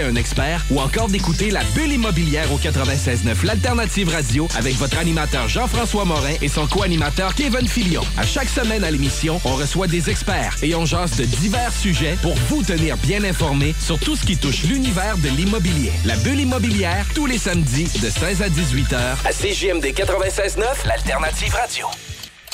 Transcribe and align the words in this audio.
un 0.00 0.16
expert 0.16 0.64
ou 0.70 0.80
encore 0.80 1.08
d'écouter 1.08 1.50
la 1.50 1.62
bulle 1.74 1.92
immobilière 1.92 2.50
au 2.50 2.56
96.9 2.56 3.44
l'alternative 3.44 4.08
radio 4.08 4.48
avec 4.56 4.74
votre 4.76 4.96
animateur 4.96 5.48
Jean-François 5.48 6.06
Morin 6.06 6.32
et 6.40 6.48
son 6.48 6.66
co-animateur 6.66 7.34
Kevin 7.34 7.68
Filion. 7.68 8.00
À 8.16 8.24
chaque 8.24 8.48
semaine 8.48 8.84
à 8.84 8.90
l'émission, 8.90 9.38
on 9.44 9.54
reçoit 9.54 9.88
des 9.88 10.08
experts 10.08 10.56
et 10.62 10.74
on 10.74 10.86
jase 10.86 11.16
de 11.16 11.24
divers 11.26 11.74
sujets 11.74 12.16
pour 12.22 12.34
vous 12.48 12.62
tenir 12.62 12.96
bien 12.96 13.22
informé 13.22 13.74
sur 13.78 13.98
tout 13.98 14.16
ce 14.16 14.24
qui 14.24 14.38
touche 14.38 14.62
l'univers 14.62 15.18
de 15.18 15.28
l'immobilier. 15.28 15.92
La 16.06 16.16
bulle 16.16 16.40
immobilière 16.40 17.04
tous 17.14 17.26
les 17.26 17.36
samedis 17.36 17.90
de 18.00 18.08
16 18.08 18.40
à 18.40 18.48
18 18.48 18.92
heures 18.94 19.18
à 19.26 19.30
CJMD 19.30 19.84
96.9 19.84 20.86
l'alternative 20.86 21.52
radio. 21.52 21.86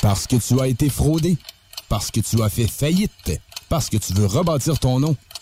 Parce 0.01 0.27
que 0.27 0.35
tu 0.35 0.59
as 0.59 0.67
été 0.67 0.89
fraudé, 0.89 1.37
parce 1.87 2.11
que 2.11 2.19
tu 2.19 2.43
as 2.43 2.49
fait 2.49 2.67
faillite, 2.67 3.39
parce 3.69 3.89
que 3.89 3.95
tu 3.95 4.11
veux 4.13 4.25
rebâtir 4.25 4.77
ton 4.77 4.99
nom 4.99 5.15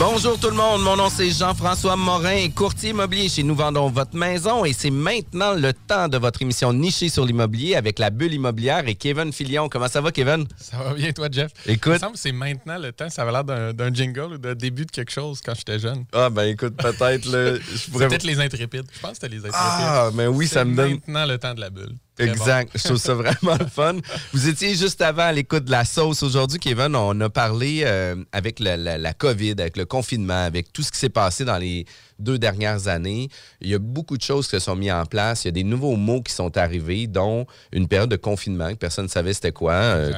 Bonjour 0.00 0.40
tout 0.40 0.48
le 0.48 0.56
monde, 0.56 0.80
mon 0.80 0.96
nom 0.96 1.10
c'est 1.10 1.28
Jean-François 1.28 1.94
Morin, 1.94 2.48
courtier 2.48 2.88
immobilier 2.88 3.28
chez 3.28 3.42
Nous 3.42 3.54
Vendons 3.54 3.90
Votre 3.90 4.16
Maison 4.16 4.64
et 4.64 4.72
c'est 4.72 4.88
maintenant 4.88 5.52
le 5.52 5.74
temps 5.74 6.08
de 6.08 6.16
votre 6.16 6.40
émission 6.40 6.72
nichée 6.72 7.10
sur 7.10 7.26
l'immobilier 7.26 7.74
avec 7.74 7.98
la 7.98 8.08
bulle 8.08 8.32
immobilière 8.32 8.88
et 8.88 8.94
Kevin 8.94 9.30
Filion. 9.30 9.68
Comment 9.68 9.88
ça 9.88 10.00
va 10.00 10.10
Kevin? 10.10 10.46
Ça 10.56 10.78
va 10.78 10.94
bien 10.94 11.12
toi 11.12 11.28
Jeff? 11.30 11.52
Écoute. 11.66 11.88
Il 11.88 11.92
me 11.92 11.98
semble 11.98 12.12
que 12.14 12.18
c'est 12.18 12.32
maintenant 12.32 12.78
le 12.78 12.92
temps, 12.92 13.10
ça 13.10 13.22
avait 13.22 13.32
l'air 13.32 13.44
d'un 13.74 13.92
jingle 13.92 14.32
ou 14.32 14.38
d'un 14.38 14.54
début 14.54 14.86
de 14.86 14.90
quelque 14.90 15.12
chose 15.12 15.42
quand 15.44 15.52
j'étais 15.54 15.78
jeune. 15.78 16.06
Ah 16.14 16.30
ben 16.30 16.44
écoute, 16.44 16.78
peut-être 16.78 17.30
le... 17.30 17.60
pourrais... 17.92 18.08
Peut-être 18.08 18.24
les 18.24 18.40
intrépides, 18.40 18.86
je 18.90 19.00
pense 19.00 19.10
que 19.10 19.16
c'était 19.16 19.28
les 19.28 19.40
intrépides. 19.40 19.60
Ah 19.60 20.08
ben 20.14 20.28
oui, 20.28 20.48
ça 20.48 20.64
me 20.64 20.74
donne... 20.74 20.92
maintenant 20.92 21.26
le 21.26 21.36
temps 21.36 21.52
de 21.52 21.60
la 21.60 21.68
bulle. 21.68 21.94
Exact. 22.20 22.72
Je 22.74 22.84
trouve 22.84 22.96
ça 22.96 23.14
vraiment 23.14 23.56
le 23.58 23.66
fun. 23.66 23.96
Vous 24.32 24.48
étiez 24.48 24.74
juste 24.74 25.00
avant 25.02 25.24
à 25.24 25.32
l'écoute 25.32 25.64
de 25.64 25.70
la 25.70 25.84
sauce. 25.84 26.22
Aujourd'hui, 26.22 26.58
Kevin, 26.58 26.94
on 26.94 27.20
a 27.20 27.30
parlé 27.30 27.82
euh, 27.84 28.16
avec 28.32 28.60
la, 28.60 28.76
la, 28.76 29.12
COVID, 29.14 29.52
avec 29.58 29.76
le 29.76 29.86
confinement, 29.86 30.44
avec 30.44 30.72
tout 30.72 30.82
ce 30.82 30.90
qui 30.90 30.98
s'est 30.98 31.08
passé 31.08 31.44
dans 31.44 31.58
les 31.58 31.86
deux 32.20 32.38
dernières 32.38 32.88
années. 32.88 33.28
Il 33.60 33.68
y 33.68 33.74
a 33.74 33.78
beaucoup 33.78 34.16
de 34.16 34.22
choses 34.22 34.46
qui 34.46 34.52
se 34.52 34.58
sont 34.60 34.76
mises 34.76 34.92
en 34.92 35.06
place. 35.06 35.44
Il 35.44 35.48
y 35.48 35.50
a 35.50 35.52
des 35.52 35.64
nouveaux 35.64 35.96
mots 35.96 36.22
qui 36.22 36.32
sont 36.32 36.56
arrivés, 36.56 37.06
dont 37.06 37.46
une 37.72 37.88
période 37.88 38.10
de 38.10 38.16
confinement 38.16 38.70
que 38.70 38.76
personne 38.76 39.06
ne 39.06 39.10
savait 39.10 39.32
c'était 39.32 39.52
quoi. 39.52 39.72
Euh, 39.72 40.12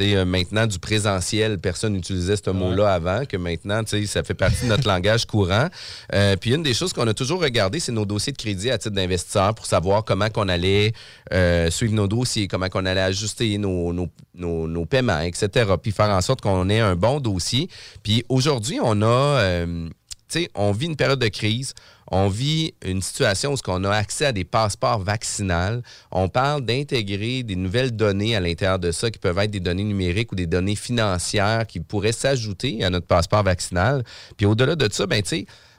euh, 0.00 0.24
maintenant, 0.24 0.66
du 0.66 0.80
présentiel, 0.80 1.58
personne 1.58 1.92
n'utilisait 1.92 2.34
ce 2.36 2.50
mot-là 2.50 2.92
avant, 2.92 3.24
que 3.26 3.36
maintenant, 3.36 3.82
ça 3.86 4.24
fait 4.24 4.34
partie 4.34 4.64
de 4.64 4.70
notre 4.70 4.88
langage 4.88 5.24
courant. 5.24 5.68
Euh, 6.12 6.34
puis 6.36 6.52
une 6.52 6.64
des 6.64 6.74
choses 6.74 6.92
qu'on 6.92 7.06
a 7.06 7.14
toujours 7.14 7.40
regardé, 7.40 7.78
c'est 7.78 7.92
nos 7.92 8.04
dossiers 8.04 8.32
de 8.32 8.36
crédit 8.36 8.70
à 8.70 8.78
titre 8.78 8.94
d'investisseur 8.94 9.54
pour 9.54 9.66
savoir 9.66 10.04
comment 10.04 10.28
qu'on 10.30 10.48
allait 10.48 10.92
suivre 11.70 11.94
nos 11.94 12.08
dossiers, 12.08 12.48
comment 12.48 12.68
qu'on 12.68 12.86
allait 12.86 13.00
ajuster 13.00 13.56
nos, 13.58 13.92
nos, 13.92 14.08
nos, 14.34 14.84
paiements, 14.84 15.20
etc. 15.20 15.74
Puis 15.80 15.92
faire 15.92 16.10
en 16.10 16.20
sorte 16.20 16.40
qu'on 16.40 16.68
ait 16.68 16.80
un 16.80 16.96
bon 16.96 17.20
dossier. 17.20 17.68
Puis 18.02 18.24
aujourd'hui, 18.28 18.78
on 18.82 19.00
a 19.02 19.64
on 20.54 20.72
vit 20.72 20.86
une 20.86 20.96
période 20.96 21.18
de 21.18 21.28
crise, 21.28 21.74
on 22.10 22.28
vit 22.28 22.74
une 22.84 23.02
situation 23.02 23.54
où 23.54 23.56
on 23.68 23.84
a 23.84 23.90
accès 23.90 24.26
à 24.26 24.32
des 24.32 24.44
passeports 24.44 25.00
vaccinales. 25.00 25.82
On 26.10 26.28
parle 26.28 26.62
d'intégrer 26.62 27.42
des 27.42 27.56
nouvelles 27.56 27.94
données 27.94 28.36
à 28.36 28.40
l'intérieur 28.40 28.78
de 28.78 28.92
ça 28.92 29.10
qui 29.10 29.18
peuvent 29.18 29.38
être 29.38 29.50
des 29.50 29.60
données 29.60 29.84
numériques 29.84 30.32
ou 30.32 30.34
des 30.34 30.46
données 30.46 30.76
financières 30.76 31.66
qui 31.66 31.80
pourraient 31.80 32.12
s'ajouter 32.12 32.84
à 32.84 32.90
notre 32.90 33.06
passeport 33.06 33.42
vaccinal. 33.42 34.04
Puis 34.36 34.46
au-delà 34.46 34.76
de 34.76 34.92
ça, 34.92 35.06
ben, 35.06 35.22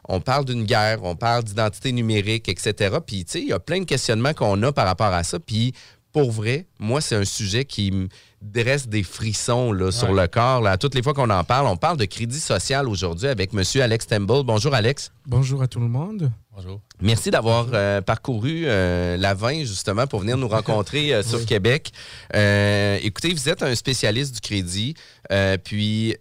on 0.07 0.21
parle 0.21 0.45
d'une 0.45 0.63
guerre, 0.63 1.03
on 1.03 1.15
parle 1.15 1.43
d'identité 1.43 1.91
numérique, 1.91 2.47
etc. 2.47 2.97
Puis, 3.05 3.21
il 3.35 3.47
y 3.47 3.53
a 3.53 3.59
plein 3.59 3.79
de 3.79 3.85
questionnements 3.85 4.33
qu'on 4.33 4.61
a 4.63 4.71
par 4.71 4.85
rapport 4.85 5.13
à 5.13 5.23
ça. 5.23 5.39
Puis, 5.39 5.73
pour 6.11 6.31
vrai, 6.31 6.67
moi, 6.79 7.01
c'est 7.01 7.15
un 7.15 7.25
sujet 7.25 7.65
qui 7.65 7.91
dresse 8.41 8.87
des 8.87 9.03
frissons 9.03 9.71
là, 9.71 9.91
sur 9.91 10.13
le 10.13 10.27
corps. 10.27 10.61
Là. 10.61 10.77
Toutes 10.77 10.95
les 10.95 11.03
fois 11.03 11.13
qu'on 11.13 11.29
en 11.29 11.43
parle, 11.43 11.67
on 11.67 11.77
parle 11.77 11.97
de 11.97 12.05
crédit 12.05 12.39
social 12.39 12.87
aujourd'hui 12.87 13.27
avec 13.27 13.51
M. 13.53 13.63
Alex 13.81 14.07
Temple. 14.07 14.43
Bonjour, 14.43 14.73
Alex. 14.73 15.11
Bonjour 15.25 15.61
à 15.61 15.67
tout 15.67 15.79
le 15.79 15.87
monde. 15.87 16.31
Bonjour. 16.55 16.79
Merci 17.01 17.31
d'avoir 17.31 17.67
euh, 17.73 17.99
parcouru 17.99 18.63
euh, 18.65 19.17
la 19.17 19.33
20 19.33 19.65
justement 19.65 20.07
pour 20.07 20.21
venir 20.21 20.37
nous 20.37 20.47
rencontrer 20.47 21.13
euh, 21.13 21.23
sur 21.23 21.45
Québec. 21.45 21.91
écoutez, 22.33 23.33
vous 23.33 23.49
êtes 23.49 23.61
un 23.61 23.75
spécialiste 23.75 24.35
du 24.35 24.41
crédit. 24.41 24.95
puis 25.63 26.15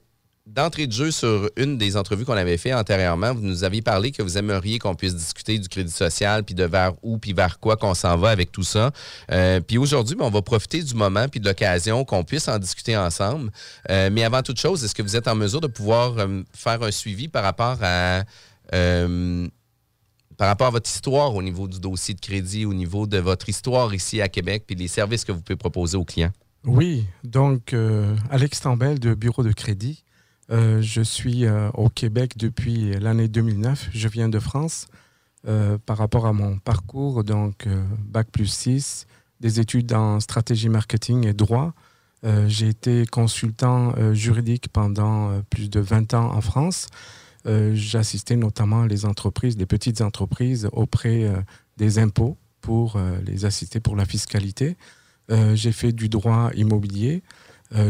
d'entrée 0.54 0.86
de 0.86 0.92
jeu 0.92 1.10
sur 1.10 1.50
une 1.56 1.78
des 1.78 1.96
entrevues 1.96 2.24
qu'on 2.24 2.36
avait 2.36 2.56
fait 2.56 2.72
antérieurement, 2.72 3.34
vous 3.34 3.40
nous 3.40 3.64
aviez 3.64 3.82
parlé 3.82 4.12
que 4.12 4.22
vous 4.22 4.38
aimeriez 4.38 4.78
qu'on 4.78 4.94
puisse 4.94 5.16
discuter 5.16 5.58
du 5.58 5.68
crédit 5.68 5.90
social, 5.90 6.44
puis 6.44 6.54
de 6.54 6.64
vers 6.64 6.92
où, 7.02 7.18
puis 7.18 7.32
vers 7.32 7.58
quoi 7.58 7.76
qu'on 7.76 7.94
s'en 7.94 8.16
va 8.16 8.30
avec 8.30 8.52
tout 8.52 8.62
ça. 8.62 8.92
Euh, 9.32 9.60
puis 9.60 9.78
aujourd'hui, 9.78 10.14
ben, 10.14 10.24
on 10.24 10.30
va 10.30 10.42
profiter 10.42 10.80
du 10.82 10.94
moment 10.94 11.26
puis 11.28 11.40
de 11.40 11.46
l'occasion 11.46 12.04
qu'on 12.04 12.22
puisse 12.22 12.46
en 12.46 12.58
discuter 12.58 12.96
ensemble. 12.96 13.50
Euh, 13.90 14.10
mais 14.12 14.22
avant 14.22 14.42
toute 14.42 14.60
chose, 14.60 14.84
est-ce 14.84 14.94
que 14.94 15.02
vous 15.02 15.16
êtes 15.16 15.26
en 15.26 15.34
mesure 15.34 15.60
de 15.60 15.66
pouvoir 15.66 16.18
euh, 16.18 16.42
faire 16.52 16.80
un 16.82 16.92
suivi 16.92 17.26
par 17.26 17.42
rapport 17.42 17.78
à 17.82 18.22
par 20.36 20.48
rapport 20.48 20.66
à 20.66 20.70
votre 20.70 20.90
histoire 20.90 21.32
au 21.32 21.42
niveau 21.42 21.68
du 21.68 21.78
dossier 21.78 22.12
de 22.12 22.20
crédit, 22.20 22.64
au 22.64 22.74
niveau 22.74 23.06
de 23.06 23.18
votre 23.18 23.48
histoire 23.48 23.94
ici 23.94 24.20
à 24.20 24.28
Québec, 24.28 24.64
puis 24.66 24.74
les 24.74 24.88
services 24.88 25.24
que 25.24 25.30
vous 25.30 25.40
pouvez 25.40 25.56
proposer 25.56 25.96
aux 25.96 26.04
clients? 26.04 26.32
Oui, 26.64 27.04
donc 27.22 27.72
Alex 28.30 28.60
Tambel 28.60 28.98
de 28.98 29.14
Bureau 29.14 29.44
de 29.44 29.52
crédit. 29.52 30.03
Euh, 30.50 30.82
je 30.82 31.00
suis 31.00 31.46
euh, 31.46 31.70
au 31.74 31.88
Québec 31.88 32.36
depuis 32.36 32.92
l'année 33.00 33.28
2009. 33.28 33.90
Je 33.92 34.08
viens 34.08 34.28
de 34.28 34.38
France. 34.38 34.86
Euh, 35.46 35.76
par 35.76 35.98
rapport 35.98 36.26
à 36.26 36.32
mon 36.32 36.58
parcours, 36.58 37.22
donc 37.22 37.68
Bac 37.98 38.28
plus 38.30 38.46
6, 38.46 39.06
des 39.40 39.60
études 39.60 39.92
en 39.92 40.18
stratégie 40.20 40.70
marketing 40.70 41.26
et 41.26 41.34
droit. 41.34 41.74
J'ai 42.46 42.68
été 42.68 43.04
consultant 43.04 43.92
juridique 44.14 44.68
pendant 44.72 45.42
plus 45.50 45.68
de 45.68 45.80
20 45.80 46.14
ans 46.14 46.34
en 46.34 46.40
France. 46.40 46.86
J'assistais 47.44 48.36
notamment 48.36 48.86
les 48.86 49.04
entreprises, 49.04 49.58
les 49.58 49.66
petites 49.66 50.00
entreprises 50.00 50.70
auprès 50.72 51.30
des 51.76 51.98
impôts 51.98 52.38
pour 52.62 52.98
les 53.26 53.44
assister 53.44 53.78
pour 53.78 53.94
la 53.94 54.06
fiscalité. 54.06 54.78
J'ai 55.28 55.72
fait 55.72 55.92
du 55.92 56.08
droit 56.08 56.50
immobilier, 56.54 57.22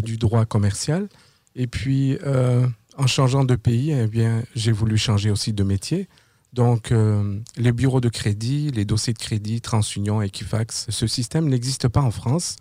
du 0.03 0.17
droit 0.17 0.47
commercial. 0.47 1.09
Et 1.57 1.67
puis, 1.67 2.19
euh, 2.25 2.67
en 2.97 3.07
changeant 3.07 3.45
de 3.45 3.55
pays, 3.55 3.93
eh 3.93 4.07
bien, 4.07 4.43
j'ai 4.55 4.73
voulu 4.73 4.99
changer 4.99 5.31
aussi 5.31 5.53
de 5.53 5.63
métier. 5.63 6.09
Donc, 6.53 6.93
euh, 6.93 7.39
les 7.57 7.73
bureaux 7.73 8.01
de 8.01 8.09
crédit, 8.09 8.71
les 8.71 8.85
dossiers 8.85 9.13
de 9.13 9.19
crédit, 9.19 9.61
TransUnion, 9.61 10.23
Equifax, 10.23 10.87
ce 10.89 11.07
système 11.07 11.49
n'existe 11.49 11.89
pas 11.89 12.01
en 12.01 12.11
France. 12.11 12.57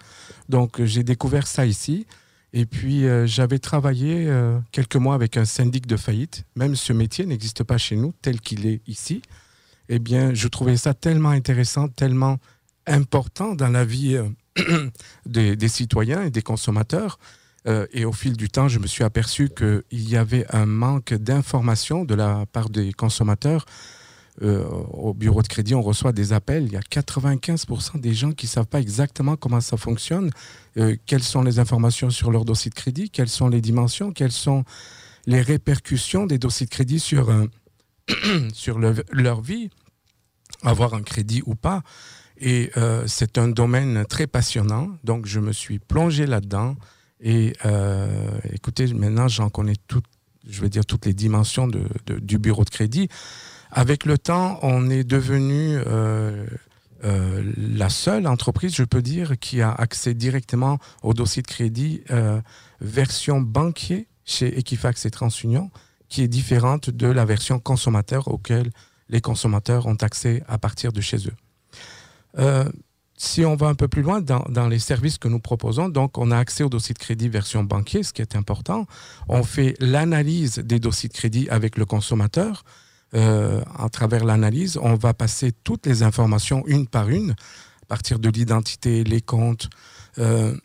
Donc, 0.50 0.84
j'ai 0.84 1.04
découvert 1.04 1.48
ça 1.48 1.66
ici. 1.66 2.07
Et 2.54 2.66
puis, 2.66 3.06
euh, 3.06 3.25
j'avais 3.25 3.60
travaillé 3.60 4.31
quelques 4.72 4.96
mois 4.96 5.16
avec 5.16 5.38
un 5.38 5.46
syndic 5.46 5.88
de 5.88 5.98
faillite. 5.98 6.46
Même 6.56 6.75
ce 6.75 6.94
métier 6.94 7.25
n'existe 7.25 7.63
pas 7.63 7.78
chez 7.78 7.96
nous 7.96 8.13
tel 8.22 8.39
qu'il 8.42 8.66
est 8.66 8.81
ici. 8.88 9.22
Eh 9.89 10.00
bien, 10.00 10.34
je 10.34 10.48
trouvais 10.48 10.78
ça 10.78 10.94
tellement 10.94 11.30
intéressant, 11.30 11.88
tellement 11.88 12.38
important 12.88 13.56
dans 13.56 13.69
la 13.69 13.86
vie 13.86 14.19
des, 15.25 15.68
citoyens 15.68 16.24
et 16.24 16.30
des 16.30 16.42
consommateurs 16.42 17.19
euh, 17.68 17.86
et 17.94 18.06
au 18.06 18.12
fil 18.12 18.36
du 18.36 18.50
temps, 18.50 18.68
je 18.68 18.80
me 18.80 18.88
suis 18.88 19.04
aperçu 19.04 19.50
qu'il 19.50 19.83
y 20.10 20.18
avait 20.18 20.45
un 20.54 20.65
manque 20.65 21.13
d'informations 21.13 22.04
de 22.06 22.15
la 22.15 22.45
part 22.51 22.69
des 22.69 22.92
consommateurs. 22.94 23.65
Euh, 24.42 24.63
au 24.65 25.13
bureau 25.13 25.44
de 25.44 25.48
crédit, 25.48 25.75
on 25.75 25.81
reçoit 25.83 26.12
des 26.12 26.33
appels. 26.33 26.63
Il 26.65 26.74
y 26.74 26.75
a 26.75 26.81
95% 26.81 28.00
des 28.00 28.13
gens 28.15 28.31
qui 28.31 28.48
ne 28.48 28.50
savent 28.50 28.65
pas 28.68 28.80
exactement 28.81 29.36
comment 29.36 29.62
ça 29.62 29.77
fonctionne, 29.77 30.31
euh, 30.77 30.95
quelles 31.06 31.24
sont 31.24 31.44
les 31.44 31.60
informations 31.60 32.10
sur 32.10 32.31
leur 32.31 32.44
dossier 32.44 32.69
de 32.69 32.75
crédit, 32.75 33.10
quelles 33.12 33.30
sont 33.30 33.48
les 33.48 33.62
dimensions, 33.62 34.12
quelles 34.12 34.31
sont 34.31 34.63
les 35.27 35.42
répercussions 35.42 36.25
des 36.25 36.39
dossiers 36.39 36.65
de 36.65 36.71
crédit 36.71 37.00
sur, 37.00 37.31
sur 38.54 38.80
le- 38.80 39.06
leur 39.12 39.42
vie, 39.42 39.69
avoir 40.63 40.95
un 40.95 41.04
crédit 41.04 41.44
ou 41.45 41.54
pas? 41.56 41.83
Et 42.42 42.71
c'est 43.06 43.38
un 43.38 43.48
domaine 43.48 44.04
très 44.10 44.27
passionnant, 44.27 44.89
donc 45.04 45.27
je 45.27 45.39
me 45.39 45.54
suis 45.54 45.77
plongé 45.80 46.25
là-dedans. 46.25 46.75
Et 47.25 47.54
euh, 47.66 48.08
écoutez, 48.52 48.94
maintenant 48.94 49.30
j'en 49.30 49.50
connais 49.50 49.78
toutes, 49.88 50.06
je 50.48 50.62
vais 50.62 50.70
dire 50.70 50.86
toutes 50.86 51.06
les 51.06 51.14
dimensions 51.14 51.68
de- 51.68 51.88
du 52.20 52.38
bureau 52.38 52.66
de 52.66 52.70
crédit. 52.70 53.08
Avec 53.72 54.06
le 54.06 54.18
temps, 54.18 54.60
on 54.62 54.90
est 54.90 55.06
devenu 55.06 55.78
euh, 55.78 56.46
euh, 57.06 57.52
la 57.58 57.90
seule 57.90 58.28
entreprise, 58.28 58.75
je 58.75 58.84
peux 58.84 59.02
dire, 59.02 59.40
qui 59.40 59.62
a 59.62 59.72
accès 59.72 60.14
directement 60.14 60.78
au 61.02 61.14
dossier 61.14 61.42
de 61.42 61.48
crédit 61.48 62.04
version 62.81 63.40
banquier 63.42 64.08
chez 64.25 64.60
Equifax 64.60 65.06
et 65.06 65.12
TransUnion, 65.12 65.72
qui 66.10 66.22
est 66.24 66.28
différente 66.28 66.90
de 66.90 67.08
la 67.08 67.24
version 67.25 67.58
consommateur 67.60 68.28
auquel 68.28 68.70
les 69.10 69.22
consommateurs 69.22 69.86
ont 69.86 69.96
accès 69.96 70.44
à 70.48 70.58
partir 70.58 70.92
de 70.92 71.00
chez 71.02 71.18
eux. 71.28 71.36
Si 73.25 73.46
on 73.46 73.56
va 73.56 73.68
un 73.68 73.74
peu 73.74 73.88
plus 73.88 74.02
loin 74.02 74.20
dans, 74.20 74.68
les 74.68 74.80
services 74.80 75.18
que 75.18 75.30
nous 75.30 75.40
proposons, 75.40 75.88
donc 75.88 76.18
on 76.18 76.30
a 76.30 76.38
accès 76.38 76.62
au 76.62 76.68
dossier 76.68 76.94
de 76.94 77.00
crédit 77.00 77.30
version 77.30 77.64
banquier, 77.64 78.04
ce 78.04 78.12
qui 78.12 78.22
est 78.22 78.36
important. 78.36 78.86
On 79.30 79.44
fait 79.44 79.75
l'analyse 79.80 80.56
des 80.56 80.78
dossiers 80.78 81.08
de 81.08 81.14
crédit 81.14 81.48
avec 81.50 81.78
le 81.78 81.86
consommateur. 81.86 82.66
Euh, 83.16 83.64
à 83.80 83.88
travers 83.88 84.25
l'analyse, 84.25 84.78
on 84.78 84.96
va 84.96 85.14
passer 85.14 85.54
toutes 85.64 85.86
les 85.86 86.04
informations 86.04 86.66
une 86.68 86.86
par 86.86 87.08
une, 87.08 87.31
à 87.31 87.86
partir 87.88 88.20
de 88.20 88.28
l'identité, 88.28 89.06
les 89.06 89.22
comptes, 89.22 89.70
euh, 90.20 90.58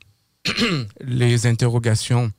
les 1.00 1.46
interrogations, 1.46 2.32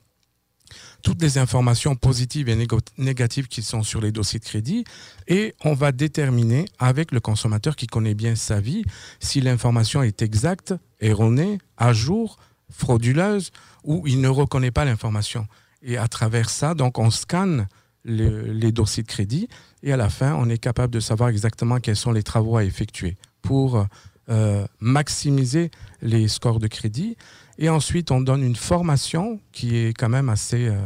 toutes 1.02 1.20
les 1.22 1.38
informations 1.38 1.96
positives 1.96 2.48
et 2.48 2.66
négatives 2.98 3.48
qui 3.48 3.62
sont 3.62 3.82
sur 3.82 4.00
les 4.00 4.12
dossiers 4.12 4.38
de 4.38 4.44
crédit, 4.44 4.84
et 5.28 5.54
on 5.64 5.74
va 5.74 5.92
déterminer 5.92 6.66
avec 6.78 7.12
le 7.12 7.20
consommateur 7.20 7.76
qui 7.76 7.86
connaît 7.86 8.14
bien 8.14 8.34
sa 8.34 8.60
vie 8.60 8.84
si 9.18 9.40
l'information 9.40 10.02
est 10.02 10.22
exacte, 10.22 10.74
erronée, 11.00 11.58
à 11.76 11.92
jour, 11.92 12.38
frauduleuse, 12.70 13.50
ou 13.84 14.06
il 14.06 14.20
ne 14.20 14.28
reconnaît 14.28 14.70
pas 14.70 14.84
l'information. 14.84 15.46
Et 15.82 15.96
à 15.96 16.08
travers 16.08 16.50
ça, 16.50 16.74
donc 16.74 16.98
on 16.98 17.10
scanne 17.10 17.66
le- 18.04 18.52
les 18.52 18.72
dossiers 18.72 19.02
de 19.02 19.08
crédit 19.08 19.48
et 19.82 19.92
à 19.92 19.96
la 19.96 20.08
fin, 20.08 20.34
on 20.34 20.48
est 20.48 20.58
capable 20.58 20.92
de 20.92 21.00
savoir 21.00 21.30
exactement 21.30 21.80
quels 21.80 21.96
sont 21.96 22.12
les 22.12 22.22
travaux 22.22 22.56
à 22.56 22.64
effectuer 22.64 23.16
pour 23.42 23.86
euh, 24.28 24.66
maximiser 24.78 25.70
les 26.02 26.28
scores 26.28 26.60
de 26.60 26.68
crédit. 26.68 27.16
Et 27.60 27.68
ensuite, 27.68 28.10
on 28.10 28.22
donne 28.22 28.42
une 28.42 28.56
formation 28.56 29.38
qui 29.52 29.76
est 29.76 29.92
quand 29.92 30.08
même 30.08 30.30
assez, 30.30 30.68
euh, 30.68 30.80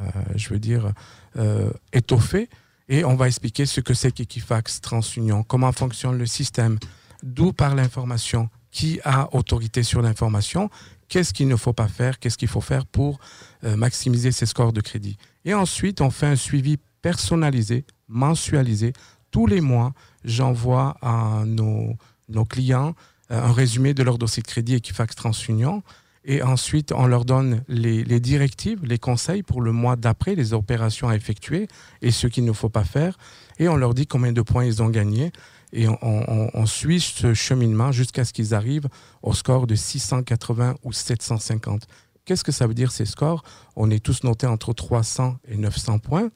euh, 0.00 0.04
je 0.36 0.48
veux 0.48 0.60
dire, 0.60 0.92
euh, 1.36 1.70
étoffée. 1.92 2.48
Et 2.88 3.04
on 3.04 3.16
va 3.16 3.26
expliquer 3.26 3.66
ce 3.66 3.80
que 3.80 3.94
c'est 3.94 4.12
qu'Equifax 4.12 4.80
TransUnion, 4.80 5.42
comment 5.42 5.72
fonctionne 5.72 6.16
le 6.16 6.26
système, 6.26 6.78
d'où 7.24 7.52
part 7.52 7.74
l'information, 7.74 8.48
qui 8.70 9.00
a 9.04 9.28
autorité 9.34 9.82
sur 9.82 10.02
l'information, 10.02 10.70
qu'est-ce 11.08 11.34
qu'il 11.34 11.48
ne 11.48 11.56
faut 11.56 11.72
pas 11.72 11.88
faire, 11.88 12.20
qu'est-ce 12.20 12.38
qu'il 12.38 12.48
faut 12.48 12.60
faire 12.60 12.86
pour 12.86 13.18
maximiser 13.62 14.30
ses 14.30 14.46
scores 14.46 14.72
de 14.72 14.80
crédit. 14.80 15.18
Et 15.44 15.54
ensuite, 15.54 16.00
on 16.00 16.10
fait 16.10 16.26
un 16.26 16.36
suivi 16.36 16.78
personnalisé, 17.02 17.84
mensualisé. 18.06 18.92
Tous 19.32 19.46
les 19.46 19.60
mois, 19.60 19.92
j'envoie 20.24 20.96
à 21.02 21.42
nos, 21.46 21.96
nos 22.28 22.44
clients 22.44 22.94
un 23.28 23.52
résumé 23.52 23.92
de 23.94 24.04
leur 24.04 24.18
dossier 24.18 24.42
de 24.42 24.48
crédit 24.48 24.74
Equifax 24.74 25.16
TransUnion. 25.16 25.82
Et 26.24 26.42
ensuite, 26.42 26.92
on 26.92 27.06
leur 27.06 27.24
donne 27.24 27.62
les, 27.68 28.04
directives, 28.20 28.84
les 28.84 28.98
conseils 28.98 29.42
pour 29.42 29.62
le 29.62 29.72
mois 29.72 29.96
d'après, 29.96 30.34
les 30.34 30.52
opérations 30.52 31.08
à 31.08 31.16
effectuer 31.16 31.66
et 32.02 32.10
ce 32.10 32.26
qu'il 32.26 32.44
ne 32.44 32.52
faut 32.52 32.68
pas 32.68 32.84
faire. 32.84 33.16
Et 33.58 33.68
on 33.68 33.76
leur 33.76 33.94
dit 33.94 34.06
combien 34.06 34.32
de 34.32 34.42
points 34.42 34.64
ils 34.64 34.82
ont 34.82 34.90
gagné. 34.90 35.32
Et 35.72 35.88
on- 35.88 36.50
on 36.52 36.66
suit 36.66 37.00
ce 37.00 37.32
cheminement 37.32 37.92
jusqu'à 37.92 38.24
ce 38.24 38.32
qu'ils 38.32 38.54
arrivent 38.54 38.88
au 39.22 39.32
score 39.32 39.66
de 39.66 39.74
680 39.76 40.74
ou 40.82 40.92
750. 40.92 41.86
Qu'est-ce 42.24 42.44
que 42.44 42.52
ça 42.52 42.66
veut 42.66 42.74
dire 42.74 42.92
ces 42.92 43.06
scores? 43.06 43.42
On 43.76 43.90
est 43.90 44.04
tous 44.04 44.22
notés 44.24 44.46
entre 44.46 44.72
300 44.72 45.36
et 45.48 45.56
900 45.56 45.98
points. 46.00 46.30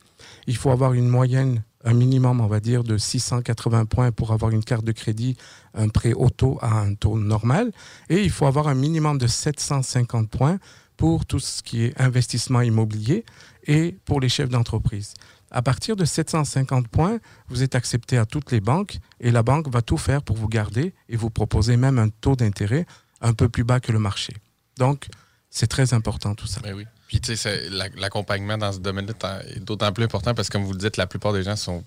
Il 0.47 0.57
faut 0.57 0.71
avoir 0.71 0.95
une 0.95 1.09
moyenne, 1.09 1.63
un 1.85 1.95
minimum, 1.95 2.41
on 2.41 2.47
va 2.47 2.61
dire, 2.61 2.83
de 2.83 2.97
680 2.97 3.85
points 3.87 4.13
pour 4.13 4.33
avoir 4.33 4.51
une 4.51 4.65
carte 4.65 4.85
de 4.85 4.93
crédit, 4.93 5.37
un 5.75 5.89
prêt 5.89 6.13
auto 6.13 6.59
à 6.63 6.81
un 6.81 6.95
taux 6.95 7.19
normal. 7.19 7.73
Et 8.09 8.23
il 8.23 8.31
faut 8.31 8.47
avoir 8.47 8.69
un 8.69 8.75
minimum 8.75 9.19
de 9.19 9.27
750 9.27 10.29
points 10.31 10.59
pour 10.97 11.27
tout 11.27 11.41
ce 11.41 11.63
qui 11.63 11.85
est 11.85 12.01
investissement 12.01 12.63
immobilier 12.63 13.25
et 13.67 13.97
pour 14.05 14.21
les 14.21 14.29
chefs 14.29 14.49
d'entreprise. 14.49 15.15
À 15.51 15.63
partir 15.63 15.95
de 15.95 16.05
750 16.05 16.89
points, 16.89 17.19
vous 17.49 17.63
êtes 17.63 17.75
accepté 17.75 18.19
à 18.19 18.27
toutes 18.27 18.51
les 18.51 18.61
banques 18.61 18.99
et 19.21 19.31
la 19.31 19.43
banque 19.43 19.69
va 19.69 19.83
tout 19.83 19.99
faire 19.99 20.23
pour 20.23 20.37
vous 20.37 20.49
garder 20.49 20.95
et 21.09 21.17
vous 21.17 21.31
proposer 21.31 21.77
même 21.77 21.99
un 21.99 22.09
taux 22.09 22.35
d'intérêt 22.35 22.87
un 23.21 23.35
peu 23.35 23.49
plus 23.49 23.65
bas 23.65 23.81
que 23.81 23.93
le 23.93 23.99
marché. 23.99 24.35
Donc, 24.79 25.07
c'est 25.51 25.69
très 25.69 25.95
important 25.95 26.35
tout 26.35 26.47
ça. 26.49 26.61
Puis, 27.15 27.21
tu 27.21 27.37
sais, 27.37 27.69
l'accompagnement 27.95 28.59
dans 28.59 28.73
ce 28.73 28.81
domaine-là 28.81 29.45
est 29.47 29.61
d'autant 29.61 29.93
plus 29.93 30.03
important 30.03 30.35
parce 30.35 30.49
que, 30.49 30.55
comme 30.55 30.65
vous 30.65 30.73
le 30.73 30.79
dites, 30.79 30.97
la 30.97 31.07
plupart 31.07 31.33
des 31.33 31.45
gens 31.45 31.55
sont 31.55 31.85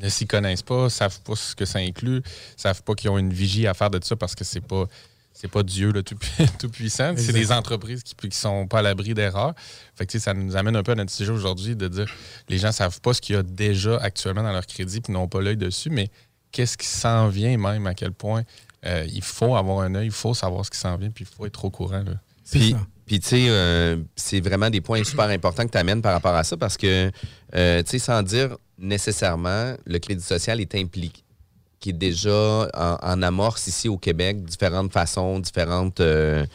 ne 0.00 0.08
s'y 0.08 0.26
connaissent 0.26 0.64
pas, 0.64 0.90
savent 0.90 1.20
pas 1.20 1.36
ce 1.36 1.54
que 1.54 1.64
ça 1.64 1.78
inclut, 1.78 2.20
savent 2.56 2.82
pas 2.82 2.94
qu'ils 2.94 3.10
ont 3.10 3.18
une 3.18 3.32
vigie 3.32 3.68
à 3.68 3.74
faire 3.74 3.90
de 3.90 4.02
ça 4.02 4.16
parce 4.16 4.34
que 4.34 4.42
c'est 4.42 4.60
pas 4.60 4.86
c'est 5.32 5.46
pas 5.46 5.62
Dieu 5.62 5.92
le 5.92 6.02
tout, 6.02 6.16
tout 6.58 6.68
puissant, 6.68 7.14
c'est 7.16 7.32
des 7.32 7.52
entreprises 7.52 8.02
qui, 8.02 8.16
qui 8.16 8.36
sont 8.36 8.66
pas 8.66 8.80
à 8.80 8.82
l'abri 8.82 9.14
d'erreurs. 9.14 9.54
Fait 9.94 10.04
que 10.04 10.18
ça 10.18 10.34
nous 10.34 10.56
amène 10.56 10.74
un 10.74 10.82
peu 10.82 10.92
à 10.92 10.96
notre 10.96 11.12
sujet 11.12 11.30
aujourd'hui 11.30 11.76
de 11.76 11.86
dire 11.86 12.12
les 12.48 12.58
gens 12.58 12.72
savent 12.72 13.00
pas 13.00 13.14
ce 13.14 13.20
qu'il 13.20 13.36
y 13.36 13.38
a 13.38 13.44
déjà 13.44 13.98
actuellement 13.98 14.42
dans 14.42 14.52
leur 14.52 14.66
crédit 14.66 15.00
puis 15.00 15.12
n'ont 15.12 15.28
pas 15.28 15.42
l'œil 15.42 15.58
dessus, 15.58 15.90
mais 15.90 16.10
qu'est-ce 16.50 16.76
qui 16.76 16.88
s'en 16.88 17.28
vient 17.28 17.56
même 17.56 17.86
à 17.86 17.94
quel 17.94 18.10
point 18.10 18.42
euh, 18.84 19.06
il 19.12 19.22
faut 19.22 19.54
avoir 19.54 19.78
un 19.82 19.94
œil, 19.94 20.06
il 20.06 20.12
faut 20.12 20.34
savoir 20.34 20.64
ce 20.64 20.72
qui 20.72 20.78
s'en 20.78 20.96
vient 20.96 21.10
puis 21.10 21.24
il 21.24 21.36
faut 21.36 21.46
être 21.46 21.64
au 21.64 21.70
courant. 21.70 22.02
Là. 22.02 22.14
Puis, 22.50 22.72
ça. 22.72 22.86
Puis, 23.10 23.18
tu 23.18 23.26
sais, 23.26 23.46
euh, 23.48 23.96
c'est 24.14 24.38
vraiment 24.38 24.70
des 24.70 24.80
points 24.80 25.02
super 25.02 25.24
importants 25.24 25.66
que 25.66 25.72
tu 25.72 25.78
amènes 25.78 26.00
par 26.00 26.12
rapport 26.12 26.36
à 26.36 26.44
ça 26.44 26.56
parce 26.56 26.76
que, 26.76 27.10
euh, 27.56 27.82
tu 27.82 27.90
sais, 27.90 27.98
sans 27.98 28.22
dire 28.22 28.56
nécessairement, 28.78 29.74
le 29.84 29.98
crédit 29.98 30.22
social 30.22 30.60
est 30.60 30.76
impliqué, 30.76 31.24
qui 31.80 31.90
est 31.90 31.92
déjà 31.92 32.68
en, 32.72 33.22
amorce 33.22 33.66
ici 33.66 33.88
au 33.88 33.98
Québec, 33.98 34.44
différentes 34.44 34.92
façons, 34.92 35.40
différentes, 35.40 35.98
euh, 35.98 36.46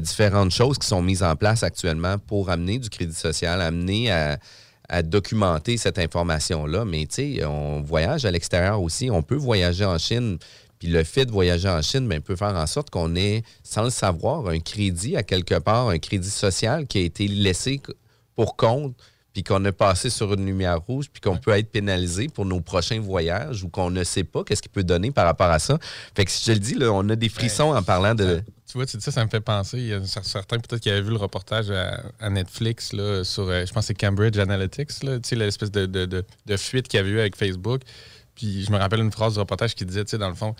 différentes 0.00 0.50
choses 0.50 0.76
qui 0.76 0.88
sont 0.88 1.02
mises 1.02 1.22
en 1.22 1.36
place 1.36 1.62
actuellement 1.62 2.18
pour 2.18 2.50
amener 2.50 2.80
du 2.80 2.90
crédit 2.90 3.14
social, 3.14 3.60
amener 3.60 4.10
à, 4.10 4.40
à 4.88 5.04
documenter 5.04 5.76
cette 5.76 6.00
information-là. 6.00 6.84
Mais 6.84 7.06
tu 7.06 7.36
sais, 7.36 7.44
on 7.44 7.80
voyage 7.82 8.24
à 8.24 8.32
l'extérieur 8.32 8.82
aussi, 8.82 9.08
on 9.08 9.22
peut 9.22 9.36
voyager 9.36 9.84
en 9.84 9.98
Chine. 9.98 10.38
Puis 10.78 10.88
le 10.88 11.04
fait 11.04 11.24
de 11.26 11.30
voyager 11.30 11.68
en 11.68 11.80
Chine 11.82 12.06
ben, 12.06 12.20
peut 12.20 12.36
faire 12.36 12.54
en 12.54 12.66
sorte 12.66 12.90
qu'on 12.90 13.14
ait, 13.16 13.42
sans 13.62 13.84
le 13.84 13.90
savoir, 13.90 14.48
un 14.48 14.58
crédit 14.60 15.16
à 15.16 15.22
quelque 15.22 15.58
part, 15.58 15.88
un 15.88 15.98
crédit 15.98 16.30
social 16.30 16.86
qui 16.86 16.98
a 16.98 17.00
été 17.02 17.28
laissé 17.28 17.80
pour 18.34 18.56
compte, 18.56 18.94
puis 19.32 19.42
qu'on 19.42 19.62
a 19.66 19.72
passé 19.72 20.08
sur 20.08 20.32
une 20.32 20.46
lumière 20.46 20.80
rouge, 20.80 21.06
puis 21.12 21.20
qu'on 21.20 21.36
peut 21.36 21.50
être 21.50 21.70
pénalisé 21.70 22.28
pour 22.28 22.46
nos 22.46 22.60
prochains 22.60 23.00
voyages 23.00 23.62
ou 23.64 23.68
qu'on 23.68 23.90
ne 23.90 24.02
sait 24.02 24.24
pas 24.24 24.44
qu'est-ce 24.44 24.62
qu'il 24.62 24.70
peut 24.70 24.82
donner 24.84 25.10
par 25.10 25.26
rapport 25.26 25.50
à 25.50 25.58
ça. 25.58 25.78
Fait 26.14 26.24
que 26.24 26.30
si 26.30 26.42
je 26.46 26.52
le 26.52 26.58
dis, 26.58 26.74
là, 26.74 26.90
on 26.90 27.06
a 27.10 27.16
des 27.16 27.28
frissons 27.28 27.74
en 27.74 27.82
parlant 27.82 28.14
de... 28.14 28.42
Tu 28.66 28.78
vois, 28.78 28.86
tu 28.86 28.96
dis 28.96 29.02
ça, 29.04 29.12
ça 29.12 29.24
me 29.24 29.30
fait 29.30 29.40
penser. 29.40 29.78
Il 29.78 29.86
y 29.88 29.92
a 29.92 30.00
cer- 30.00 30.24
certains 30.24 30.58
peut-être 30.58 30.80
qui 30.82 30.90
avaient 30.90 31.02
vu 31.02 31.10
le 31.10 31.16
reportage 31.18 31.70
à, 31.70 32.02
à 32.18 32.30
Netflix 32.30 32.92
là, 32.94 33.24
sur, 33.24 33.48
euh, 33.48 33.64
je 33.66 33.72
pense 33.72 33.86
c'est 33.86 33.94
Cambridge 33.94 34.38
Analytics, 34.38 35.02
là, 35.02 35.20
tu 35.20 35.28
sais, 35.28 35.36
l'espèce 35.36 35.70
de, 35.70 35.86
de, 35.86 36.04
de- 36.06 36.24
de 36.46 36.56
fuite 36.56 36.88
qu'il 36.88 36.96
y 36.96 37.00
avait 37.00 37.10
eu 37.10 37.20
avec 37.20 37.36
Facebook. 37.36 37.82
Puis 38.36 38.64
je 38.64 38.70
me 38.70 38.76
rappelle 38.78 39.00
une 39.00 39.10
phrase 39.10 39.32
du 39.34 39.40
reportage 39.40 39.74
qui 39.74 39.84
disait, 39.84 40.04
tu 40.04 40.10
sais, 40.12 40.18
dans 40.18 40.28
le 40.28 40.34
fond, 40.36 40.54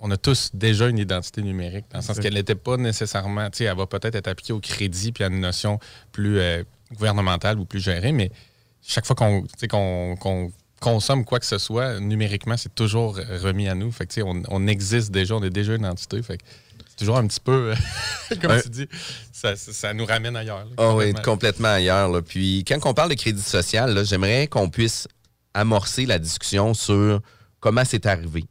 on 0.00 0.10
a 0.10 0.16
tous 0.18 0.50
déjà 0.52 0.88
une 0.88 0.98
identité 0.98 1.40
numérique, 1.40 1.86
dans 1.92 1.98
le 2.00 2.04
sens 2.04 2.18
qu'elle 2.18 2.34
n'était 2.34 2.56
pas 2.56 2.76
nécessairement, 2.76 3.48
tu 3.48 3.58
sais, 3.58 3.64
elle 3.64 3.76
va 3.76 3.86
peut-être 3.86 4.16
être 4.16 4.28
appliquée 4.28 4.52
au 4.52 4.60
crédit 4.60 5.12
puis 5.12 5.24
à 5.24 5.28
une 5.28 5.40
notion 5.40 5.78
plus 6.12 6.38
euh, 6.40 6.62
gouvernementale 6.92 7.58
ou 7.58 7.64
plus 7.64 7.80
gérée, 7.80 8.12
mais 8.12 8.30
chaque 8.86 9.06
fois 9.06 9.16
qu'on 9.16 10.50
consomme 10.80 11.24
quoi 11.24 11.40
que 11.40 11.46
ce 11.46 11.58
soit, 11.58 12.00
numériquement, 12.00 12.56
c'est 12.56 12.74
toujours 12.74 13.16
remis 13.16 13.68
à 13.68 13.74
nous. 13.74 13.90
Fait 13.90 14.06
que, 14.06 14.12
tu 14.12 14.20
sais, 14.20 14.26
on, 14.26 14.42
on 14.48 14.66
existe 14.66 15.10
déjà, 15.10 15.36
on 15.36 15.42
est 15.42 15.50
déjà 15.50 15.74
une 15.74 15.86
entité. 15.86 16.20
Fait 16.22 16.36
que 16.38 16.42
c'est 16.88 16.96
toujours 16.96 17.16
un 17.16 17.26
petit 17.26 17.40
peu, 17.40 17.72
comme 18.42 18.50
Ouais. 18.50 18.62
tu 18.62 18.68
dis, 18.68 18.88
ça, 19.32 19.56
ça- 19.56 19.72
ça 19.72 19.94
nous 19.94 20.04
ramène 20.04 20.36
ailleurs. 20.36 20.64
là, 20.64 20.70
Ah 20.76 20.94
oui, 20.94 21.14
complètement. 21.24 21.68
ailleurs. 21.68 22.08
là. 22.10 22.20
Puis 22.20 22.64
quand 22.66 22.78
on 22.84 22.92
parle 22.94 23.10
de 23.10 23.14
crédit 23.14 23.40
social, 23.42 23.94
là, 23.94 24.04
j'aimerais 24.04 24.46
qu'on 24.48 24.68
puisse 24.68 25.08
amorcer 25.54 26.04
la 26.06 26.18
discussion 26.18 26.74
sur 26.74 27.20
comment 27.60 27.84
c'est 27.84 28.06
arrivé. 28.06 28.44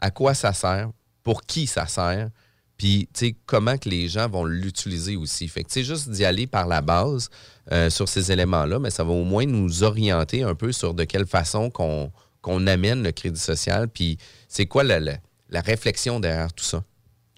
À 0.00 0.10
quoi 0.10 0.34
ça 0.34 0.52
sert, 0.52 0.90
pour 1.22 1.42
qui 1.42 1.66
ça 1.66 1.86
sert, 1.86 2.28
puis 2.76 3.08
comment 3.46 3.78
que 3.78 3.88
les 3.88 4.08
gens 4.08 4.28
vont 4.28 4.44
l'utiliser 4.44 5.16
aussi. 5.16 5.48
Fait 5.48 5.64
que 5.64 5.82
juste 5.82 6.10
d'y 6.10 6.24
aller 6.24 6.46
par 6.46 6.66
la 6.66 6.82
base 6.82 7.30
euh, 7.72 7.88
sur 7.90 8.08
ces 8.08 8.30
éléments-là, 8.30 8.78
mais 8.78 8.90
ça 8.90 9.02
va 9.04 9.12
au 9.12 9.24
moins 9.24 9.46
nous 9.46 9.82
orienter 9.82 10.42
un 10.42 10.54
peu 10.54 10.72
sur 10.72 10.92
de 10.94 11.04
quelle 11.04 11.26
façon 11.26 11.70
qu'on 11.70 12.66
amène 12.66 13.02
le 13.02 13.12
crédit 13.12 13.40
social, 13.40 13.88
puis 13.88 14.18
c'est 14.48 14.66
quoi 14.66 14.84
la, 14.84 15.00
la- 15.00 15.18
la 15.48 15.60
réflexion 15.62 16.20
derrière 16.20 16.52
tout 16.52 16.64
ça? 16.64 16.84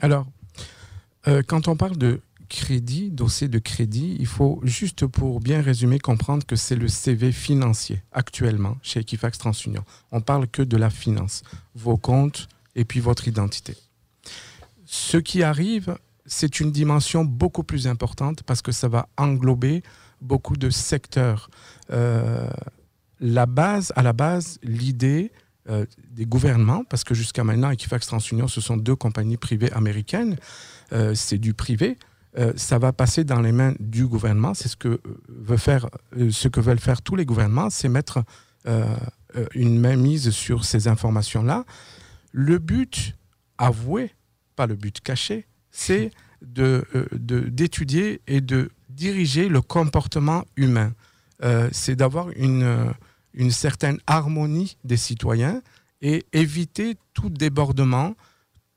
Alors, 0.01 0.27
euh, 1.29 1.43
quand 1.47 1.69
on 1.69 1.77
parle 1.77 1.97
de 1.97 2.21
crédit, 2.49 3.11
dossier 3.11 3.49
de 3.49 3.59
crédit, 3.59 4.17
il 4.19 4.27
faut 4.27 4.61
juste 4.65 5.07
pour 5.07 5.41
bien 5.41 5.61
résumer 5.61 5.99
comprendre 5.99 6.45
que 6.47 6.57
c'est 6.57 6.77
le 6.77 6.89
CV 6.89 7.33
financier 7.33 8.03
actuellement 8.13 8.77
chez 8.83 9.01
Equifax 9.01 9.39
TransUnion. 9.39 9.85
On 10.13 10.21
parle 10.21 10.49
que 10.49 10.63
de 10.63 10.77
la 10.77 10.91
finance, 10.91 11.43
vos 11.75 11.97
comptes 11.97 12.49
et 12.75 12.85
puis 12.85 13.01
votre 13.01 13.29
identité. 13.29 13.77
Ce 14.87 15.19
qui 15.19 15.43
arrive, 15.43 15.97
c'est 16.27 16.61
une 16.61 16.73
dimension 16.73 17.25
beaucoup 17.25 17.63
plus 17.63 17.87
importante 17.87 18.43
parce 18.43 18.63
que 18.63 18.73
ça 18.73 18.89
va 18.89 19.09
englober 19.17 19.83
beaucoup 20.21 20.57
de 20.57 20.71
secteurs. 20.71 21.51
Euh, 21.91 22.49
la 23.21 23.47
base, 23.47 23.93
à 23.97 24.03
la 24.03 24.13
base, 24.13 24.59
l'idée 24.63 25.33
euh, 25.69 25.85
des 26.13 26.25
gouvernements, 26.25 26.85
parce 26.85 27.05
que 27.05 27.15
jusqu'à 27.15 27.45
maintenant, 27.45 27.71
Equifax 27.71 28.07
TransUnion, 28.07 28.49
ce 28.49 28.61
sont 28.61 28.79
deux 28.79 28.97
compagnies 28.97 29.37
privées 29.37 29.71
américaines, 29.73 30.39
euh, 30.93 31.15
c'est 31.15 31.37
du 31.37 31.53
privé. 31.53 31.99
Ça 32.57 32.79
va 32.79 32.93
passer 32.93 33.25
dans 33.25 33.41
les 33.41 33.53
mains 33.53 33.75
du 33.81 34.07
gouvernement. 34.07 34.55
C'est 34.55 34.69
ce 34.69 34.77
que 34.77 35.01
veut 35.29 35.57
faire, 35.57 35.89
ce 36.31 36.49
que 36.49 36.61
veulent 36.61 36.79
faire 36.79 37.03
tous 37.03 37.17
les 37.17 37.25
gouvernements, 37.25 37.71
c'est 37.71 37.89
mettre 37.89 38.23
une 39.55 39.81
main 39.81 39.97
mise 39.97 40.31
sur 40.31 40.65
ces 40.65 40.89
informations-là. 40.89 41.65
Le 42.33 42.59
but 42.59 43.17
avoué, 43.57 44.15
pas 44.57 44.67
le 44.67 44.77
but 44.77 45.01
caché, 45.01 45.47
c'est 45.71 46.11
d'étudier 46.43 48.21
et 48.27 48.41
de 48.41 48.71
diriger 48.89 49.49
le 49.49 49.61
comportement 49.61 50.45
humain. 50.57 50.93
Euh, 51.43 51.69
c'est 51.73 51.97
d'avoir 51.97 52.31
une, 52.31 52.63
euh, 52.63 52.91
une 53.33 53.51
certaine 53.51 53.99
harmonie 54.07 54.77
des 54.85 54.97
citoyens 54.97 55.63
et 56.01 56.27
éviter 56.33 56.97
tout 57.15 57.31
débordement, 57.31 58.15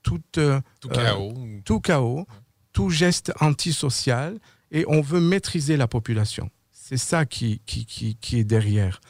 tout, 0.02 0.22
euh, 0.38 0.60
tout 0.80 0.88
chaos, 0.88 1.34
tout, 1.64 1.80
chaos 1.80 2.26
tout 2.72 2.90
geste 2.90 3.32
antisocial, 3.40 4.38
et 4.70 4.84
on 4.88 5.00
veut 5.00 5.20
maîtriser 5.20 5.76
la 5.76 5.86
population. 5.86 6.50
C'est 6.70 6.96
ça 6.96 7.24
qui, 7.24 7.60
qui, 7.66 7.86
qui, 7.86 8.38
est 8.38 8.44
derrière. 8.44 9.00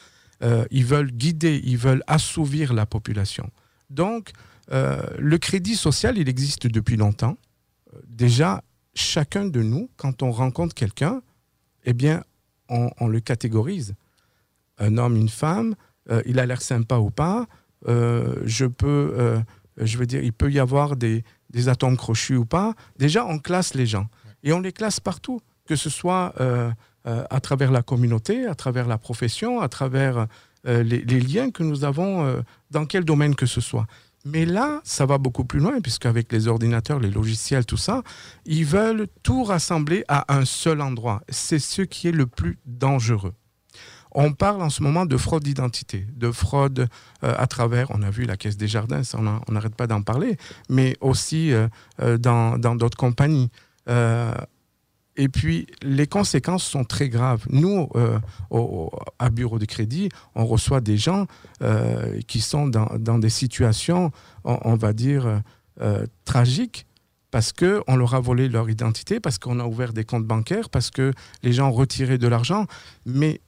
ils 0.71 0.85
veulent 0.85 1.11
guider, 1.11 1.61
ils 1.63 1.77
veulent 1.77 2.03
assouvir 2.07 2.73
la 2.73 2.85
population. 2.85 3.49
Donc, 3.89 4.31
le 4.69 5.37
crédit 5.37 5.75
social, 5.75 6.17
il 6.17 6.29
existe 6.29 6.67
depuis 6.67 6.97
longtemps. 6.97 7.37
Déjà, 8.07 8.63
chacun 8.95 9.45
de 9.45 9.61
nous, 9.61 9.89
quand 9.97 10.23
on 10.23 10.31
rencontre 10.31 10.75
quelqu'un, 10.75 11.21
eh 11.85 11.93
bien, 11.93 12.23
on, 12.69 13.07
le 13.07 13.19
catégorise. 13.19 13.95
Un 14.77 14.97
homme, 14.97 15.15
une 15.15 15.29
femme, 15.29 15.75
euh, 16.09 16.21
il 16.25 16.39
a 16.39 16.45
l'air 16.45 16.61
sympa 16.61 16.97
ou 16.97 17.11
pas. 17.11 17.47
Euh, 17.87 18.41
je 18.45 18.65
peux, 18.65 19.13
euh, 19.17 19.39
je 19.77 19.97
veux 19.97 20.05
dire, 20.05 20.23
il 20.23 20.33
peut 20.33 20.51
y 20.51 20.59
avoir 20.59 20.95
des, 20.95 21.23
atomes 21.67 21.97
crochus 21.97 22.35
ou 22.35 22.45
pas. 22.45 22.73
Déjà, 22.97 23.25
on 23.25 23.39
classe 23.39 23.73
les 23.73 23.85
gens. 23.85 24.07
Et 24.43 24.53
on 24.53 24.59
les 24.59 24.73
classe 24.73 24.99
partout, 24.99 25.41
que 25.65 25.75
ce 25.75 25.89
soit 25.89 26.33
à 27.05 27.39
travers 27.39 27.71
la 27.71 27.81
communauté, 27.81 28.45
à 28.45 28.55
travers 28.55 28.87
la 28.87 28.97
profession, 28.97 29.61
à 29.61 29.69
travers 29.69 30.27
les, 30.65 30.83
les, 30.83 31.19
liens 31.21 31.49
que 31.49 31.63
nous 31.63 31.85
avons 31.85 32.43
dans 32.69 32.85
quel 32.85 33.05
domaine 33.05 33.35
que 33.35 33.45
ce 33.45 33.61
soit. 33.61 33.87
Mais 34.25 34.45
là, 34.45 34.79
ça 34.83 35.05
va 35.05 35.17
beaucoup 35.17 35.43
plus 35.43 35.59
loin, 35.59 35.81
puisqu'avec 35.81 36.31
les 36.31 36.47
ordinateurs, 36.47 36.99
les 36.99 37.11
logiciels, 37.11 37.65
tout 37.65 37.77
ça, 37.77 38.03
ils 38.45 38.65
veulent 38.65 39.07
tout 39.21 39.43
rassembler 39.43 40.05
à 40.07 40.33
un 40.33 40.45
seul 40.45 40.81
endroit. 40.81 41.21
C'est 41.27 41.59
ce 41.59 41.81
qui 41.81 42.07
est 42.07 42.13
le 42.13 42.25
plus 42.25 42.57
dangereux. 42.65 43.33
On 44.13 44.33
parle 44.33 44.61
en 44.61 44.69
ce 44.69 44.83
moment 44.83 45.05
de 45.05 45.17
fraude 45.17 45.43
d'identité, 45.43 46.05
de 46.15 46.31
fraude 46.31 46.87
euh, 47.23 47.33
à 47.37 47.47
travers, 47.47 47.89
on 47.89 48.01
a 48.03 48.09
vu 48.09 48.25
la 48.25 48.37
Caisse 48.37 48.57
des 48.57 48.67
Jardins, 48.67 49.01
on 49.17 49.51
n'arrête 49.51 49.75
pas 49.75 49.87
d'en 49.87 50.01
parler, 50.01 50.37
mais 50.69 50.95
aussi 51.01 51.51
euh, 51.51 51.67
euh, 52.01 52.17
dans 52.17 52.75
d'autres 52.75 52.97
compagnies. 52.97 53.49
Et 55.15 55.29
puis, 55.29 55.67
les 55.83 56.07
conséquences 56.07 56.63
sont 56.63 56.85
très 56.85 57.07
graves. 57.07 57.45
Nous, 57.49 57.87
à 59.19 59.29
Bureau 59.29 59.59
de 59.59 59.65
crédit, 59.65 60.09
on 60.33 60.45
reçoit 60.45 60.81
des 60.81 60.97
gens 60.97 61.27
qui 62.27 62.41
sont 62.41 62.67
dans, 62.67 63.19
des 63.19 63.29
situations, 63.29 64.11
on, 64.43 64.75
va 64.75 64.93
dire, 64.93 65.41
tragiques, 66.25 66.87
parce 67.29 67.51
qu'on 67.51 67.95
leur 67.95 68.15
a 68.15 68.21
volé 68.21 68.49
leur 68.49 68.71
identité, 68.71 69.19
parce 69.19 69.37
qu'on 69.37 69.59
a 69.59 69.65
ouvert 69.65 69.93
des 69.93 70.05
comptes 70.05 70.25
bancaires, 70.25 70.69
parce 70.69 70.89
que 70.89 71.13
les 71.43 71.53
gens 71.53 71.69
ont 71.69 71.73
retiré 71.73 72.17
de 72.17 72.27
l'argent. 72.27 72.65
Mais 73.05 73.39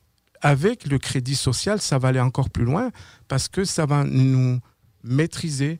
avec 0.41 0.85
le 0.87 0.97
crédit 0.99 1.35
social, 1.35 1.81
ça 1.81 1.97
va 1.97 2.09
aller 2.09 2.19
encore 2.19 2.49
plus 2.49 2.65
loin, 2.65 2.91
parce 3.27 3.47
que 3.47 3.63
ça 3.63 3.85
va 3.85 4.03
nous 4.03 4.59
maîtriser. 5.03 5.79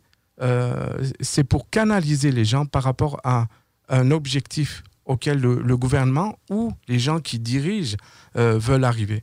C'est 1.21 1.45
pour 1.45 1.69
canaliser 1.69 2.31
les 2.31 2.43
gens 2.43 2.65
par 2.65 2.83
rapport 2.83 3.21
à 3.23 3.47
un 3.89 4.11
objectif 4.11 4.83
auquel 5.05 5.39
le, 5.39 5.77
gouvernement 5.77 6.37
ou 6.49 6.71
les 6.87 6.99
gens 6.99 7.19
qui 7.19 7.39
dirigent 7.39 7.95
euh, 8.37 8.57
veulent 8.57 8.83
arriver. 8.83 9.21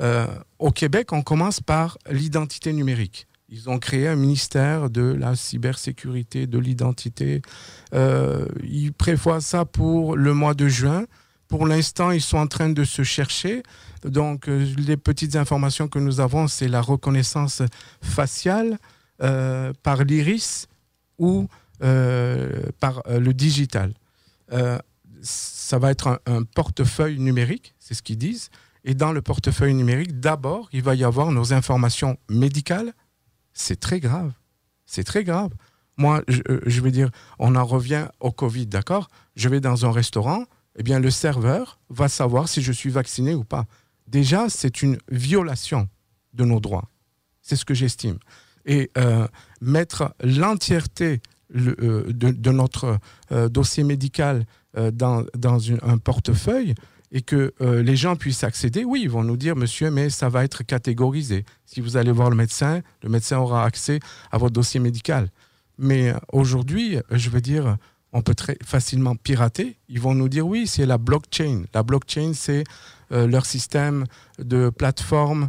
Euh, 0.00 0.26
au 0.58 0.70
Québec, 0.70 1.12
on 1.12 1.22
commence 1.22 1.60
par 1.60 1.98
l'identité 2.10 2.72
numérique. 2.72 3.26
Ils 3.48 3.68
ont 3.68 3.78
créé 3.78 4.06
un 4.06 4.16
ministère 4.16 4.90
de 4.90 5.02
la 5.02 5.34
cybersécurité, 5.34 6.46
de 6.46 6.58
l'identité. 6.58 7.42
Euh, 7.94 8.46
ils 8.62 8.92
prévoient 8.92 9.40
ça 9.40 9.64
pour 9.64 10.16
le 10.16 10.34
mois 10.34 10.54
de 10.54 10.68
juin. 10.68 11.04
Pour 11.50 11.66
l'instant, 11.66 12.10
ils 12.10 12.22
sont 12.22 12.38
en 12.38 12.46
train 12.46 12.70
de 12.70 12.84
se 12.84 13.02
chercher. 13.02 13.62
Donc, 14.04 14.46
les 14.46 14.96
petites 14.96 15.36
informations 15.36 15.88
que 15.88 15.98
nous 15.98 16.20
avons, 16.20 16.48
c'est 16.48 16.68
la 16.68 16.80
reconnaissance 16.80 17.60
faciale 18.00 18.78
par 19.18 20.04
l'iris 20.04 20.68
ou 21.18 21.48
par 21.80 23.02
le 23.06 23.32
digital 23.32 23.92
ça 25.22 25.78
va 25.78 25.90
être 25.90 26.20
un, 26.26 26.42
portefeuille 26.42 27.18
numérique, 27.18 27.74
c'est 27.78 27.94
ce 27.94 28.02
qu'ils 28.02 28.18
disent. 28.18 28.50
Et 28.84 28.94
dans 28.94 29.12
le 29.12 29.22
portefeuille 29.22 29.74
numérique, 29.74 30.20
d'abord, 30.20 30.68
il 30.72 30.82
va 30.82 30.94
y 30.94 31.04
avoir 31.04 31.30
nos 31.32 31.52
informations 31.52 32.16
médicales. 32.30 32.92
C'est 33.52 33.78
très 33.78 34.00
grave. 34.00 34.32
C'est 34.86 35.04
très 35.04 35.22
grave. 35.22 35.52
Moi, 35.96 36.22
je, 36.28 36.40
euh, 36.48 36.60
je, 36.64 36.80
veux 36.80 36.90
dire, 36.90 37.10
on 37.38 37.56
en 37.56 37.64
revient 37.64 38.08
au 38.20 38.32
Covid, 38.32 38.66
d'accord? 38.66 39.08
Je 39.36 39.48
vais 39.48 39.60
dans 39.60 39.84
un 39.84 39.92
restaurant, 39.92 40.44
eh 40.80 40.82
bien, 40.82 40.98
le 40.98 41.10
serveur 41.10 41.78
va 41.88 42.08
savoir 42.08 42.48
si 42.48 42.62
je 42.62 42.72
suis 42.72 42.90
vacciné 42.90 43.34
ou 43.34 43.44
pas. 43.44 43.66
Déjà, 44.08 44.48
c'est 44.48 44.82
une 44.82 44.98
violation 45.10 45.88
de 46.32 46.44
nos 46.44 46.58
droits. 46.58 46.88
C'est 47.42 47.56
ce 47.56 47.64
que 47.64 47.74
j'estime. 47.74 48.18
Et 48.66 48.90
euh, 48.98 49.26
mettre 49.60 50.14
l'entièreté 50.22 51.20
euh, 51.54 52.04
de, 52.12 52.50
notre 52.50 52.98
dossier 53.48 53.84
médical 53.84 54.44
euh, 54.76 54.92
dans, 54.92 55.24
un 55.82 55.98
portefeuille 55.98 56.76
et 57.10 57.22
que 57.22 57.52
euh, 57.60 57.82
les 57.82 57.96
gens 57.96 58.14
puissent 58.14 58.44
accéder, 58.44 58.84
oui, 58.84 59.00
ils 59.02 59.10
vont 59.10 59.24
nous 59.24 59.36
dire, 59.36 59.56
monsieur, 59.56 59.90
mais 59.90 60.10
ça 60.10 60.28
va 60.28 60.44
être 60.44 60.62
catégorisé. 60.62 61.44
Si 61.66 61.80
vous 61.80 61.96
allez 61.96 62.12
voir 62.12 62.30
le 62.30 62.36
médecin, 62.36 62.80
le 63.02 63.08
médecin 63.08 63.38
aura 63.38 63.64
accès 63.64 63.98
à 64.30 64.38
votre 64.38 64.52
dossier 64.52 64.78
médical. 64.78 65.28
Mais 65.76 66.10
euh, 66.10 66.18
aujourd'hui, 66.32 66.98
je 67.10 67.30
veux 67.30 67.40
dire, 67.40 67.78
on 68.12 68.22
peut 68.22 68.34
très 68.34 68.56
facilement 68.64 69.16
pirater. 69.16 69.76
Ils 69.88 70.00
vont 70.00 70.14
nous 70.14 70.28
dire, 70.28 70.46
oui, 70.46 70.66
c'est 70.66 70.86
la 70.86 70.98
blockchain. 70.98 71.64
La 71.74 71.82
blockchain, 71.82 72.32
c'est 72.34 72.64
leur 73.10 73.44
système 73.46 74.06
de 74.38 74.70
plateforme 74.70 75.48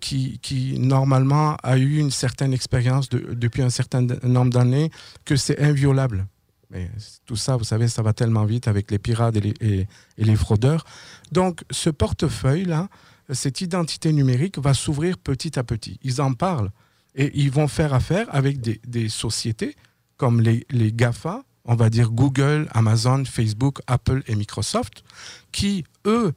qui, 0.00 0.38
qui, 0.40 0.78
normalement, 0.78 1.56
a 1.62 1.78
eu 1.78 1.98
une 1.98 2.10
certaine 2.10 2.52
expérience 2.52 3.08
depuis 3.08 3.62
un 3.62 3.70
certain 3.70 4.06
nombre 4.22 4.50
d'années, 4.50 4.90
que 5.24 5.36
c'est 5.36 5.60
inviolable. 5.60 6.26
Mais 6.70 6.90
tout 7.26 7.36
ça, 7.36 7.56
vous 7.56 7.64
savez, 7.64 7.88
ça 7.88 8.02
va 8.02 8.12
tellement 8.12 8.44
vite 8.44 8.68
avec 8.68 8.90
les 8.90 8.98
pirates 8.98 9.36
et 9.36 9.86
les, 10.18 10.36
fraudeurs. 10.36 10.84
Donc, 11.32 11.62
ce 11.70 11.90
portefeuille-là, 11.90 12.88
cette 13.30 13.60
identité 13.60 14.12
numérique 14.12 14.58
va 14.58 14.74
s'ouvrir 14.74 15.18
petit 15.18 15.58
à 15.58 15.64
petit. 15.64 15.98
Ils 16.02 16.20
en 16.20 16.34
parlent 16.34 16.70
et 17.14 17.30
ils 17.34 17.50
vont 17.50 17.68
faire 17.68 17.94
affaire 17.94 18.26
avec 18.34 18.60
des, 18.60 19.08
sociétés 19.08 19.76
comme 20.16 20.40
les, 20.40 20.64
GAFA, 20.92 21.42
on 21.66 21.74
va 21.74 21.90
dire 21.90 22.10
Google, 22.10 22.68
Amazon, 22.72 23.24
Facebook, 23.24 23.80
Apple 23.86 24.22
et 24.26 24.34
Microsoft, 24.34 25.04
qui, 25.52 25.84
eux, 26.06 26.32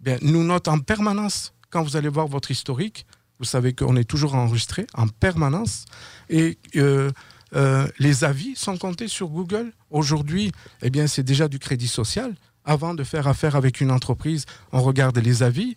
bien, 0.00 0.18
nous 0.22 0.44
notent 0.44 0.68
en 0.68 0.78
permanence. 0.78 1.52
Quand 1.70 1.82
vous 1.82 1.96
allez 1.96 2.08
voir 2.08 2.28
votre 2.28 2.50
historique, 2.50 3.06
vous 3.38 3.44
savez 3.44 3.72
qu'on 3.72 3.96
est 3.96 4.04
toujours 4.04 4.34
enregistré 4.34 4.86
en 4.94 5.08
permanence. 5.08 5.86
Et 6.28 6.58
euh, 6.76 7.10
euh, 7.56 7.86
les 7.98 8.24
avis 8.24 8.54
sont 8.56 8.76
comptés 8.76 9.08
sur 9.08 9.28
Google. 9.28 9.72
Aujourd'hui, 9.90 10.52
eh 10.82 10.90
bien, 10.90 11.06
c'est 11.06 11.22
déjà 11.22 11.48
du 11.48 11.58
crédit 11.58 11.88
social. 11.88 12.34
Avant 12.64 12.94
de 12.94 13.04
faire 13.04 13.26
affaire 13.26 13.56
avec 13.56 13.80
une 13.80 13.90
entreprise, 13.90 14.44
on 14.72 14.82
regarde 14.82 15.18
les 15.18 15.42
avis. 15.42 15.76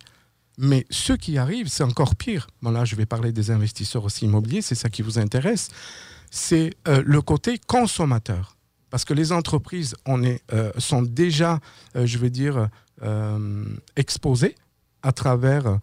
Mais 0.58 0.86
ce 0.90 1.14
qui 1.14 1.38
arrive, 1.38 1.68
c'est 1.68 1.84
encore 1.84 2.16
pire. 2.16 2.48
Bon, 2.62 2.72
là, 2.72 2.84
je 2.84 2.96
vais 2.96 3.06
parler 3.06 3.32
des 3.32 3.52
investisseurs 3.52 4.04
aussi 4.04 4.26
immobiliers, 4.26 4.62
c'est 4.62 4.76
ça 4.76 4.90
qui 4.90 5.02
vous 5.02 5.20
intéresse. 5.20 5.70
C'est 6.32 6.74
euh, 6.88 7.04
le 7.06 7.22
côté 7.22 7.60
consommateur. 7.68 8.57
Parce 8.89 9.06
que 9.06 9.13
les 9.13 9.32
entreprises 9.32 9.96
euh, 10.08 10.72
sont 10.77 11.01
déjà, 11.01 11.60
je 11.96 12.17
veux 12.17 12.29
dire, 12.29 12.70
exposées 13.96 14.56
à 15.03 15.12
travers 15.12 15.79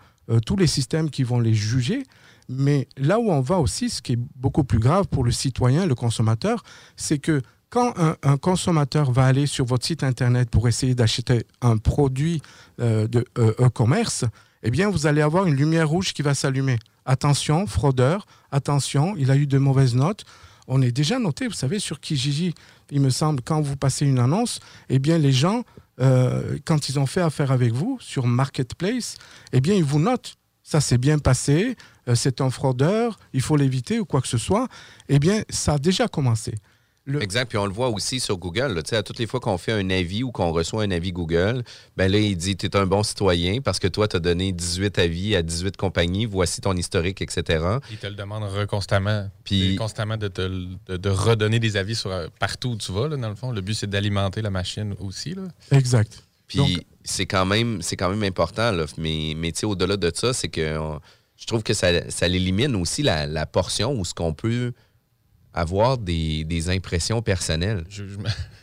tous 0.46 0.56
les 0.56 0.66
systèmes 0.66 1.10
qui 1.10 1.22
vont 1.22 1.38
les 1.38 1.54
juger. 1.54 2.04
Mais 2.48 2.88
là 2.96 3.18
où 3.18 3.30
on 3.30 3.40
va 3.40 3.58
aussi, 3.58 3.90
ce 3.90 4.02
qui 4.02 4.12
est 4.12 4.18
beaucoup 4.36 4.64
plus 4.64 4.78
grave 4.78 5.06
pour 5.08 5.24
le 5.24 5.30
citoyen, 5.30 5.86
le 5.86 5.94
consommateur, 5.94 6.62
c'est 6.96 7.18
que 7.18 7.42
quand 7.74 7.92
un, 8.22 8.36
consommateur 8.36 9.10
va 9.10 9.26
aller 9.26 9.46
sur 9.46 9.64
votre 9.64 9.84
site 9.84 10.04
internet 10.04 10.48
pour 10.48 10.68
essayer 10.68 10.94
d'acheter 10.94 11.44
un 11.60 11.76
produit 11.76 12.40
euh, 12.80 13.08
de 13.08 13.24
euh, 13.36 13.52
e-commerce, 13.58 14.24
eh 14.62 14.70
bien, 14.70 14.88
vous 14.88 15.08
allez 15.08 15.20
avoir 15.20 15.46
une 15.46 15.56
lumière 15.56 15.88
rouge 15.88 16.12
qui 16.12 16.22
va 16.22 16.34
s'allumer. 16.34 16.78
Attention, 17.04 17.66
fraudeur, 17.66 18.26
attention, 18.52 19.16
il 19.18 19.28
a 19.32 19.36
eu 19.36 19.48
de 19.48 19.58
mauvaises 19.58 19.96
notes. 19.96 20.24
On 20.66 20.82
est 20.82 20.92
déjà 20.92 21.18
noté, 21.18 21.46
vous 21.46 21.54
savez, 21.54 21.78
sur 21.78 22.00
Kijiji, 22.00 22.54
il 22.90 23.00
me 23.00 23.10
semble, 23.10 23.42
quand 23.42 23.60
vous 23.60 23.76
passez 23.76 24.06
une 24.06 24.18
annonce, 24.18 24.60
eh 24.88 24.98
bien, 24.98 25.18
les 25.18 25.32
gens, 25.32 25.64
euh, 26.00 26.58
quand 26.64 26.88
ils 26.88 26.98
ont 26.98 27.06
fait 27.06 27.20
affaire 27.20 27.50
avec 27.50 27.72
vous 27.72 27.98
sur 28.00 28.26
Marketplace, 28.26 29.16
eh 29.52 29.60
bien, 29.60 29.74
ils 29.74 29.84
vous 29.84 30.00
notent. 30.00 30.36
Ça 30.62 30.80
s'est 30.80 30.96
bien 30.96 31.18
passé, 31.18 31.76
c'est 32.14 32.40
un 32.40 32.48
fraudeur, 32.48 33.18
il 33.34 33.42
faut 33.42 33.56
l'éviter 33.56 34.00
ou 34.00 34.06
quoi 34.06 34.22
que 34.22 34.28
ce 34.28 34.38
soit. 34.38 34.66
Eh 35.10 35.18
bien, 35.18 35.42
ça 35.50 35.74
a 35.74 35.78
déjà 35.78 36.08
commencé. 36.08 36.54
Exact. 37.20 37.48
Puis 37.48 37.58
on 37.58 37.66
le 37.66 37.72
voit 37.72 37.90
aussi 37.90 38.18
sur 38.18 38.38
Google. 38.38 38.80
à 38.92 39.02
toutes 39.02 39.18
les 39.18 39.26
fois 39.26 39.40
qu'on 39.40 39.58
fait 39.58 39.72
un 39.72 39.90
avis 39.90 40.22
ou 40.22 40.32
qu'on 40.32 40.52
reçoit 40.52 40.84
un 40.84 40.90
avis 40.90 41.12
Google, 41.12 41.62
ben 41.96 42.10
là, 42.10 42.18
il 42.18 42.36
dit 42.36 42.56
Tu 42.56 42.66
es 42.66 42.76
un 42.76 42.86
bon 42.86 43.02
citoyen 43.02 43.60
parce 43.60 43.78
que 43.78 43.88
toi, 43.88 44.08
tu 44.08 44.16
as 44.16 44.20
donné 44.20 44.52
18 44.52 44.98
avis 44.98 45.36
à 45.36 45.42
18 45.42 45.76
compagnies, 45.76 46.24
voici 46.24 46.60
ton 46.60 46.74
historique, 46.74 47.20
etc. 47.20 47.64
Il 47.90 47.98
te 47.98 48.06
le 48.06 48.14
demande 48.14 48.44
constamment. 48.66 49.28
Puis 49.44 49.76
constamment 49.76 50.16
de, 50.16 50.28
te, 50.28 50.48
de, 50.88 51.10
redonner 51.10 51.58
des 51.58 51.76
avis 51.76 51.94
sur, 51.94 52.10
euh, 52.10 52.28
partout 52.38 52.70
où 52.70 52.76
tu 52.76 52.92
vas, 52.92 53.08
dans 53.08 53.28
le 53.28 53.34
fond. 53.34 53.52
Le 53.52 53.60
but, 53.60 53.74
c'est 53.74 53.90
d'alimenter 53.90 54.40
la 54.40 54.50
machine 54.50 54.94
aussi. 55.00 55.34
Là. 55.34 55.42
Exact. 55.72 56.22
Puis 56.46 56.86
c'est 57.04 57.26
quand, 57.26 57.44
même, 57.44 57.80
quand 57.98 58.10
même 58.10 58.22
important. 58.22 58.70
Là. 58.72 58.86
Mais, 58.96 59.34
mais 59.36 59.52
au-delà 59.64 59.96
de 59.96 60.10
ça, 60.14 60.32
c'est 60.32 60.48
que 60.48 60.78
je 61.36 61.46
trouve 61.46 61.62
que 61.62 61.74
ça, 61.74 62.10
ça 62.10 62.26
élimine 62.26 62.76
aussi 62.76 63.02
la, 63.02 63.26
la 63.26 63.44
portion 63.44 63.92
où 63.92 64.04
ce 64.04 64.14
qu'on 64.14 64.32
peut 64.32 64.72
avoir 65.54 65.96
des, 65.98 66.68
impressions 66.68 67.22
personnelles. 67.22 67.84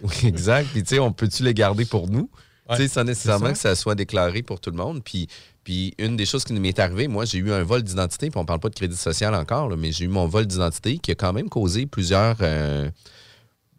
Oui, 0.04 0.16
exact. 0.24 0.70
Puis, 0.72 0.82
tu 0.82 0.96
sais, 0.96 1.00
on 1.00 1.14
peut-tu 1.14 1.44
les 1.44 1.54
garder 1.54 1.86
pour 1.86 2.10
nous? 2.10 2.30
tu 2.72 2.78
sais, 2.78 2.88
sans 2.88 3.04
nécessairement 3.04 3.52
que 3.52 3.58
ça 3.58 3.76
soit 3.76 3.94
déclaré 3.94 4.42
pour 4.42 4.60
tout 4.60 4.72
le 4.72 4.78
monde. 4.78 5.04
Puis, 5.04 5.28
puis 5.64 5.94
une 6.00 6.16
des 6.16 6.26
choses 6.26 6.44
qui 6.44 6.54
m'est 6.54 6.80
arrivée, 6.80 7.08
moi, 7.08 7.26
j'ai 7.26 7.38
eu 7.38 7.52
un 7.52 7.64
vol 7.64 7.84
d'identité, 7.84 8.32
puis 8.32 8.40
on 8.40 8.46
parle 8.46 8.60
pas 8.60 8.70
de 8.70 8.76
crédit 8.76 8.96
social 8.96 9.36
encore, 9.36 9.76
mais 9.78 9.92
j'ai 9.92 10.06
eu 10.06 10.08
mon 10.08 10.26
vol 10.26 10.48
d'identité 10.48 10.98
qui 10.98 11.12
a 11.12 11.16
quand 11.16 11.34
même 11.34 11.50
causé 11.50 11.86
plusieurs, 11.86 12.38
euh, 12.42 12.90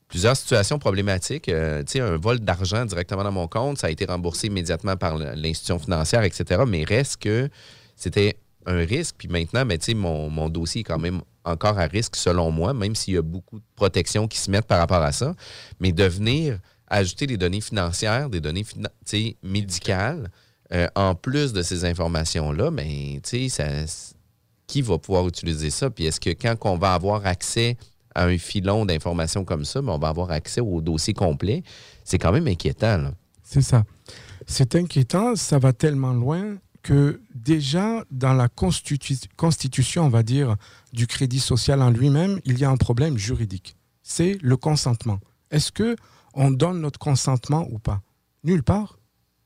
plusieurs 0.08 0.36
situations 0.36 0.78
problématiques. 0.78 1.48
Euh, 1.48 1.82
tu 1.82 1.92
sais, 1.92 2.00
un 2.00 2.18
vol 2.18 2.38
d'argent 2.38 2.84
directement 2.84 3.24
dans 3.24 3.32
mon 3.32 3.48
compte, 3.48 3.78
ça 3.78 3.88
a 3.88 3.90
été 3.90 4.04
remboursé 4.04 4.46
immédiatement 4.46 4.96
par 4.96 5.16
l'institution 5.16 5.78
financière, 5.78 6.22
etc. 6.22 6.62
Mais 6.68 6.84
reste 6.84 7.16
que 7.20 7.48
c'était 7.96 8.36
un 8.66 8.78
risque. 8.84 9.16
Puis 9.18 9.28
maintenant, 9.28 9.66
ben, 9.66 9.78
mon, 9.96 10.30
mon 10.30 10.48
dossier 10.48 10.82
est 10.82 10.84
quand 10.84 11.00
même 11.00 11.22
encore 11.44 11.78
à 11.78 11.86
risque, 11.86 12.16
selon 12.16 12.50
moi, 12.50 12.74
même 12.74 12.94
s'il 12.94 13.14
y 13.14 13.16
a 13.18 13.22
beaucoup 13.22 13.58
de 13.58 13.64
protections 13.76 14.28
qui 14.28 14.38
se 14.38 14.50
mettent 14.50 14.66
par 14.66 14.78
rapport 14.78 15.02
à 15.02 15.12
ça. 15.12 15.34
Mais 15.80 15.92
de 15.92 16.04
venir 16.04 16.58
ajouter 16.88 17.26
des 17.26 17.36
données 17.36 17.60
financières, 17.60 18.28
des 18.28 18.40
données 18.40 18.64
médicales, 19.42 20.30
euh, 20.72 20.88
en 20.94 21.14
plus 21.14 21.52
de 21.52 21.62
ces 21.62 21.84
informations-là, 21.84 22.70
ben, 22.70 23.20
ça, 23.24 23.84
qui 24.66 24.82
va 24.82 24.98
pouvoir 24.98 25.26
utiliser 25.28 25.70
ça? 25.70 25.90
Puis 25.90 26.06
est-ce 26.06 26.20
que 26.20 26.30
quand 26.30 26.56
on 26.62 26.78
va 26.78 26.94
avoir 26.94 27.26
accès 27.26 27.76
à 28.14 28.24
un 28.24 28.38
filon 28.38 28.86
d'informations 28.86 29.44
comme 29.44 29.64
ça, 29.64 29.82
ben, 29.82 29.92
on 29.92 29.98
va 29.98 30.08
avoir 30.08 30.30
accès 30.30 30.60
au 30.60 30.80
dossier 30.80 31.14
complet? 31.14 31.62
C'est 32.04 32.18
quand 32.18 32.32
même 32.32 32.46
inquiétant. 32.46 33.10
C'est 33.42 33.62
ça. 33.62 33.84
C'est 34.46 34.74
inquiétant, 34.74 35.36
ça 35.36 35.58
va 35.58 35.72
tellement 35.72 36.12
loin 36.12 36.56
que 36.82 37.20
déjà 37.34 38.04
dans 38.10 38.32
la 38.32 38.48
constitution, 38.48 40.04
on 40.04 40.08
va 40.08 40.22
dire, 40.22 40.56
du 40.92 41.06
crédit 41.06 41.40
social 41.40 41.80
en 41.80 41.90
lui-même, 41.90 42.40
il 42.44 42.58
y 42.58 42.64
a 42.64 42.70
un 42.70 42.76
problème 42.76 43.16
juridique. 43.16 43.76
C'est 44.02 44.36
le 44.42 44.56
consentement. 44.56 45.20
Est-ce 45.50 45.70
que 45.70 45.96
on 46.34 46.50
donne 46.50 46.80
notre 46.80 46.98
consentement 46.98 47.66
ou 47.70 47.78
pas? 47.78 48.00
Nulle 48.42 48.62
part. 48.62 48.98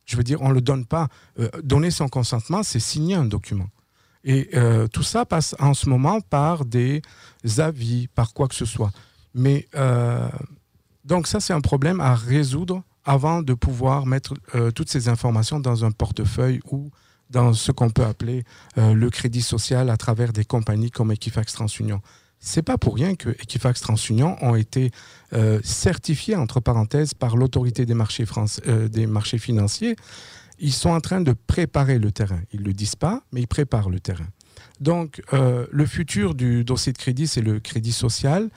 Je 0.05 0.17
veux 0.17 0.23
dire, 0.23 0.41
on 0.41 0.49
ne 0.49 0.55
le 0.55 0.61
donne 0.61 0.87
pas. 0.87 1.09
Euh, 1.39 1.49
donner 1.63 1.91
son 1.91 2.09
consentement, 2.09 2.63
c'est 2.63 2.81
signer 2.81 3.17
un 3.17 3.25
document. 3.25 3.69
Et 4.25 4.49
euh, 4.55 4.87
tout 4.87 5.03
ça 5.03 5.27
passe 5.27 5.55
en 5.59 5.75
ce 5.75 5.89
moment 5.89 6.21
par 6.21 6.65
des 6.65 7.03
avis, 7.59 8.09
par 8.09 8.33
quoi 8.33 8.49
que 8.49 8.55
ce 8.55 8.65
soit. 8.65 8.93
Mais 9.35 9.69
euh, 9.75 10.29
donc 11.05 11.27
ça, 11.27 11.41
c'est 11.41 11.53
un 11.53 11.61
problème 11.61 12.01
à 12.01 12.15
résoudre 12.15 12.83
avant 13.05 13.43
de 13.43 13.55
pouvoir 13.55 14.05
mettre 14.07 14.35
toutes 14.75 14.91
ces 14.91 15.09
informations 15.09 15.61
dans 15.61 15.85
un 15.85 15.93
portefeuille 15.93 16.61
ou 16.69 16.91
dans 17.31 17.53
ce 17.53 17.73
qu'on 17.73 17.91
peut 17.91 18.05
appeler 18.05 18.45
euh, 18.79 18.95
le 18.95 19.11
crédit 19.11 19.43
social 19.43 19.91
à 19.91 19.97
travers 19.97 20.33
des 20.33 20.45
compagnies 20.45 20.91
comme 20.91 21.13
Equifax 21.13 21.53
TransUnion. 21.53 22.01
C'est 22.39 22.63
pas 22.63 22.79
pour 22.79 22.95
rien 22.95 23.17
que 23.17 23.31
Equifax 23.31 23.81
TransUnion 23.81 24.37
ont 24.43 24.55
été 24.55 24.91
euh, 25.33 25.59
certifiés 25.65 26.37
entre 26.37 26.61
parenthèses 26.61 27.15
par 27.15 27.37
l'autorité 27.37 27.87
des 27.87 27.95
marchés 27.95 28.25
euh, 28.67 28.89
des 28.89 29.07
marchés 29.07 29.39
financiers. 29.39 29.97
Ils 30.59 30.73
sont 30.73 30.91
en 30.91 31.01
train 31.01 31.21
de 31.21 31.33
préparer 31.33 31.99
le 31.99 32.13
terrain. 32.13 32.41
Ils 32.53 32.63
le 32.63 32.73
disent 32.73 32.97
pas, 32.97 33.23
mais 33.33 33.41
ils 33.41 33.49
préparent 33.49 33.91
le 33.91 34.01
terrain. 34.01 34.27
Donc 34.81 35.23
le 35.33 35.87
futur 35.87 36.35
du 36.35 36.65
dossier 36.65 36.93
de 36.93 36.99
crédit, 36.99 37.27
c'est 37.27 37.43
le 37.43 37.61
crédit 37.61 37.93
social. 37.93 38.49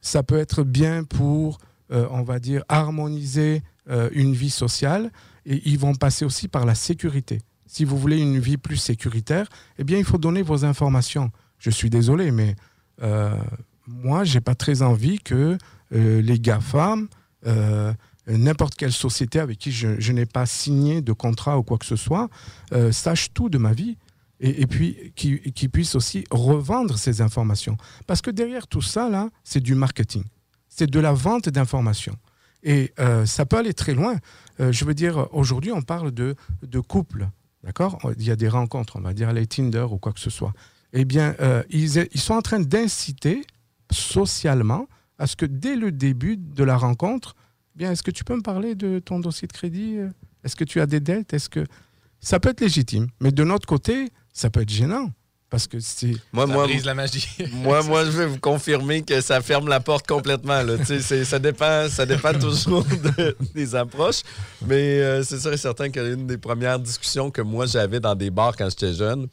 ça 0.00 0.22
peut 0.24 0.38
être 0.38 0.64
bien 0.64 1.04
pour, 1.04 1.58
on 1.90 2.22
va 2.22 2.40
dire, 2.40 2.64
harmoniser 2.68 3.62
une 4.10 4.34
vie 4.34 4.50
sociale 4.50 5.12
et 5.46 5.62
ils 5.64 5.78
vont 5.78 5.94
passer 5.94 6.24
aussi 6.24 6.48
par 6.48 6.66
la 6.66 6.74
sécurité. 6.74 7.40
Si 7.66 7.84
vous 7.84 7.96
voulez 7.96 8.18
une 8.18 8.38
vie 8.38 8.56
plus 8.56 8.76
sécuritaire, 8.76 9.48
eh 9.78 9.84
bien, 9.84 9.98
il 9.98 10.04
faut 10.04 10.18
donner 10.18 10.42
vos 10.42 10.64
informations. 10.64 11.30
Je 11.58 11.70
suis 11.70 11.88
désolé, 11.88 12.30
mais 12.30 12.56
euh, 13.02 13.36
moi, 13.86 14.24
j'ai 14.24 14.40
pas 14.40 14.54
très 14.54 14.82
envie 14.82 15.18
que 15.18 15.56
euh, 15.94 16.20
les 16.20 16.38
GAFAM, 16.38 17.08
euh, 17.46 17.92
n'importe 18.26 18.74
quelle 18.74 18.92
société 18.92 19.38
avec 19.38 19.58
qui 19.58 19.72
je, 19.72 20.12
n'ai 20.12 20.26
pas 20.26 20.46
signé 20.46 21.00
de 21.00 21.12
contrat 21.12 21.58
ou 21.58 21.62
quoi 21.62 21.78
que 21.78 21.86
ce 21.86 21.96
soit, 21.96 22.28
euh, 22.72 22.90
sache 22.92 23.32
tout 23.32 23.48
de 23.48 23.58
ma 23.58 23.72
vie. 23.72 23.96
Et, 24.38 24.66
puis 24.66 25.14
qui, 25.16 25.40
qui 25.52 25.66
puisse 25.66 25.94
aussi 25.94 26.26
revendre 26.30 26.98
ces 26.98 27.22
informations. 27.22 27.78
Parce 28.06 28.20
que 28.20 28.30
derrière 28.30 28.66
tout 28.66 28.82
ça, 28.82 29.08
là, 29.08 29.30
c'est 29.44 29.62
du 29.62 29.74
marketing. 29.74 30.24
C'est 30.68 30.90
de 30.90 31.00
la 31.00 31.14
vente 31.14 31.48
d'informations. 31.48 32.18
Et 32.66 32.92
ça 33.24 33.46
peut 33.46 33.56
aller 33.56 33.74
très 33.74 33.94
loin. 33.94 34.16
Euh, 34.60 34.72
je 34.72 34.84
veux 34.84 34.94
dire, 34.94 35.28
aujourd'hui, 35.32 35.72
on 35.72 35.82
parle 35.82 36.10
de, 36.12 36.34
de 36.62 36.80
couple, 36.80 37.28
d'accord? 37.62 37.98
Il 38.18 38.24
y 38.24 38.30
a 38.30 38.36
des 38.36 38.48
rencontres, 38.48 38.96
on 38.96 39.00
va 39.00 39.12
dire 39.12 39.32
les 39.32 39.46
Tinder 39.46 39.86
ou 39.90 39.98
quoi 39.98 40.12
que 40.12 40.20
ce 40.20 40.30
soit. 40.30 40.52
Eh 40.92 41.04
bien, 41.04 41.34
euh, 41.40 41.62
ils, 41.70 42.08
ils, 42.12 42.20
sont 42.20 42.34
en 42.34 42.42
train 42.42 42.60
d'inciter 42.60 43.44
socialement 43.90 44.88
à 45.18 45.26
ce 45.26 45.36
que 45.36 45.46
dès 45.46 45.76
le 45.76 45.92
début 45.92 46.36
de 46.36 46.64
la 46.64 46.76
rencontre, 46.76 47.34
eh 47.74 47.78
bien, 47.78 47.92
est-ce 47.92 48.02
que 48.02 48.10
tu 48.10 48.24
peux 48.24 48.36
me 48.36 48.42
parler 48.42 48.74
de 48.74 48.98
ton 48.98 49.20
dossier 49.20 49.46
de 49.46 49.52
crédit 49.52 49.98
Est-ce 50.44 50.56
que 50.56 50.64
tu 50.64 50.80
as 50.80 50.86
des 50.86 51.00
dettes? 51.00 51.34
Est-ce 51.34 51.48
que 51.48 51.64
ça 52.20 52.40
peut 52.40 52.48
être 52.48 52.60
légitime, 52.60 53.08
mais 53.20 53.30
de 53.30 53.44
notre 53.44 53.66
côté, 53.66 54.10
ça 54.32 54.50
peut 54.50 54.62
être 54.62 54.70
gênant. 54.70 55.10
Parce 55.48 55.68
que 55.68 55.78
c'est. 55.78 56.12
Moi, 56.32 56.46
moi, 56.46 56.64
brise 56.64 56.84
la 56.84 56.94
magie. 56.94 57.28
moi, 57.52 57.82
moi, 57.84 58.04
je 58.04 58.10
vais 58.10 58.26
vous 58.26 58.38
confirmer 58.38 59.02
que 59.02 59.20
ça 59.20 59.40
ferme 59.40 59.68
la 59.68 59.78
porte 59.78 60.04
complètement. 60.06 60.60
Là. 60.62 60.74
ça, 60.84 61.38
dépend, 61.38 61.88
ça 61.88 62.04
dépend 62.04 62.32
toujours 62.38 62.84
des 63.54 63.74
approches. 63.76 64.22
Mais 64.66 65.00
euh, 65.00 65.22
c'est 65.22 65.38
sûr 65.38 65.52
et 65.52 65.56
certain 65.56 65.88
qu'une 65.88 66.26
des 66.26 66.38
premières 66.38 66.80
discussions 66.80 67.30
que 67.30 67.42
moi 67.42 67.66
j'avais 67.66 68.00
dans 68.00 68.16
des 68.16 68.30
bars 68.30 68.56
quand 68.56 68.68
j'étais 68.68 68.92
jeune, 68.92 69.28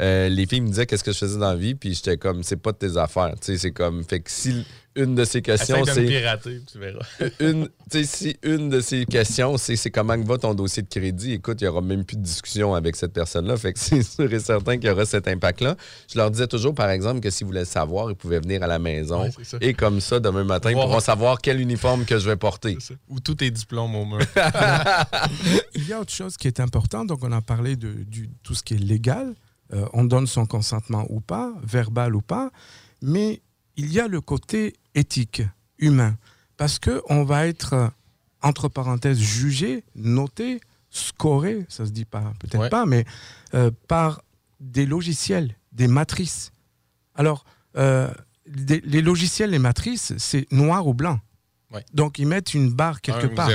euh, 0.00 0.30
les 0.30 0.46
filles 0.46 0.62
me 0.62 0.68
disaient 0.68 0.86
qu'est-ce 0.86 1.04
que 1.04 1.12
je 1.12 1.18
faisais 1.18 1.38
dans 1.38 1.50
la 1.50 1.56
vie, 1.56 1.74
puis 1.74 1.94
j'étais 1.94 2.16
comme, 2.16 2.42
c'est 2.42 2.56
pas 2.56 2.72
de 2.72 2.78
tes 2.78 2.96
affaires. 2.96 3.34
C'est 3.40 3.70
comme, 3.72 4.04
fait 4.04 4.20
que 4.20 4.30
si 4.30 4.64
une 4.96 5.14
de 5.14 5.24
ces 5.24 5.42
questions, 5.42 5.84
c'est. 5.84 6.04
pirater, 6.04 6.60
tu 6.70 6.78
verras. 6.78 7.04
une, 7.40 7.68
si 8.04 8.36
une 8.42 8.68
de 8.68 8.80
ces 8.80 9.06
questions, 9.06 9.56
c'est 9.56 9.90
comment 9.90 10.16
va 10.18 10.38
ton 10.38 10.54
dossier 10.54 10.82
de 10.82 10.88
crédit, 10.88 11.34
écoute, 11.34 11.60
il 11.60 11.64
n'y 11.64 11.68
aura 11.68 11.80
même 11.80 12.04
plus 12.04 12.16
de 12.16 12.22
discussion 12.22 12.74
avec 12.74 12.96
cette 12.96 13.12
personne-là. 13.12 13.56
Fait 13.56 13.72
que 13.72 13.78
c'est 13.80 14.02
sûr 14.02 14.32
et 14.32 14.40
certain 14.40 14.76
qu'il 14.76 14.88
y 14.88 14.90
aura 14.90 15.06
cet 15.06 15.28
impact-là. 15.28 15.76
Je 16.12 16.18
leur 16.18 16.30
disais 16.30 16.46
toujours, 16.46 16.74
par 16.74 16.90
exemple, 16.90 17.20
que 17.20 17.30
s'ils 17.30 17.46
voulaient 17.46 17.64
savoir, 17.64 18.10
ils 18.10 18.16
pouvaient 18.16 18.40
venir 18.40 18.62
à 18.62 18.66
la 18.66 18.78
maison. 18.78 19.30
et 19.60 19.74
comme 19.74 20.00
ça, 20.00 20.20
demain 20.20 20.44
matin, 20.44 20.70
ils 20.70 20.74
pourront 20.74 21.00
savoir 21.00 21.38
quel 21.40 21.60
uniforme 21.60 22.04
que 22.04 22.18
je 22.18 22.28
vais 22.28 22.36
porter. 22.36 22.76
Ou 23.08 23.20
tous 23.20 23.36
tes 23.36 23.50
diplômes 23.50 23.94
au 23.94 24.04
mur. 24.04 24.18
il 25.74 25.86
y 25.86 25.92
a 25.92 26.00
autre 26.00 26.12
chose 26.12 26.36
qui 26.36 26.48
est 26.48 26.60
important. 26.60 27.04
Donc, 27.04 27.20
on 27.22 27.32
a 27.32 27.40
parlé 27.40 27.76
de 27.76 27.94
tout 28.42 28.54
ce 28.54 28.62
qui 28.62 28.74
est 28.74 28.78
légal. 28.78 29.34
Euh, 29.72 29.86
on 29.92 30.04
donne 30.04 30.26
son 30.26 30.46
consentement 30.46 31.04
ou 31.10 31.20
pas, 31.20 31.52
verbal 31.62 32.14
ou 32.16 32.22
pas. 32.22 32.50
Mais 33.02 33.42
il 33.78 33.92
y 33.92 34.00
a 34.00 34.08
le 34.08 34.20
côté 34.20 34.74
éthique, 34.94 35.42
humain, 35.78 36.18
parce 36.56 36.80
qu'on 36.80 37.24
va 37.24 37.46
être, 37.46 37.92
entre 38.42 38.68
parenthèses, 38.68 39.20
jugé, 39.20 39.84
noté, 39.94 40.60
scoré, 40.90 41.64
ça 41.68 41.86
se 41.86 41.92
dit 41.92 42.04
pas, 42.04 42.34
peut-être 42.40 42.68
pas, 42.70 42.86
mais 42.86 43.04
euh, 43.54 43.70
par 43.86 44.22
des 44.58 44.84
logiciels, 44.84 45.54
des 45.72 45.86
matrices. 45.86 46.52
Alors, 47.14 47.44
euh, 47.76 48.12
les 48.46 49.02
logiciels, 49.02 49.50
les 49.50 49.60
matrices, 49.60 50.12
c'est 50.18 50.50
noir 50.50 50.86
ou 50.86 50.94
blanc. 50.94 51.20
Donc, 51.92 52.18
ils 52.18 52.26
mettent 52.26 52.54
une 52.54 52.72
barre 52.72 53.00
quelque 53.00 53.26
part. 53.26 53.50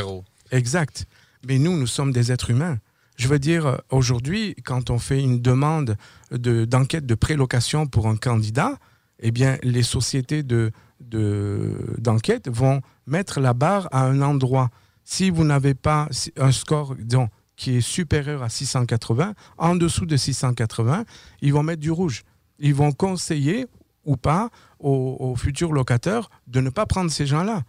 Exact. 0.52 1.06
Mais 1.46 1.58
nous, 1.58 1.76
nous 1.78 1.88
sommes 1.88 2.14
des 2.14 2.32
êtres 2.32 2.52
humains. 2.52 2.78
Je 3.18 3.28
veux 3.28 3.40
dire, 3.40 3.82
aujourd'hui, 3.90 4.56
quand 4.64 4.90
on 4.90 5.00
fait 5.00 5.22
une 5.22 5.42
demande 5.42 5.98
d'enquête 6.32 7.06
de, 7.06 7.14
de 7.14 7.16
prélocation 7.16 7.88
pour 7.88 8.08
un 8.08 8.16
candidat, 8.16 8.78
eh 9.26 9.32
bien, 9.32 9.58
les 9.64 9.84
sociétés 9.84 10.44
de, 10.44 10.72
de- 11.00 11.96
d'enquête 11.98 12.50
vont 12.50 12.82
mettre 13.08 13.40
la 13.40 13.54
barre 13.54 13.88
à 13.92 14.06
un 14.06 14.22
endroit. 14.22 14.70
Si 15.04 15.30
vous 15.30 15.44
n'avez 15.44 15.74
pas 15.74 16.08
un 16.38 16.52
score 16.52 16.96
qui 17.56 17.78
est 17.78 17.82
supérieur 17.82 18.44
à 18.44 18.50
680, 18.50 19.34
en 19.58 19.76
dessous 19.76 20.06
de 20.06 20.18
680, 20.18 21.06
ils 21.42 21.54
vont 21.54 21.64
mettre 21.64 21.82
du 21.82 21.92
rouge. 21.92 22.24
Ils 22.60 22.76
vont 22.76 22.92
conseiller 22.92 23.66
ou 24.06 24.18
pas 24.18 24.50
aux, 24.80 25.18
aux 25.20 25.36
futurs 25.36 25.72
locataires 25.72 26.30
de 26.48 26.60
ne 26.62 26.70
pas 26.70 26.86
prendre 26.86 27.10
ces 27.10 27.26
gens-là. 27.26 27.64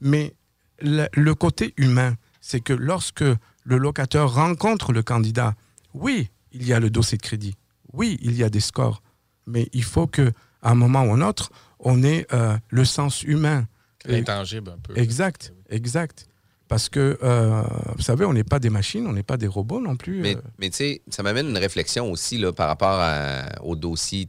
Mais 0.00 0.34
le 0.80 1.32
côté 1.34 1.72
humain, 1.76 2.14
c'est 2.40 2.60
que 2.60 2.72
lorsque 2.72 3.24
le 3.64 3.78
locataire 3.78 4.28
rencontre 4.32 4.92
le 4.92 5.02
candidat, 5.02 5.54
oui, 5.94 6.30
il 6.52 6.66
y 6.66 6.72
a 6.72 6.80
le 6.80 6.90
dossier 6.90 7.16
de 7.18 7.22
crédit, 7.22 7.54
oui, 7.92 8.18
il 8.20 8.34
y 8.36 8.42
a 8.44 8.50
des 8.50 8.60
scores, 8.60 9.02
mais 9.46 9.68
il 9.72 9.84
faut 9.84 10.06
que 10.06 10.32
à 10.66 10.70
un 10.70 10.74
moment 10.74 11.04
ou 11.04 11.12
un 11.12 11.20
autre, 11.20 11.50
on 11.78 12.02
ait 12.02 12.26
euh, 12.32 12.56
le 12.70 12.84
sens 12.84 13.22
humain. 13.22 13.66
Intangible 14.08 14.70
un 14.70 14.78
peu. 14.78 14.98
Exact, 14.98 15.52
exact. 15.70 16.26
Parce 16.68 16.88
que, 16.88 17.18
euh, 17.22 17.62
vous 17.94 18.02
savez, 18.02 18.24
on 18.24 18.32
n'est 18.32 18.42
pas 18.44 18.58
des 18.58 18.70
machines, 18.70 19.06
on 19.06 19.12
n'est 19.12 19.22
pas 19.22 19.36
des 19.36 19.46
robots 19.46 19.80
non 19.80 19.94
plus. 19.96 20.20
Mais, 20.20 20.34
euh. 20.36 20.40
mais 20.58 20.68
tu 20.70 20.76
sais, 20.78 21.02
ça 21.08 21.22
m'amène 21.22 21.48
une 21.48 21.56
réflexion 21.58 22.10
aussi 22.10 22.38
là, 22.38 22.52
par 22.52 22.66
rapport 22.68 22.98
à- 23.00 23.62
au 23.62 23.76
dossier 23.76 24.28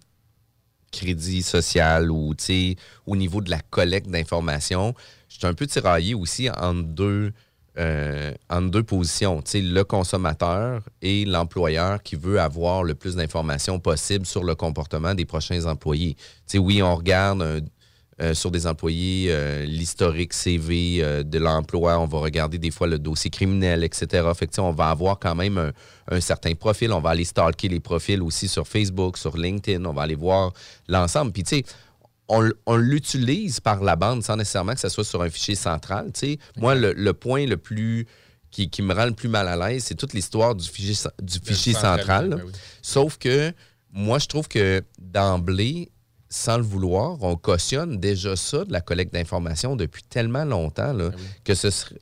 crédit 0.92 1.42
social 1.42 2.12
ou 2.12 2.34
tu 2.36 2.44
sais, 2.46 2.76
au 3.08 3.16
niveau 3.16 3.42
de 3.42 3.50
la 3.50 3.60
collecte 3.60 4.10
d'informations. 4.10 4.94
Je 5.30 5.38
suis 5.38 5.48
un 5.48 5.54
peu 5.54 5.66
tiraillé 5.68 6.14
aussi 6.14 6.50
entre 6.50 6.84
deux, 6.84 7.34
euh, 7.78 8.34
entre 8.50 8.72
deux 8.72 8.84
positions. 8.84 9.44
Le 9.54 9.84
consommateur 9.84 10.82
et 11.02 11.26
l'employeur 11.26 12.02
qui 12.02 12.16
veut 12.16 12.40
avoir 12.40 12.84
le 12.84 12.96
plus 12.96 13.16
d'informations 13.16 13.80
possible 13.80 14.26
sur 14.26 14.44
le 14.44 14.56
comportement 14.56 15.14
des 15.14 15.26
prochains 15.26 15.66
employés. 15.66 16.16
Oui, 16.56 16.82
on 16.82 16.96
regarde 16.96 17.42
un- 17.42 17.60
euh, 18.20 18.34
sur 18.34 18.50
des 18.50 18.66
employés, 18.66 19.28
euh, 19.30 19.64
l'historique 19.66 20.34
CV 20.34 21.04
euh, 21.04 21.22
de 21.22 21.38
l'emploi, 21.38 22.00
on 22.00 22.08
va 22.08 22.18
regarder 22.18 22.58
des 22.58 22.72
fois 22.72 22.88
le 22.88 22.98
dossier 22.98 23.30
criminel, 23.30 23.84
etc. 23.84 24.28
Fait 24.36 24.48
que, 24.48 24.60
on 24.60 24.72
va 24.72 24.90
avoir 24.90 25.20
quand 25.20 25.36
même 25.36 25.60
un, 25.60 25.72
un 26.10 26.20
certain 26.20 26.56
profil. 26.56 26.92
On 26.94 27.00
va 27.00 27.12
aller 27.12 27.26
stalker 27.26 27.68
les 27.70 27.80
profils 27.80 28.20
aussi 28.24 28.48
sur 28.48 28.68
Facebook, 28.68 29.20
sur 29.20 29.38
LinkedIn. 29.38 29.86
On 29.86 29.94
va 29.94 30.02
aller 30.02 30.16
voir 30.16 30.52
l'ensemble. 30.88 31.32
Puis, 31.32 31.44
tu 31.44 31.58
sais, 31.58 31.64
on, 32.30 32.76
l'utilise 32.76 33.60
par 33.60 33.84
la 33.84 33.96
bande 33.96 34.24
sans 34.24 34.36
nécessairement 34.36 34.74
que 34.74 34.80
ce 34.80 34.90
soit 34.90 35.04
sur 35.06 35.22
un 35.22 35.30
fichier 35.30 35.56
central. 35.56 36.12
Moi, 36.58 36.76
le, 36.76 36.94
le 36.94 37.14
point 37.14 37.46
le 37.46 37.58
plus 37.58 38.06
qui, 38.52 38.70
qui 38.70 38.82
me 38.82 38.94
rend 38.94 39.06
le 39.06 39.14
plus 39.14 39.30
mal 39.30 39.48
à 39.48 39.56
l'aise, 39.56 39.84
c'est 39.86 39.96
toute 39.96 40.14
l'histoire 40.14 40.56
du 40.56 40.68
fichier, 40.68 40.94
cen- 40.94 41.12
du 41.22 41.40
fichier 41.44 41.74
central. 41.74 42.30
Ben 42.30 42.42
oui. 42.46 42.52
Sauf 42.82 43.18
que 43.18 43.54
moi, 43.92 44.20
je 44.20 44.28
trouve 44.28 44.48
que 44.48 44.82
d'emblée, 45.00 45.90
sans 46.30 46.58
le 46.58 46.64
vouloir, 46.64 47.18
on 47.24 47.36
cautionne 47.36 47.98
déjà 48.00 48.36
ça 48.36 48.66
de 48.66 48.72
la 48.72 48.82
collecte 48.82 49.14
d'informations 49.14 49.76
depuis 49.76 50.04
tellement 50.04 50.44
longtemps 50.46 50.94
là, 50.94 51.10
Ben 51.10 51.16
oui. 51.18 51.24
que 51.44 51.56
ce 51.56 51.70
serait 51.70 52.00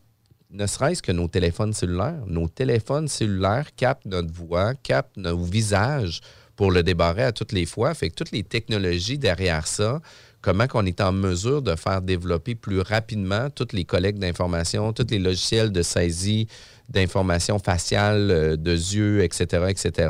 ne 0.51 0.67
serait-ce 0.67 1.01
que 1.01 1.11
nos 1.11 1.27
téléphones 1.27 1.73
cellulaires. 1.73 2.23
Nos 2.27 2.47
téléphones 2.47 3.09
cellulaires 3.09 3.75
captent 3.75 4.05
notre 4.05 4.31
voix, 4.31 4.73
captent 4.75 5.17
nos 5.17 5.37
visages 5.43 6.21
pour 6.55 6.71
le 6.71 6.83
débarrer 6.83 7.23
à 7.23 7.31
toutes 7.31 7.51
les 7.51 7.65
fois. 7.65 7.93
Fait 7.93 8.09
que 8.09 8.15
toutes 8.15 8.31
les 8.31 8.43
technologies 8.43 9.17
derrière 9.17 9.67
ça, 9.67 10.01
comment 10.41 10.67
qu'on 10.67 10.85
est 10.85 11.01
en 11.01 11.11
mesure 11.11 11.61
de 11.61 11.75
faire 11.75 12.01
développer 12.01 12.55
plus 12.55 12.79
rapidement 12.81 13.49
toutes 13.49 13.73
les 13.73 13.83
collectes 13.83 14.19
d'informations, 14.19 14.93
tous 14.93 15.07
les 15.09 15.19
logiciels 15.19 15.71
de 15.71 15.81
saisie 15.81 16.47
d'informations 16.89 17.57
faciales, 17.59 18.29
euh, 18.31 18.55
de 18.55 18.71
yeux, 18.71 19.23
etc., 19.23 19.65
etc. 19.69 20.09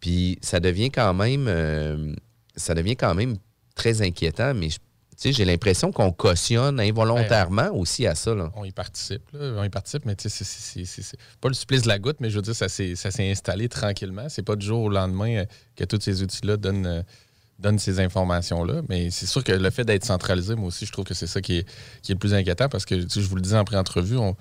Puis 0.00 0.38
ça 0.42 0.60
devient 0.60 0.90
quand 0.90 1.14
même, 1.14 1.46
euh, 1.48 2.12
ça 2.54 2.74
devient 2.74 2.96
quand 2.96 3.14
même 3.14 3.36
très 3.74 4.02
inquiétant, 4.02 4.52
mais 4.54 4.68
je- 4.68 4.78
j'ai 5.30 5.44
l'impression 5.44 5.92
qu'on 5.92 6.10
cautionne 6.10 6.80
involontairement 6.80 7.70
aussi 7.72 8.06
à 8.06 8.14
ça. 8.16 8.34
Là. 8.34 8.50
On 8.56 8.64
y 8.64 8.72
participe, 8.72 9.22
là. 9.32 9.52
On 9.58 9.62
y 9.62 9.68
participe, 9.68 10.04
mais 10.04 10.16
c'est- 10.18 11.16
pas 11.40 11.48
le 11.48 11.54
supplice 11.54 11.82
de 11.82 11.88
la 11.88 11.98
goutte, 12.00 12.16
mais 12.18 12.30
je 12.30 12.36
veux 12.36 12.42
dire, 12.42 12.54
ça 12.56 12.68
s'est 12.68 12.94
installé 13.30 13.68
tranquillement. 13.68 14.28
C'est 14.28 14.42
pas 14.42 14.56
du 14.56 14.66
jour 14.66 14.82
au 14.82 14.88
lendemain 14.88 15.36
euh, 15.36 15.44
que 15.76 15.84
tous 15.84 16.00
ces 16.00 16.22
outils-là 16.22 16.56
donnent, 16.56 16.86
euh, 16.86 17.02
donnent 17.58 17.78
ces 17.78 18.00
informations-là. 18.00 18.82
Mais 18.88 19.10
c'est 19.10 19.26
sûr 19.26 19.44
que 19.44 19.52
le 19.52 19.70
fait 19.70 19.84
d'être 19.84 20.04
centralisé, 20.04 20.56
moi 20.56 20.68
aussi, 20.68 20.86
je 20.86 20.90
trouve 20.92 21.04
que 21.04 21.14
c'est 21.14 21.26
ça 21.28 21.40
qui 21.40 21.58
est, 21.58 21.68
qui 22.02 22.10
est 22.10 22.14
le 22.14 22.18
plus 22.18 22.34
inquiétant 22.34 22.68
parce 22.68 22.84
que, 22.84 22.94
tu 22.96 23.08
sais, 23.08 23.20
je 23.20 23.28
vous 23.28 23.36
le 23.36 23.42
disais 23.42 23.56
en 23.58 23.64
pré-entrevue, 23.64 24.16
on, 24.16 24.34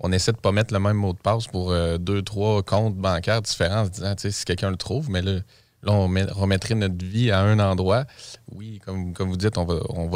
on 0.00 0.12
essaie 0.12 0.32
de 0.32 0.36
pas 0.38 0.52
mettre 0.52 0.74
le 0.74 0.80
même 0.80 0.96
mot 0.96 1.14
de 1.14 1.18
passe 1.18 1.46
pour 1.46 1.70
euh, 1.70 1.96
deux, 1.96 2.20
trois 2.20 2.62
comptes 2.62 2.96
bancaires 2.96 3.40
différents 3.40 3.82
en 3.82 3.84
se 3.86 3.90
disant, 3.90 4.14
si 4.18 4.44
quelqu'un 4.44 4.70
le 4.70 4.76
trouve, 4.76 5.08
mais 5.08 5.22
là, 5.22 5.40
là 5.86 5.92
on 5.92 6.08
met- 6.08 6.24
remettrait 6.30 6.74
notre 6.74 7.04
vie 7.04 7.30
à 7.30 7.40
un 7.40 7.58
endroit. 7.58 8.04
Oui, 8.52 8.80
comme, 8.84 9.12
vous 9.14 9.36
dites, 9.36 9.56
on 9.58 9.64
va, 9.64 9.80
on 9.90 10.08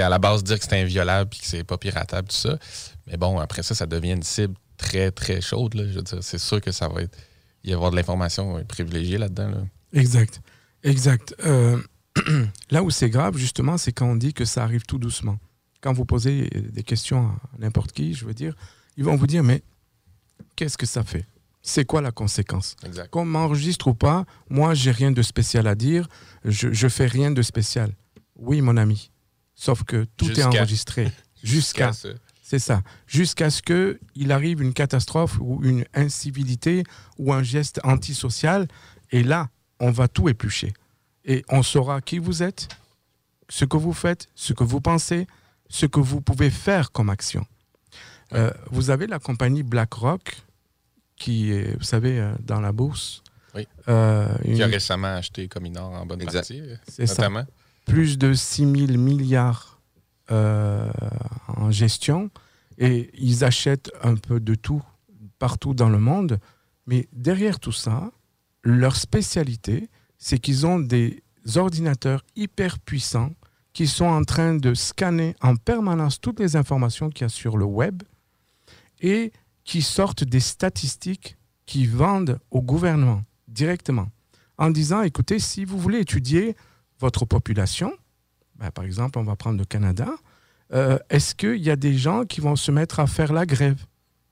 à 0.00 0.08
la 0.08 0.18
base 0.18 0.44
dire 0.44 0.58
que 0.58 0.64
c'est 0.64 0.80
inviolable 0.80 1.30
puis 1.30 1.40
que 1.40 1.46
c'est 1.46 1.64
pas 1.64 1.78
piratable, 1.78 2.28
tout 2.28 2.36
ça. 2.36 2.58
Mais 3.06 3.16
bon, 3.16 3.38
après 3.38 3.62
ça, 3.62 3.74
ça 3.74 3.86
devient 3.86 4.12
une 4.12 4.22
cible 4.22 4.54
très, 4.76 5.10
très 5.10 5.40
chaude. 5.40 5.74
Je 5.74 5.98
veux 5.98 6.04
c'est 6.22 6.38
sûr 6.38 6.60
que 6.60 6.70
ça 6.72 6.88
va 6.88 7.00
y 7.64 7.72
avoir 7.72 7.90
de 7.90 7.96
l'information 7.96 8.62
privilégiée 8.64 9.18
là-dedans. 9.18 9.48
là. 9.50 9.58
Exact, 9.92 10.40
exact. 10.84 11.34
Euh, 11.44 11.80
là 12.70 12.82
où 12.82 12.90
c'est 12.90 13.10
grave, 13.10 13.36
justement, 13.36 13.78
c'est 13.78 13.92
quand 13.92 14.06
on 14.06 14.16
dit 14.16 14.32
que 14.32 14.44
ça 14.44 14.62
arrive 14.62 14.82
tout 14.86 14.98
doucement. 14.98 15.38
Quand 15.80 15.92
vous 15.92 16.04
posez 16.04 16.48
des 16.72 16.82
questions 16.82 17.28
à 17.28 17.58
n'importe 17.58 17.92
qui, 17.92 18.14
je 18.14 18.24
veux 18.24 18.34
dire, 18.34 18.54
ils 18.96 19.04
vont 19.04 19.16
vous 19.16 19.26
dire, 19.26 19.44
mais 19.44 19.62
qu'est-ce 20.56 20.76
que 20.78 20.86
ça 20.86 21.04
fait? 21.04 21.24
C'est 21.62 21.84
quoi 21.84 22.00
la 22.00 22.12
conséquence 22.12 22.76
Exact. 22.84 23.10
Qu'on 23.10 23.24
m'enregistre 23.24 23.88
ou 23.88 23.94
pas, 23.94 24.24
moi, 24.48 24.74
j'ai 24.74 24.90
rien 24.90 25.10
de 25.10 25.22
spécial 25.22 25.66
à 25.66 25.74
dire, 25.74 26.08
je, 26.44 26.72
je 26.72 26.88
fais 26.88 27.06
rien 27.06 27.30
de 27.30 27.42
spécial. 27.42 27.92
Oui, 28.36 28.60
mon 28.60 28.76
ami. 28.76 29.10
Sauf 29.54 29.82
que 29.84 30.06
tout 30.16 30.30
est 30.38 30.44
enregistré. 30.44 31.10
Jusqu'à 31.42 31.92
c'est 32.48 32.58
ça. 32.58 32.82
Jusqu'à 33.06 33.50
ce 33.50 33.60
qu'il 33.60 34.32
arrive 34.32 34.62
une 34.62 34.72
catastrophe 34.72 35.38
ou 35.38 35.60
une 35.62 35.84
incivilité 35.92 36.82
ou 37.18 37.34
un 37.34 37.42
geste 37.42 37.78
antisocial. 37.84 38.68
Et 39.10 39.22
là, 39.22 39.50
on 39.80 39.90
va 39.90 40.08
tout 40.08 40.30
éplucher. 40.30 40.72
Et 41.26 41.44
on 41.50 41.62
saura 41.62 42.00
qui 42.00 42.18
vous 42.18 42.42
êtes, 42.42 42.68
ce 43.50 43.66
que 43.66 43.76
vous 43.76 43.92
faites, 43.92 44.30
ce 44.34 44.54
que 44.54 44.64
vous 44.64 44.80
pensez, 44.80 45.26
ce 45.68 45.84
que 45.84 46.00
vous 46.00 46.22
pouvez 46.22 46.48
faire 46.48 46.90
comme 46.90 47.10
action. 47.10 47.44
Euh, 48.32 48.50
vous 48.70 48.88
avez 48.88 49.06
la 49.06 49.18
compagnie 49.18 49.62
BlackRock 49.62 50.42
qui 51.18 51.52
est, 51.52 51.76
vous 51.76 51.84
savez, 51.84 52.18
euh, 52.20 52.32
dans 52.40 52.60
la 52.60 52.72
bourse. 52.72 53.22
Oui. 53.54 53.66
Euh, 53.88 54.28
Qui 54.44 54.62
a 54.62 54.66
récemment 54.66 55.08
acheté 55.14 55.48
Cominor 55.48 55.90
en 55.92 56.06
bonne 56.06 56.20
Exact. 56.22 56.40
partie, 56.40 56.60
euh, 56.60 56.76
c'est 56.86 57.06
ça 57.06 57.22
notamment. 57.28 57.46
plus 57.86 58.18
de 58.18 58.32
6 58.34 58.86
000 58.86 58.98
milliards 58.98 59.80
euh, 60.30 60.90
en 61.48 61.70
gestion 61.70 62.30
et 62.76 63.10
ils 63.14 63.44
achètent 63.44 63.90
un 64.02 64.14
peu 64.16 64.38
de 64.40 64.54
tout 64.54 64.82
partout 65.38 65.72
dans 65.74 65.88
le 65.88 65.98
monde. 65.98 66.38
Mais 66.86 67.08
derrière 67.12 67.58
tout 67.58 67.72
ça, 67.72 68.10
leur 68.62 68.96
spécialité, 68.96 69.88
c'est 70.18 70.38
qu'ils 70.38 70.66
ont 70.66 70.78
des 70.78 71.22
ordinateurs 71.56 72.22
hyper 72.36 72.78
puissants 72.78 73.32
qui 73.72 73.86
sont 73.86 74.04
en 74.06 74.24
train 74.24 74.54
de 74.54 74.74
scanner 74.74 75.34
en 75.40 75.56
permanence 75.56 76.20
toutes 76.20 76.40
les 76.40 76.56
informations 76.56 77.08
qu'il 77.10 77.22
y 77.22 77.26
a 77.26 77.28
sur 77.30 77.56
le 77.56 77.64
web 77.64 78.02
et 79.00 79.32
qui 79.68 79.82
sortent 79.82 80.24
des 80.24 80.40
statistiques 80.40 81.36
qui 81.66 81.84
vendent 81.84 82.40
au 82.50 82.62
gouvernement 82.62 83.22
directement 83.48 84.08
en 84.56 84.70
disant, 84.70 85.02
écoutez, 85.02 85.38
si 85.38 85.66
vous 85.66 85.78
voulez 85.78 85.98
étudier 85.98 86.56
votre 86.98 87.26
population, 87.26 87.92
ben, 88.56 88.70
par 88.70 88.84
exemple, 88.84 89.18
on 89.18 89.24
va 89.24 89.36
prendre 89.36 89.58
le 89.58 89.66
Canada, 89.66 90.08
euh, 90.72 90.98
est-ce 91.10 91.34
qu'il 91.34 91.58
y 91.58 91.68
a 91.68 91.76
des 91.76 91.98
gens 91.98 92.24
qui 92.24 92.40
vont 92.40 92.56
se 92.56 92.72
mettre 92.72 92.98
à 92.98 93.06
faire 93.06 93.30
la 93.30 93.44
grève? 93.44 93.84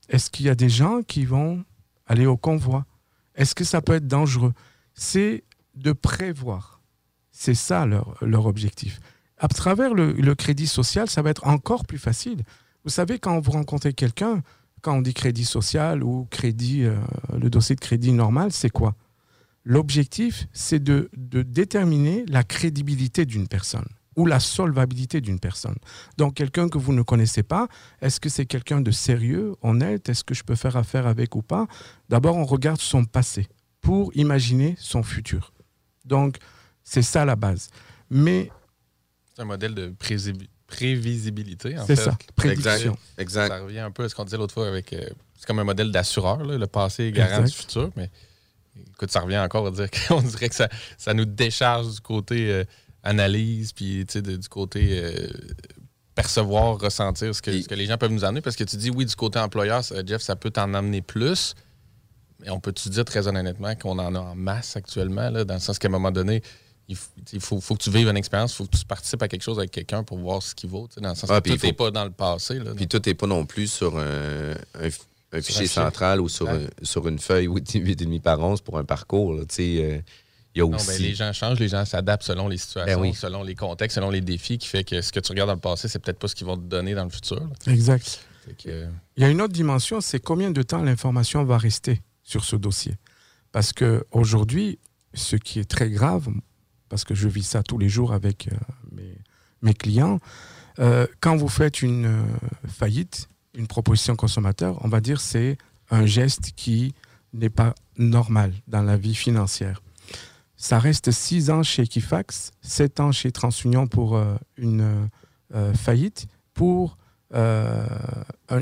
Est-ce 0.09 0.31
qu'il 0.31 0.47
y 0.47 0.49
a 0.49 0.55
des 0.55 0.69
gens 0.69 1.03
qui 1.03 1.23
vont 1.23 1.63
aller 2.07 2.25
au 2.25 2.35
convoi? 2.35 2.87
Est-ce 3.35 3.53
que 3.53 3.63
ça 3.63 3.79
peut 3.79 3.93
être 3.93 4.07
dangereux? 4.07 4.53
C'est 4.95 5.43
de 5.75 5.91
prévoir. 5.91 6.81
C'est 7.31 7.53
ça 7.53 7.85
leur, 7.85 8.17
leur 8.21 8.47
objectif. 8.47 8.99
À 9.37 9.47
travers 9.47 9.93
le, 9.93 10.13
le 10.13 10.33
crédit 10.33 10.65
social, 10.65 11.07
ça 11.07 11.21
va 11.21 11.29
être 11.29 11.45
encore 11.45 11.85
plus 11.85 11.99
facile. 11.99 12.41
Vous 12.83 12.89
savez, 12.89 13.19
quand 13.19 13.39
vous 13.39 13.51
rencontrez 13.51 13.93
quelqu'un, 13.93 14.41
quand 14.87 14.95
on 14.95 15.01
dit 15.01 15.13
crédit 15.13 15.43
social 15.43 16.01
ou 16.01 16.29
crédit, 16.31 16.85
euh, 16.85 16.95
le 17.37 17.49
dossier 17.49 17.75
de 17.75 17.81
crédit 17.81 18.13
normal, 18.13 18.53
c'est 18.53 18.69
quoi? 18.69 18.95
L'objectif, 19.65 20.47
c'est 20.53 20.81
de, 20.81 21.09
de 21.17 21.41
déterminer 21.41 22.23
la 22.29 22.45
crédibilité 22.45 23.25
d'une 23.25 23.49
personne 23.49 23.89
ou 24.15 24.25
la 24.25 24.39
solvabilité 24.39 25.19
d'une 25.19 25.41
personne. 25.41 25.75
Donc, 26.17 26.35
quelqu'un 26.35 26.69
que 26.69 26.77
vous 26.77 26.93
ne 26.93 27.01
connaissez 27.01 27.43
pas, 27.43 27.67
est-ce 28.01 28.21
que 28.21 28.29
c'est 28.29 28.45
quelqu'un 28.45 28.79
de 28.79 28.91
sérieux, 28.91 29.55
honnête? 29.61 30.07
Est-ce 30.07 30.23
que 30.23 30.33
je 30.33 30.45
peux 30.45 30.55
faire 30.55 30.77
affaire 30.77 31.05
avec 31.05 31.35
ou 31.35 31.41
pas? 31.41 31.67
D'abord, 32.07 32.37
on 32.37 32.45
regarde 32.45 32.79
son 32.79 33.03
passé 33.03 33.49
pour 33.81 34.15
imaginer 34.15 34.77
son 34.79 35.03
futur. 35.03 35.51
Donc, 36.05 36.37
c'est 36.85 37.01
ça 37.01 37.25
la 37.25 37.35
base. 37.35 37.71
Mais 38.09 38.49
C'est 39.35 39.41
un 39.41 39.45
modèle 39.45 39.75
de 39.75 39.89
prévisibilité, 40.67 41.77
en 41.77 41.85
c'est 41.85 41.95
fait. 41.95 42.03
ça, 42.03 42.17
prédiction. 42.35 42.97
Exact. 43.17 43.47
Ça 43.47 43.59
revient 43.59 43.79
un 43.79 43.91
peu 43.91 44.03
à 44.03 44.09
ce 44.09 44.15
qu'on 44.15 44.25
disait 44.25 44.37
l'autre 44.37 44.53
fois 44.53 44.67
avec. 44.67 44.93
euh, 44.93 45.07
c'est 45.37 45.45
comme 45.45 45.59
un 45.59 45.63
modèle 45.63 45.91
d'assureur, 45.91 46.43
là, 46.43 46.57
le 46.57 46.67
passé 46.67 47.05
est 47.05 47.11
garant 47.11 47.41
Exact. 47.41 47.45
du 47.47 47.53
futur, 47.53 47.89
mais 47.95 48.09
écoute, 48.93 49.11
ça 49.11 49.21
revient 49.21 49.37
encore 49.39 49.67
à 49.67 49.71
dire 49.71 49.87
qu'on 50.07 50.21
dirait 50.21 50.49
que 50.49 50.55
ça, 50.55 50.67
ça 50.97 51.13
nous 51.13 51.25
décharge 51.25 51.93
du 51.95 51.99
côté 52.01 52.51
euh, 52.51 52.63
analyse, 53.03 53.71
puis 53.71 54.03
tu 54.07 54.13
sais, 54.13 54.21
de- 54.21 54.35
du 54.35 54.49
côté 54.49 54.99
euh, 55.03 55.27
percevoir, 56.15 56.79
ressentir 56.79 57.33
ce 57.35 57.41
que, 57.41 57.61
ce 57.61 57.67
que 57.67 57.75
les 57.75 57.85
gens 57.85 57.97
peuvent 57.97 58.11
nous 58.11 58.25
amener. 58.25 58.41
Parce 58.41 58.55
que 58.55 58.63
tu 58.63 58.75
dis, 58.77 58.89
oui, 58.89 59.05
du 59.05 59.15
côté 59.15 59.37
employeur, 59.39 59.83
ça- 59.83 60.03
Jeff, 60.05 60.21
ça 60.21 60.35
peut 60.35 60.49
t'en 60.49 60.73
amener 60.73 61.01
plus. 61.01 61.53
Mais 62.39 62.49
on 62.49 62.59
peut-tu 62.59 62.89
dire 62.89 63.05
très 63.05 63.27
honnêtement 63.27 63.75
qu'on 63.75 63.97
en 63.99 64.13
a 64.15 64.19
en 64.19 64.35
masse 64.35 64.75
actuellement, 64.75 65.29
là, 65.29 65.43
dans 65.43 65.53
le 65.55 65.59
sens 65.59 65.79
qu'à 65.79 65.87
un 65.87 65.91
moment 65.91 66.11
donné, 66.11 66.41
il 66.89 67.39
faut, 67.41 67.59
faut 67.59 67.75
que 67.75 67.83
tu 67.83 67.89
vives 67.91 68.07
une 68.07 68.15
expérience, 68.17 68.53
il 68.53 68.55
faut 68.57 68.65
que 68.65 68.77
tu 68.77 68.85
participes 68.85 69.21
à 69.21 69.27
quelque 69.27 69.41
chose 69.43 69.57
avec 69.59 69.71
quelqu'un 69.71 70.03
pour 70.03 70.17
voir 70.19 70.41
ce 70.41 70.55
qu'il 70.55 70.69
vaut. 70.69 70.87
Dans 70.97 71.09
le 71.09 71.15
sens 71.15 71.29
Ah, 71.29 71.37
que 71.41 71.43
puis 71.49 71.53
tout 71.53 71.59
faut- 71.59 71.67
n'est 71.67 71.73
pas 71.73 71.91
dans 71.91 72.05
le 72.05 72.11
passé. 72.11 72.59
Là, 72.59 72.73
Puis 72.75 72.87
tout 72.87 73.01
n'est 73.05 73.13
pas 73.13 73.27
non 73.27 73.45
plus 73.45 73.67
sur 73.71 73.97
un, 73.97 74.51
un 74.75 74.87
f- 74.87 75.01
un 75.33 75.41
fichier 75.41 75.65
un 75.65 75.67
central 75.67 76.21
ou 76.21 76.29
sur, 76.29 76.45
Ouais. 76.45 76.53
un- 76.81 76.85
sur 76.85 77.05
une 77.07 77.19
feuille 77.19 77.47
8,5 77.47 78.21
par 78.21 78.39
11 78.39 78.61
pour 78.61 78.77
un 78.77 78.85
parcours. 78.85 79.33
là. 79.33 79.41
Tu 79.45 79.55
sais, 79.55 79.77
euh, 79.83 79.99
Il 80.55 80.59
y 80.59 80.63
a 80.63 80.65
Non, 80.67 80.75
aussi. 80.77 80.87
ben, 80.87 81.01
les 81.03 81.13
gens 81.13 81.31
changent, 81.33 81.59
les 81.59 81.67
gens 81.67 81.85
s'adaptent 81.85 82.23
selon 82.23 82.47
les 82.47 82.57
situations, 82.57 82.95
Ben 82.99 82.99
oui. 83.09 83.13
selon 83.13 83.43
les 83.43 83.53
contextes, 83.53 83.93
selon 83.93 84.09
les 84.09 84.21
défis, 84.21 84.57
qui 84.57 84.67
fait 84.67 84.83
que 84.83 85.01
ce 85.03 85.11
que 85.11 85.19
tu 85.19 85.31
regardes 85.31 85.49
dans 85.49 85.53
le 85.53 85.59
passé, 85.59 85.87
c'est 85.87 85.99
peut-être 85.99 86.17
pas 86.17 86.27
ce 86.27 86.33
qu'ils 86.33 86.47
vont 86.47 86.57
te 86.57 86.63
donner 86.63 86.95
dans 86.95 87.03
le 87.03 87.11
futur. 87.11 87.39
là. 87.39 87.71
Exact. 87.71 88.21
Que, 88.57 88.69
euh, 88.69 88.87
Il 89.17 89.21
y 89.21 89.25
a 89.25 89.29
une 89.29 89.39
autre 89.41 89.53
dimension, 89.53 90.01
c'est 90.01 90.19
combien 90.19 90.49
de 90.49 90.63
temps 90.63 90.81
l'information 90.81 91.43
va 91.43 91.59
rester 91.59 92.01
sur 92.23 92.43
ce 92.43 92.55
dossier. 92.55 92.95
Parce 93.51 93.71
que 93.71 94.03
aujourd'hui, 94.11 94.79
ce 95.13 95.35
qui 95.35 95.59
est 95.59 95.69
très 95.69 95.91
grave, 95.91 96.27
parce 96.89 97.03
que 97.03 97.15
je 97.15 97.27
vis 97.27 97.43
ça 97.43 97.63
tous 97.63 97.77
les 97.77 97.89
jours 97.89 98.13
avec 98.13 98.49
euh, 98.51 98.55
mes, 99.61 99.73
clients, 99.73 100.19
euh, 100.79 101.07
quand 101.21 101.35
vous 101.35 101.49
faites 101.49 101.81
une 101.81 102.05
euh, 102.05 102.23
faillite, 102.67 103.29
une 103.55 103.67
proposition 103.67 104.15
consommateur, 104.15 104.77
on 104.83 104.87
va 104.87 105.01
dire 105.01 105.19
c'est 105.19 105.57
un 105.89 106.05
geste 106.05 106.51
qui 106.55 106.93
n'est 107.33 107.49
pas 107.49 107.73
normal 107.97 108.53
dans 108.67 108.81
la 108.83 108.97
vie 108.97 109.15
financière. 109.15 109.81
Ça 110.55 110.79
reste 110.79 111.11
six 111.11 111.49
ans 111.49 111.63
chez 111.63 111.83
Equifax, 111.83 112.51
sept 112.61 112.99
ans 112.99 113.11
chez 113.11 113.31
TransUnion 113.31 113.87
pour 113.87 114.19
une 114.57 115.09
faillite. 115.75 116.27
Pour 116.55 116.97
un- 117.31 117.85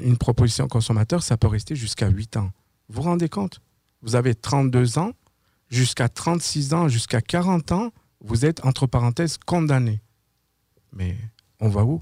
une 0.04 0.18
proposition 0.18 0.68
consommateur, 0.68 1.24
ça 1.24 1.38
peut 1.38 1.48
rester 1.48 1.76
jusqu'à 1.76 2.10
8 2.10 2.36
ans. 2.38 2.52
Vous 2.90 2.96
vous 3.02 3.02
rendez 3.04 3.30
compte? 3.30 3.62
Vous 4.02 4.16
avez 4.16 4.36
32 4.36 4.98
ans, 4.98 5.12
jusqu'à 5.70 6.10
36 6.10 6.74
ans, 6.74 6.90
jusqu'à 6.90 7.22
40 7.22 7.72
ans, 7.72 7.92
vous 8.26 8.46
êtes, 8.46 8.66
entre 8.66 8.88
parenthèses, 8.88 9.38
condamné. 9.38 10.02
Mais 10.94 11.16
on 11.60 11.70
va 11.70 11.84
où? 11.84 12.02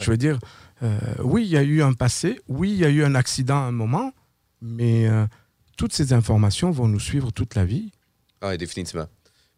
Je 0.00 0.10
veux 0.10 0.16
dire, 0.16 0.38
euh, 0.82 0.98
oui, 1.20 1.44
il 1.44 1.50
y 1.50 1.56
a 1.56 1.62
eu 1.62 1.82
un 1.82 1.92
passé, 1.92 2.40
oui, 2.48 2.70
il 2.72 2.78
y 2.78 2.84
a 2.84 2.88
eu 2.88 3.04
un 3.04 3.14
accident 3.14 3.56
à 3.56 3.66
un 3.66 3.72
moment, 3.72 4.12
mais 4.60 5.08
euh, 5.08 5.26
toutes 5.76 5.92
ces 5.92 6.12
informations 6.12 6.70
vont 6.70 6.88
nous 6.88 7.00
suivre 7.00 7.30
toute 7.30 7.54
la 7.54 7.64
vie. 7.64 7.92
Ah, 8.40 8.48
oui, 8.48 8.58
définitivement. 8.58 9.06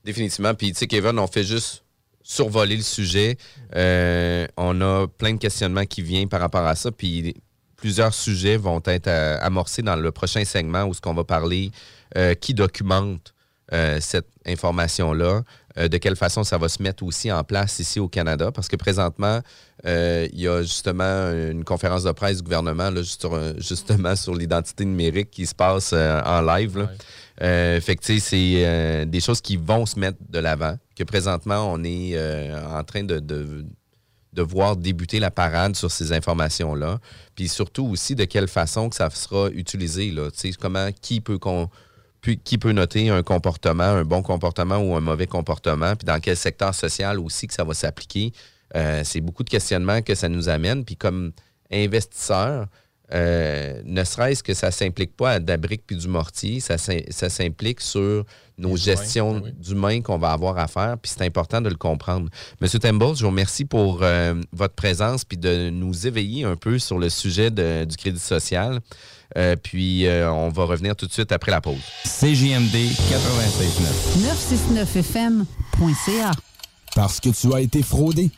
Définitivement. 0.04 0.54
Puis, 0.54 0.72
tu 0.72 0.78
sais, 0.78 0.86
Kevin, 0.86 1.18
on 1.18 1.26
fait 1.26 1.44
juste 1.44 1.84
survoler 2.22 2.76
le 2.76 2.82
sujet. 2.82 3.38
Euh, 3.74 4.46
on 4.56 4.80
a 4.80 5.06
plein 5.06 5.32
de 5.32 5.38
questionnements 5.38 5.86
qui 5.86 6.02
viennent 6.02 6.28
par 6.28 6.40
rapport 6.40 6.66
à 6.66 6.74
ça. 6.74 6.92
Puis, 6.92 7.34
plusieurs 7.76 8.12
sujets 8.12 8.56
vont 8.56 8.82
être 8.84 9.08
amorcés 9.08 9.82
dans 9.82 9.96
le 9.96 10.12
prochain 10.12 10.44
segment 10.44 10.84
où 10.84 10.94
ce 10.94 11.00
qu'on 11.00 11.14
va 11.14 11.24
parler, 11.24 11.70
qui 12.40 12.54
documente 12.54 13.34
cette 14.00 14.28
information-là, 14.46 15.42
euh, 15.78 15.88
de 15.88 15.96
quelle 15.98 16.16
façon 16.16 16.44
ça 16.44 16.58
va 16.58 16.68
se 16.68 16.82
mettre 16.82 17.02
aussi 17.04 17.30
en 17.30 17.44
place 17.44 17.78
ici 17.78 18.00
au 18.00 18.08
Canada? 18.08 18.50
Parce 18.52 18.68
que 18.68 18.76
présentement, 18.76 19.40
euh, 19.86 20.26
il 20.32 20.40
y 20.40 20.48
a 20.48 20.62
justement 20.62 21.30
une 21.32 21.64
conférence 21.64 22.02
de 22.04 22.12
presse 22.12 22.38
du 22.38 22.42
gouvernement, 22.42 22.90
là, 22.90 23.02
sur, 23.04 23.38
justement 23.58 24.16
sur 24.16 24.34
l'identité 24.34 24.84
numérique 24.84 25.30
qui 25.30 25.46
se 25.46 25.54
passe 25.54 25.90
euh, 25.92 26.20
en 26.24 26.40
live. 26.42 26.78
là. 26.78 26.84
Ouais. 27.40 27.80
Fait 27.80 27.96
que, 27.96 28.18
c'est 28.18 29.04
des 29.06 29.20
choses 29.20 29.40
qui 29.40 29.56
vont 29.56 29.84
se 29.86 29.98
mettre 29.98 30.18
de 30.28 30.38
l'avant. 30.38 30.76
Que 30.96 31.04
présentement, 31.04 31.70
on 31.72 31.84
est 31.84 32.18
en 32.54 32.82
train 32.82 33.04
de, 33.04 33.18
de, 33.18 33.66
de 34.32 34.42
voir 34.42 34.76
débuter 34.76 35.18
la 35.20 35.30
parade 35.30 35.76
sur 35.76 35.90
ces 35.90 36.12
informations-là. 36.12 36.98
Puis 37.34 37.48
surtout 37.48 37.84
aussi 37.86 38.14
de 38.14 38.24
quelle 38.24 38.48
façon 38.48 38.88
que 38.88 38.96
ça 38.96 39.10
sera 39.10 39.50
utilisé. 39.50 40.10
Là. 40.12 40.28
Comment, 40.60 40.88
qui 41.02 41.20
peut, 41.20 41.38
qu'on- 41.38 41.68
puis 42.20 42.38
qui 42.38 42.58
peut 42.58 42.72
noter 42.72 43.08
un 43.10 43.22
comportement, 43.22 43.82
un 43.84 44.04
bon 44.04 44.22
comportement 44.22 44.78
ou 44.78 44.94
un 44.96 45.00
mauvais 45.00 45.26
comportement, 45.26 45.94
puis 45.96 46.04
dans 46.06 46.18
quel 46.20 46.36
secteur 46.36 46.74
social 46.74 47.18
aussi 47.20 47.46
que 47.46 47.54
ça 47.54 47.64
va 47.64 47.74
s'appliquer. 47.74 48.32
Euh, 48.74 49.02
c'est 49.04 49.20
beaucoup 49.20 49.44
de 49.44 49.50
questionnements 49.50 50.02
que 50.02 50.14
ça 50.14 50.28
nous 50.28 50.48
amène. 50.48 50.84
Puis 50.84 50.96
comme 50.96 51.32
investisseur, 51.86 52.66
euh, 53.14 53.80
ne 53.84 54.02
serait-ce 54.02 54.42
que 54.42 54.52
ça 54.54 54.66
ne 54.68 54.72
s'implique 54.72 55.16
pas 55.16 55.32
à 55.32 55.38
de 55.38 55.46
la 55.46 55.56
brique 55.56 55.82
puis 55.86 55.94
du 55.96 56.08
mortier, 56.08 56.58
ça, 56.58 56.76
s'im- 56.76 57.04
ça 57.10 57.28
s'implique 57.30 57.80
sur 57.80 58.24
nos 58.58 58.70
Les 58.74 58.76
gestions 58.80 59.34
humains, 59.38 59.42
oui. 59.44 59.52
d'humains 59.60 60.00
qu'on 60.02 60.18
va 60.18 60.32
avoir 60.32 60.58
à 60.58 60.66
faire, 60.66 60.96
puis 61.00 61.12
c'est 61.16 61.22
important 61.24 61.60
de 61.60 61.68
le 61.68 61.76
comprendre. 61.76 62.28
Monsieur 62.60 62.80
Temple, 62.80 63.14
je 63.14 63.22
vous 63.22 63.30
remercie 63.30 63.64
pour 63.64 64.00
euh, 64.02 64.34
votre 64.52 64.74
présence 64.74 65.24
puis 65.24 65.38
de 65.38 65.70
nous 65.70 66.08
éveiller 66.08 66.42
un 66.44 66.56
peu 66.56 66.80
sur 66.80 66.98
le 66.98 67.08
sujet 67.08 67.52
de- 67.52 67.84
du 67.84 67.96
crédit 67.96 68.18
social. 68.18 68.80
Euh, 69.36 69.56
puis 69.56 70.06
euh, 70.06 70.30
on 70.30 70.50
va 70.50 70.64
revenir 70.64 70.94
tout 70.96 71.06
de 71.06 71.12
suite 71.12 71.32
après 71.32 71.50
la 71.50 71.60
pause. 71.60 71.80
CJMD 72.04 72.74
96.9. 72.74 74.74
969fm.ca. 74.74 76.30
Parce 76.94 77.20
que 77.20 77.28
tu 77.30 77.52
as 77.54 77.60
été 77.60 77.82
fraudé. 77.82 78.30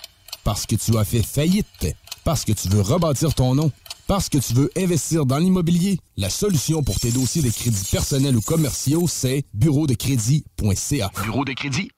Parce 0.45 0.67
que 0.67 0.77
tu 0.77 0.97
as 0.97 1.05
fait 1.05 1.23
faillite. 1.23 1.95
Parce 2.25 2.45
que 2.45 2.53
tu 2.53 2.69
veux 2.69 2.81
rebâtir 2.81 3.35
ton 3.35 3.55
nom. 3.55 3.71
Parce 4.07 4.29
que 4.31 4.39
tu 4.39 4.55
veux 4.55 4.71
investir 4.77 5.27
dans 5.27 5.39
l'immobilier. 5.39 5.99
La 6.17 6.31
solution 6.31 6.83
pour 6.83 6.99
tes 6.99 7.11
dossiers 7.11 7.43
de 7.43 7.51
crédits 7.51 7.89
personnels 7.91 8.37
ou 8.37 8.41
commerciaux, 8.41 9.07
c'est 9.07 9.45
bureau 9.53 9.87
de 9.87 9.95
crédit.ca. 9.95 11.11
Bureau 11.23 11.45
de 11.45 11.53
crédit.ca. 11.53 11.98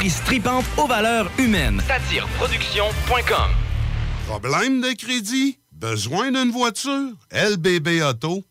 tripante 0.09 0.65
aux 0.77 0.87
valeurs 0.87 1.29
humaines. 1.37 1.81
Satireproduction.com 1.87 3.51
Problème 4.27 4.81
de 4.81 4.93
crédit? 4.95 5.59
Besoin 5.71 6.31
d'une 6.31 6.51
voiture? 6.51 7.11
lbbauto.com 7.31 8.50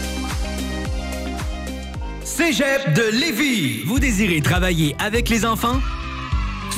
Cégep 2.31 2.93
de 2.93 3.19
Lévis. 3.19 3.83
Vous 3.85 3.99
désirez 3.99 4.39
travailler 4.39 4.95
avec 4.99 5.27
les 5.27 5.45
enfants? 5.45 5.81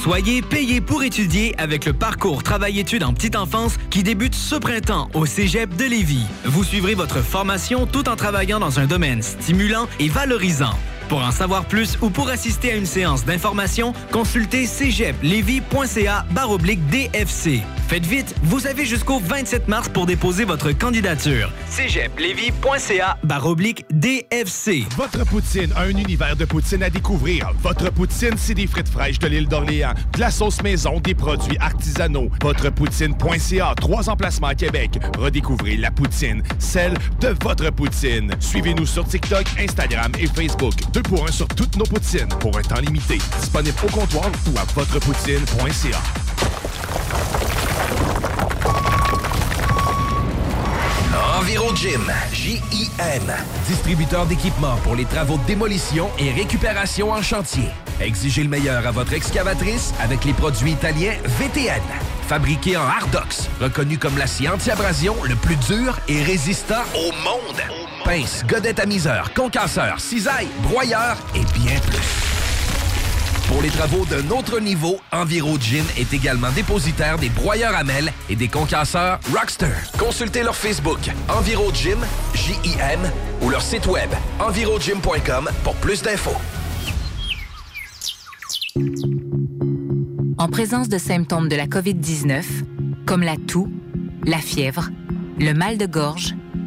Soyez 0.01 0.41
payé 0.41 0.81
pour 0.81 1.03
étudier 1.03 1.53
avec 1.59 1.85
le 1.85 1.93
parcours 1.93 2.41
Travail-études 2.41 3.03
en 3.03 3.13
petite 3.13 3.35
enfance 3.35 3.77
qui 3.91 4.01
débute 4.01 4.33
ce 4.33 4.55
printemps 4.55 5.09
au 5.13 5.27
Cégep 5.27 5.75
de 5.75 5.85
Lévis. 5.85 6.25
Vous 6.43 6.63
suivrez 6.63 6.95
votre 6.95 7.21
formation 7.21 7.85
tout 7.85 8.09
en 8.09 8.15
travaillant 8.15 8.59
dans 8.59 8.79
un 8.79 8.87
domaine 8.87 9.21
stimulant 9.21 9.87
et 9.99 10.09
valorisant. 10.09 10.73
Pour 11.09 11.23
en 11.23 11.31
savoir 11.31 11.65
plus 11.65 11.97
ou 12.01 12.09
pour 12.09 12.29
assister 12.29 12.71
à 12.71 12.75
une 12.75 12.85
séance 12.85 13.25
d'information, 13.25 13.93
consultez 14.11 14.65
cégeplevy.ca 14.65 16.25
baroblique 16.31 16.85
DFC. 16.87 17.61
Faites 17.87 18.05
vite, 18.05 18.33
vous 18.43 18.65
avez 18.65 18.85
jusqu'au 18.85 19.19
27 19.19 19.67
mars 19.67 19.89
pour 19.89 20.05
déposer 20.05 20.45
votre 20.45 20.71
candidature. 20.71 21.51
cégeplevy.ca 21.69 23.17
baroblique 23.23 23.85
DFC. 23.91 24.85
Votre 24.95 25.25
poutine, 25.25 25.71
un 25.75 25.89
univers 25.89 26.35
de 26.35 26.45
poutine 26.45 26.81
à 26.81 26.89
découvrir. 26.89 27.51
Votre 27.61 27.91
poutine, 27.91 28.35
c'est 28.37 28.53
des 28.53 28.67
frites 28.67 28.89
fraîches 28.89 29.19
de 29.19 29.27
l'île 29.27 29.47
d'Orléans, 29.47 29.93
de 30.13 30.19
la 30.19 30.31
sauce 30.31 30.63
maison, 30.63 30.99
des 31.01 31.13
produits 31.13 31.57
artisanaux. 31.59 32.29
Votrepoutine.ca, 32.41 33.75
trois 33.79 34.09
emplacements 34.09 34.47
à 34.47 34.55
Québec. 34.55 34.91
Redécouvrez 35.17 35.77
la 35.77 35.91
poutine, 35.91 36.41
celle 36.59 36.93
de 37.19 37.35
votre 37.43 37.69
poutine. 37.71 38.31
Suivez-nous 38.39 38.85
sur 38.85 39.05
TikTok, 39.05 39.45
Instagram 39.59 40.11
et 40.19 40.27
Facebook. 40.27 40.73
Deux 40.93 41.01
pour 41.01 41.27
un 41.27 41.31
sur 41.31 41.47
toutes 41.47 41.75
nos 41.75 41.85
poutines, 41.85 42.27
pour 42.39 42.55
un 42.55 42.61
temps 42.61 42.79
limité. 42.79 43.17
Disponible 43.39 43.75
au 43.83 43.87
comptoir 43.89 44.29
ou 44.45 44.59
à 44.59 44.63
votrepoutine.ca. 44.75 45.97
EnviroGym, 51.39 52.13
J-I-M, 52.31 53.23
distributeur 53.67 54.27
d'équipements 54.27 54.75
pour 54.83 54.95
les 54.95 55.05
travaux 55.05 55.37
de 55.37 55.45
démolition 55.45 56.11
et 56.19 56.31
récupération 56.31 57.11
en 57.11 57.23
chantier. 57.23 57.69
Exigez 57.99 58.43
le 58.43 58.49
meilleur 58.49 58.85
à 58.85 58.91
votre 58.91 59.13
excavatrice 59.13 59.95
avec 59.99 60.23
les 60.25 60.33
produits 60.33 60.73
italiens 60.73 61.15
VTN. 61.39 61.81
Fabriqué 62.27 62.77
en 62.77 62.83
Hardox, 62.83 63.49
reconnu 63.59 63.97
comme 63.97 64.17
l'acier 64.19 64.47
anti-abrasion 64.47 65.15
le 65.23 65.35
plus 65.35 65.55
dur 65.55 65.97
et 66.07 66.21
résistant 66.21 66.83
au 66.95 67.11
monde. 67.23 67.82
Pince, 68.03 68.43
godette 68.47 68.79
à 68.79 68.85
miseur, 68.85 69.33
concasseur, 69.33 69.99
cisaille, 69.99 70.47
broyeur 70.61 71.15
et 71.35 71.43
bien 71.57 71.79
plus. 71.79 72.33
Pour 73.47 73.61
les 73.61 73.69
travaux 73.69 74.05
d'un 74.05 74.29
autre 74.29 74.59
niveau, 74.59 74.99
EnviroGym 75.11 75.85
est 75.97 76.13
également 76.13 76.51
dépositaire 76.51 77.17
des 77.17 77.29
broyeurs 77.29 77.75
à 77.75 77.83
mêles 77.83 78.11
et 78.29 78.35
des 78.35 78.49
concasseurs 78.49 79.19
Rockster. 79.33 79.73
Consultez 79.97 80.43
leur 80.43 80.55
Facebook 80.55 80.99
EnviroGym, 81.29 81.99
J-I-M, 82.33 82.99
ou 83.41 83.49
leur 83.49 83.61
site 83.61 83.87
web 83.87 84.09
envirogym.com 84.39 85.49
pour 85.63 85.75
plus 85.75 86.01
d'infos. 86.01 86.35
En 90.37 90.47
présence 90.49 90.89
de 90.89 90.97
symptômes 90.97 91.47
de 91.47 91.55
la 91.55 91.67
COVID-19, 91.67 92.43
comme 93.05 93.21
la 93.21 93.37
toux, 93.37 93.71
la 94.25 94.39
fièvre, 94.39 94.89
le 95.39 95.53
mal 95.53 95.77
de 95.77 95.85
gorge, 95.85 96.35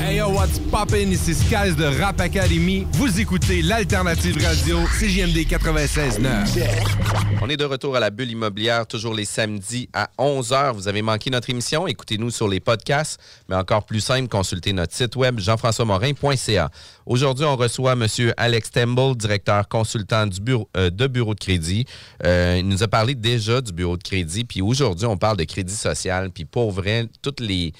Hey 0.00 0.16
yo, 0.16 0.30
what's 0.30 0.58
poppin'? 0.70 1.10
Ici 1.10 1.34
Skies 1.34 1.76
de 1.76 1.84
Rap 2.00 2.18
Academy. 2.18 2.86
Vous 2.92 3.20
écoutez 3.20 3.60
l'Alternative 3.60 4.42
Radio, 4.42 4.78
CJMD 4.98 5.36
96.9. 5.46 7.38
On 7.42 7.48
est 7.50 7.58
de 7.58 7.64
retour 7.66 7.94
à 7.94 8.00
la 8.00 8.08
bulle 8.08 8.30
immobilière, 8.30 8.86
toujours 8.86 9.12
les 9.12 9.26
samedis 9.26 9.90
à 9.92 10.08
11h. 10.18 10.72
Vous 10.72 10.88
avez 10.88 11.02
manqué 11.02 11.28
notre 11.28 11.50
émission, 11.50 11.86
écoutez-nous 11.86 12.30
sur 12.30 12.48
les 12.48 12.58
podcasts, 12.58 13.20
mais 13.50 13.56
encore 13.56 13.84
plus 13.84 14.00
simple, 14.00 14.28
consultez 14.28 14.72
notre 14.72 14.94
site 14.94 15.14
web 15.14 15.38
jean-françois-morin.ca. 15.38 16.70
Aujourd'hui, 17.04 17.44
on 17.44 17.56
reçoit 17.56 17.92
M. 17.92 18.06
Alex 18.38 18.70
Temple, 18.70 19.14
directeur 19.16 19.68
consultant 19.68 20.26
du 20.26 20.40
bureau, 20.40 20.70
euh, 20.76 20.88
de 20.88 21.06
bureau 21.06 21.34
de 21.34 21.40
crédit. 21.40 21.84
Euh, 22.24 22.56
il 22.60 22.66
nous 22.66 22.82
a 22.82 22.88
parlé 22.88 23.14
déjà 23.14 23.60
du 23.60 23.72
bureau 23.72 23.98
de 23.98 24.02
crédit, 24.02 24.44
puis 24.44 24.62
aujourd'hui, 24.62 25.04
on 25.04 25.18
parle 25.18 25.36
de 25.36 25.44
crédit 25.44 25.76
social, 25.76 26.30
puis 26.30 26.46
pour 26.46 26.72
vrai, 26.72 27.08
toutes 27.20 27.40
les 27.40 27.74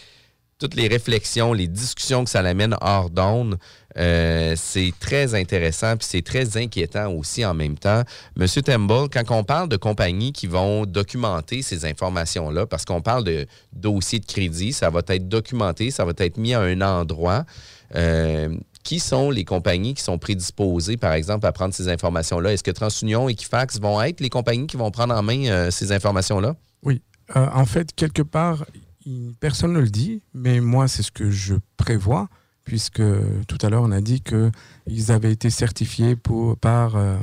toutes 0.63 0.77
les 0.77 0.87
réflexions, 0.87 1.53
les 1.53 1.67
discussions 1.67 2.23
que 2.23 2.31
ça 2.31 2.41
l'amène 2.41 2.77
hors 2.81 3.11
d'onde, 3.11 3.59
euh, 3.99 4.55
c'est 4.57 4.93
très 5.01 5.35
intéressant 5.35 5.97
puis 5.97 6.07
c'est 6.09 6.23
très 6.23 6.57
inquiétant 6.57 7.13
aussi 7.13 7.45
en 7.45 7.53
même 7.53 7.77
temps. 7.77 8.03
Monsieur 8.37 8.63
Temple, 8.63 9.09
quand 9.13 9.25
on 9.37 9.43
parle 9.43 9.69
de 9.69 9.77
compagnies 9.77 10.33
qui 10.33 10.47
vont 10.47 10.87
documenter 10.87 11.63
ces 11.63 11.85
informations-là, 11.85 12.67
parce 12.67 12.85
qu'on 12.85 13.01
parle 13.01 13.25
de 13.25 13.47
dossier 13.73 14.21
de 14.21 14.25
crédit, 14.25 14.73
ça 14.73 14.89
va 14.89 15.01
être 15.09 15.29
documenté, 15.29 15.91
ça 15.91 16.05
va 16.05 16.13
être 16.17 16.37
mis 16.37 16.55
à 16.55 16.61
un 16.61 16.81
endroit. 16.81 17.45
Euh, 17.97 18.57
qui 18.85 18.99
sont 19.01 19.31
les 19.31 19.45
compagnies 19.45 19.95
qui 19.95 20.03
sont 20.03 20.19
prédisposées, 20.19 20.97
par 20.97 21.13
exemple, 21.13 21.47
à 21.47 21.53
prendre 21.53 21.75
ces 21.75 21.89
informations-là? 21.89 22.53
Est-ce 22.53 22.65
que 22.65 22.71
TransUnion 22.71 23.29
et 23.29 23.33
Equifax 23.33 23.79
vont 23.81 24.01
être 24.01 24.21
les 24.21 24.31
compagnies 24.31 24.67
qui 24.67 24.77
vont 24.77 24.91
prendre 24.91 25.15
en 25.15 25.23
main 25.23 25.47
euh, 25.47 25.71
ces 25.71 25.93
informations-là? 25.93 26.57
Oui. 26.83 27.03
en 27.35 27.65
fait, 27.67 27.95
quelque 27.95 28.23
part, 28.23 28.65
personne 29.41 29.73
ne 29.73 29.81
le 29.81 29.91
dit, 29.91 30.23
mais 30.35 30.61
moi, 30.61 30.89
c'est 30.89 31.03
ce 31.03 31.11
que 31.11 31.31
je 31.31 31.55
prévois, 31.77 32.29
puisque 32.65 33.03
tout 33.49 33.59
à 33.61 33.69
l'heure, 33.69 33.83
on 33.83 33.91
a 33.91 34.01
dit 34.01 34.23
qu'ils 34.23 35.13
avaient 35.13 35.33
été 35.33 35.51
certifiés 35.51 36.17
par 36.61 36.97
euh, 36.97 37.17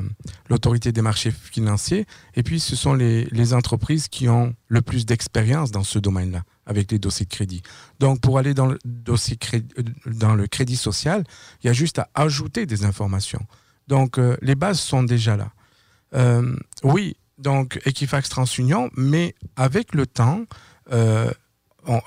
l'autorité 0.49 0.91
des 0.91 1.01
marchés 1.01 1.31
financiers. 1.31 2.05
Et 2.35 2.43
puis, 2.43 2.59
ce 2.59 2.75
sont 2.75 2.93
les, 2.93 3.53
entreprises 3.53 4.07
qui 4.07 4.27
ont 4.27 4.53
le 4.67 4.81
plus 4.81 5.05
d'expérience 5.05 5.71
dans 5.71 5.83
ce 5.83 5.97
domaine-là, 5.99 6.43
avec 6.65 6.91
les 6.91 6.99
dossiers 6.99 7.25
de 7.25 7.31
crédit. 7.31 7.61
Donc, 7.99 8.19
pour 8.19 8.37
aller 8.37 8.53
dans 8.53 8.67
le, 8.67 8.77
dossier 8.85 9.37
crédit, 9.37 9.73
dans 10.05 10.35
le 10.35 10.47
crédit 10.47 10.77
social, 10.77 11.23
il 11.63 11.67
y 11.67 11.69
a 11.69 11.73
juste 11.73 11.99
à 11.99 12.09
ajouter 12.15 12.65
des 12.65 12.83
informations. 12.83 13.45
Donc, 13.87 14.19
euh, 14.19 14.37
les 14.41 14.55
bases 14.55 14.79
sont 14.79 15.03
déjà 15.03 15.37
là. 15.37 15.51
Euh, 16.15 16.55
oui, 16.83 17.15
donc 17.37 17.79
Equifax 17.85 18.29
TransUnion, 18.29 18.89
mais 18.95 19.35
avec 19.55 19.93
le 19.93 20.05
temps, 20.05 20.43
euh, 20.91 21.31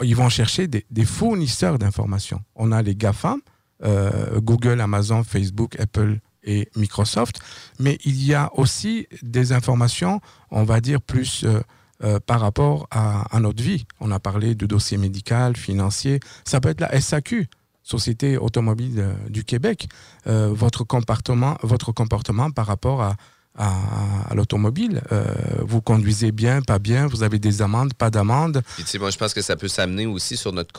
ils 0.03 0.17
vont 0.17 0.29
chercher 0.29 0.69
des, 0.69 1.05
fournisseurs 1.05 1.79
d'informations. 1.79 2.43
On 2.55 2.73
a 2.73 2.83
les 2.83 2.95
GAFAM, 2.95 3.41
euh, 3.85 4.41
Google, 4.41 4.81
Amazon, 4.81 5.25
Facebook, 5.25 5.79
Apple 5.81 6.19
et 6.45 6.69
Microsoft, 6.77 7.41
mais 7.79 7.99
il 8.05 8.23
y 8.25 8.35
a 8.35 8.51
aussi 8.55 9.07
des 9.23 9.53
informations, 9.53 10.21
on 10.51 10.65
va 10.65 10.81
dire, 10.81 11.01
plus 11.01 11.45
euh, 11.45 11.61
euh, 12.05 12.19
par 12.21 12.41
rapport 12.41 12.87
à, 12.91 13.35
à, 13.35 13.41
notre 13.41 13.63
vie. 13.63 13.87
On 14.01 14.11
a 14.11 14.19
parlé 14.19 14.55
de 14.55 14.67
dossier 14.67 14.99
médical, 14.99 15.57
financier, 15.57 16.21
ça 16.45 16.61
peut 16.61 16.69
être 16.69 16.81
la 16.81 17.01
SAQ. 17.01 17.49
Société 17.85 18.39
automobile 18.39 19.17
du 19.29 19.43
Québec, 19.43 19.89
votre 20.25 20.85
comportement, 20.85 21.57
votre 21.65 21.91
comportement 21.91 22.53
par 22.53 22.67
rapport 22.67 23.03
à, 23.03 23.17
à, 23.57 24.31
à 24.31 24.35
l'automobile. 24.35 25.03
Euh, 25.13 25.25
vous 25.61 25.81
conduisez 25.81 26.33
bien, 26.33 26.63
pas 26.63 26.79
bien, 26.79 27.07
vous 27.07 27.23
avez 27.23 27.39
des 27.39 27.63
amendes, 27.63 27.95
pas 27.95 28.11
d'amendes. 28.11 28.63
Puis, 28.75 28.85
tu 28.85 28.91
sais, 28.91 28.99
moi, 28.99 29.11
je 29.11 29.19
pense 29.19 29.35
que 29.35 29.43
ça 29.43 29.57
peut 29.57 29.69
s'amener 29.69 30.07
aussi 30.07 30.37
sur 30.37 30.53
notre 30.53 30.73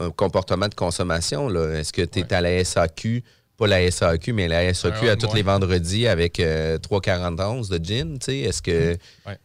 euh, 0.00 0.10
comportement 0.16 0.68
de 0.68 0.74
consommation. 0.74 1.48
là. 1.48 1.78
Est-ce 1.78 1.92
que 1.92 2.02
tu 2.02 2.20
es 2.20 2.34
à 2.34 2.40
la 2.40 2.64
SAQ, 2.64 3.22
pas 3.56 3.66
la 3.66 3.90
SAQ, 3.90 4.32
mais 4.32 4.48
la 4.48 4.74
SAQ 4.74 4.96
Ouais, 5.02 5.08
à 5.08 5.12
ouais, 5.12 5.16
tous 5.16 5.34
les 5.34 5.42
vendredis 5.42 6.06
avec 6.08 6.40
euh, 6.40 6.78
3,41 6.78 7.68
de 7.78 7.82
gin? 7.84 8.18
tu 8.18 8.24
sais? 8.26 8.38
Est-ce 8.40 8.60
que 8.60 8.96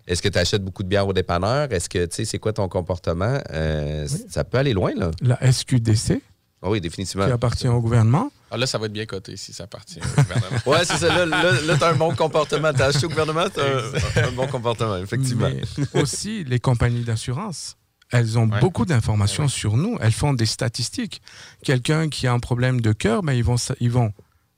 est-ce 0.07 0.21
que 0.21 0.27
tu 0.29 0.38
achètes 0.38 0.63
beaucoup 0.63 0.84
de 0.84 0.89
bière 0.89 1.07
au 1.07 1.13
dépanneur? 1.13 1.71
Est-ce 1.71 1.88
que, 1.88 2.05
tu 2.05 2.15
sais, 2.17 2.25
c'est 2.25 2.39
quoi 2.39 2.51
ton 2.51 2.67
comportement? 2.67 3.39
Euh, 3.51 4.07
Ça 4.29 4.43
peut 4.43 4.57
aller 4.57 4.73
loin, 4.73 4.91
là. 4.95 5.11
La 5.21 5.38
SQDC, 5.51 6.21
Ah 6.64 6.70
oui, 6.70 6.80
définitivement. 6.82 7.26
qui 7.26 7.32
appartient 7.32 7.68
au 7.68 7.82
gouvernement. 7.82 8.32
Ah, 8.51 8.57
là, 8.57 8.68
ça 8.68 8.78
va 8.78 8.86
être 8.86 8.93
bien 8.93 9.05
coté 9.05 9.36
si 9.38 9.51
ça 9.53 9.64
appartient 9.64 9.99
au 9.99 10.22
gouvernement. 10.22 10.57
Ouais, 10.68 10.86
c'est 10.86 10.97
ça. 10.97 11.07
Là, 11.07 11.26
là, 11.26 11.51
là, 11.62 11.78
t'as 11.80 11.91
un 11.91 11.95
bon 11.95 12.14
comportement. 12.16 12.72
T'as 12.74 12.88
acheté 12.88 13.05
au 13.05 13.09
gouvernement, 13.09 13.45
t'as 13.53 13.64
un, 13.64 14.28
un 14.28 14.32
bon 14.32 14.45
comportement, 14.47 14.97
effectivement. 14.97 15.49
Mais 15.49 16.01
aussi, 16.01 16.43
les 16.43 16.59
compagnies 16.59 17.03
d'assurance, 17.03 17.78
elles 18.12 18.38
ont 18.38 18.47
Ouais. 18.49 18.59
beaucoup 18.59 18.86
d'informations 18.86 19.47
sur 19.47 19.78
nous. 19.78 19.97
Elles 20.01 20.12
font 20.12 20.34
des 20.34 20.45
statistiques. 20.45 21.22
Quelqu'un 21.64 22.09
qui 22.09 22.28
a 22.28 22.34
un 22.34 22.39
problème 22.39 22.82
de 22.82 22.91
cœur, 22.91 23.24
ben, 23.24 23.34
ils 23.34 23.43
vont, 23.43 23.55
ils 23.80 23.89
vont 23.91 24.12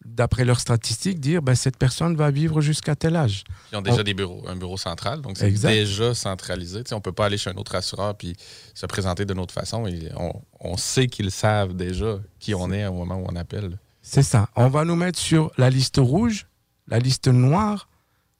d'après 0.06 0.46
leurs 0.46 0.60
statistiques, 0.60 1.20
dire 1.20 1.42
ben, 1.42 1.56
cette 1.56 1.78
personne 1.78 2.16
va 2.16 2.32
vivre 2.32 2.62
jusqu'à 2.62 2.96
tel 2.96 3.16
âge. 3.16 3.44
Ils 3.72 3.78
ont 3.78 3.82
déjà 3.82 4.02
On- 4.02 4.04
des 4.04 4.14
bureaux, 4.14 4.44
un 4.48 4.56
bureau 4.56 4.78
central, 4.78 5.22
donc 5.22 5.38
c'est 5.38 5.50
déjà 5.52 6.14
centralisé. 6.14 6.84
Tu 6.84 6.90
sais, 6.90 6.96
on 6.96 7.00
ne 7.00 7.04
peut 7.04 7.12
pas 7.12 7.26
aller 7.28 7.38
chez 7.38 7.50
un 7.50 7.56
autre 7.56 7.76
assureur 7.76 8.16
puis 8.16 8.36
se 8.74 8.86
présenter 8.86 9.26
d'une 9.26 9.40
autre 9.40 9.54
façon. 9.54 9.88
Et 9.88 10.10
on, 10.18 10.34
on 10.60 10.78
sait 10.78 11.08
qu'ils 11.08 11.32
savent 11.32 11.74
déjà 11.76 12.20
qui 12.40 12.54
on 12.54 12.72
est 12.72 12.86
au 12.88 12.94
moment 12.94 13.16
où 13.18 13.26
on 13.30 13.36
appelle. 13.36 13.78
C'est 14.02 14.24
ça. 14.24 14.50
On 14.56 14.68
va 14.68 14.84
nous 14.86 14.96
mettre 14.96 15.18
sur 15.20 15.52
la 15.58 15.70
liste 15.70 15.98
rouge, 15.98 16.48
la 16.88 17.00
liste 17.00 17.28
noire. 17.28 17.88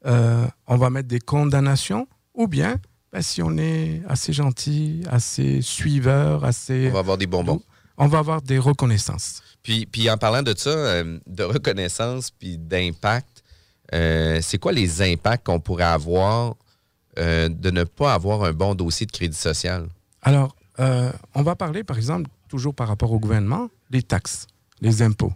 euh, 0.06 0.46
on 0.68 0.76
va 0.76 0.90
mettre 0.90 1.08
des 1.08 1.20
condamnations. 1.22 2.08
Ou 2.34 2.48
bien, 2.48 2.76
ben, 3.14 3.22
si 3.22 3.42
on 3.42 3.58
est 3.58 4.02
assez 4.10 4.34
gentil, 4.34 5.04
assez 5.10 5.62
suiveur, 5.62 6.44
assez. 6.44 6.88
On 6.90 6.94
va 6.94 7.00
avoir 7.00 7.18
des 7.18 7.28
bonbons. 7.28 7.62
On 8.04 8.08
va 8.08 8.20
avoir 8.20 8.42
des 8.42 8.60
reconnaissances. 8.60 9.42
Puis, 9.62 9.86
puis 9.86 10.10
en 10.10 10.18
parlant 10.18 10.44
de 10.44 10.54
ça, 10.58 10.72
euh, 10.72 11.20
de 11.26 11.44
reconnaissance 11.44 12.32
puis 12.32 12.58
d'impact, 12.58 13.46
euh, 13.94 14.40
c'est 14.42 14.58
quoi 14.58 14.74
les 14.74 15.02
impacts 15.02 15.46
qu'on 15.46 15.62
pourrait 15.62 15.86
avoir 15.86 16.56
euh, 17.18 17.48
de 17.48 17.72
ne 17.72 17.86
pas 17.86 18.14
avoir 18.14 18.44
un 18.44 18.52
bon 18.52 18.76
dossier 18.76 19.06
de 19.06 19.12
crédit 19.14 19.38
social? 19.38 19.88
Alors, 20.22 20.54
on 20.78 21.44
va 21.44 21.56
parler, 21.56 21.86
par 21.86 21.96
exemple, 21.96 22.30
toujours 22.50 22.76
par 22.76 22.90
rapport 22.90 23.14
au 23.14 23.20
gouvernement, 23.20 23.70
les 23.90 24.02
taxes, 24.02 24.48
les 24.82 25.02
impôts. 25.02 25.32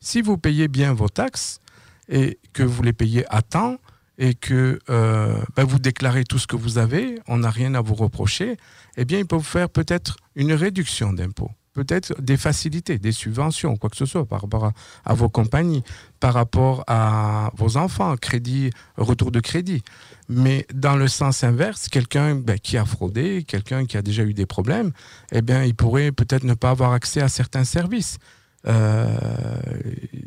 Si 0.00 0.20
vous 0.20 0.36
payez 0.36 0.66
bien 0.66 0.94
vos 0.94 1.08
taxes 1.08 1.60
et 2.08 2.40
que 2.52 2.64
vous 2.64 2.82
les 2.82 2.94
payez 2.94 3.24
à 3.28 3.42
temps 3.42 3.76
et 4.18 4.34
que 4.34 4.80
ben, 4.88 5.64
vous 5.64 5.78
déclarez 5.78 6.24
tout 6.24 6.40
ce 6.40 6.48
que 6.48 6.56
vous 6.56 6.78
avez, 6.78 7.20
on 7.28 7.38
n'a 7.38 7.50
rien 7.50 7.74
à 7.74 7.82
vous 7.82 7.94
reprocher, 7.94 8.56
eh 8.96 9.04
bien, 9.04 9.18
ils 9.18 9.26
peuvent 9.26 9.44
faire 9.44 9.68
peut-être 9.68 10.16
une 10.34 10.54
réduction 10.54 11.12
d'impôts, 11.12 11.50
peut-être 11.72 12.20
des 12.20 12.36
facilités, 12.36 12.98
des 12.98 13.12
subventions, 13.12 13.76
quoi 13.76 13.90
que 13.90 13.96
ce 13.96 14.06
soit, 14.06 14.26
par 14.26 14.42
rapport 14.42 14.72
à, 15.04 15.14
vos 15.14 15.28
compagnies, 15.28 15.82
par 16.18 16.34
rapport 16.34 16.84
à 16.86 17.50
vos 17.56 17.76
enfants, 17.76 18.16
crédit, 18.16 18.70
retour 18.96 19.30
de 19.30 19.40
crédit. 19.40 19.82
Mais 20.28 20.66
dans 20.74 20.96
le 20.96 21.08
sens 21.08 21.44
inverse, 21.44 21.88
quelqu'un 21.88 22.34
ben, 22.34 22.58
qui 22.58 22.76
a 22.76 22.84
fraudé, 22.84 23.44
quelqu'un 23.46 23.86
qui 23.86 23.96
a 23.96 24.02
déjà 24.02 24.24
eu 24.24 24.34
des 24.34 24.46
problèmes, 24.46 24.92
eh 25.32 25.42
bien, 25.42 25.64
il 25.64 25.74
pourrait 25.74 26.12
peut-être 26.12 26.44
ne 26.44 26.54
pas 26.54 26.70
avoir 26.70 26.92
accès 26.92 27.20
à 27.20 27.28
certains 27.28 27.64
services. 27.64 28.18
Euh, 28.66 29.16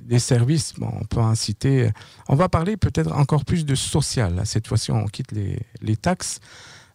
les 0.08 0.20
services, 0.20 0.74
on 0.82 1.06
peut 1.06 1.20
en 1.20 1.36
citer. 1.36 1.92
On 2.28 2.36
va 2.36 2.50
parler 2.50 2.78
peut-être 2.78 3.12
encore 3.14 3.46
plus 3.46 3.66
de 3.66 3.76
social. 3.76 4.42
Cette 4.46 4.68
fois-ci, 4.68 4.92
on 4.92 5.06
quitte 5.06 5.32
les, 5.32 5.60
les 5.82 5.96
taxes. 5.96 6.40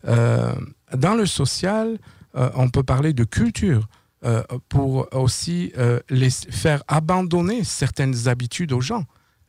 Euh, 0.06 0.54
dans 0.96 1.14
le 1.14 1.26
social, 1.26 1.98
euh, 2.36 2.50
on 2.54 2.68
peut 2.68 2.82
parler 2.82 3.12
de 3.12 3.24
culture 3.24 3.88
euh, 4.24 4.42
pour 4.68 5.06
aussi 5.14 5.72
euh, 5.78 6.00
les 6.10 6.30
faire 6.30 6.82
abandonner 6.88 7.62
certaines 7.62 8.26
habitudes 8.26 8.72
aux 8.72 8.80
gens. 8.80 9.04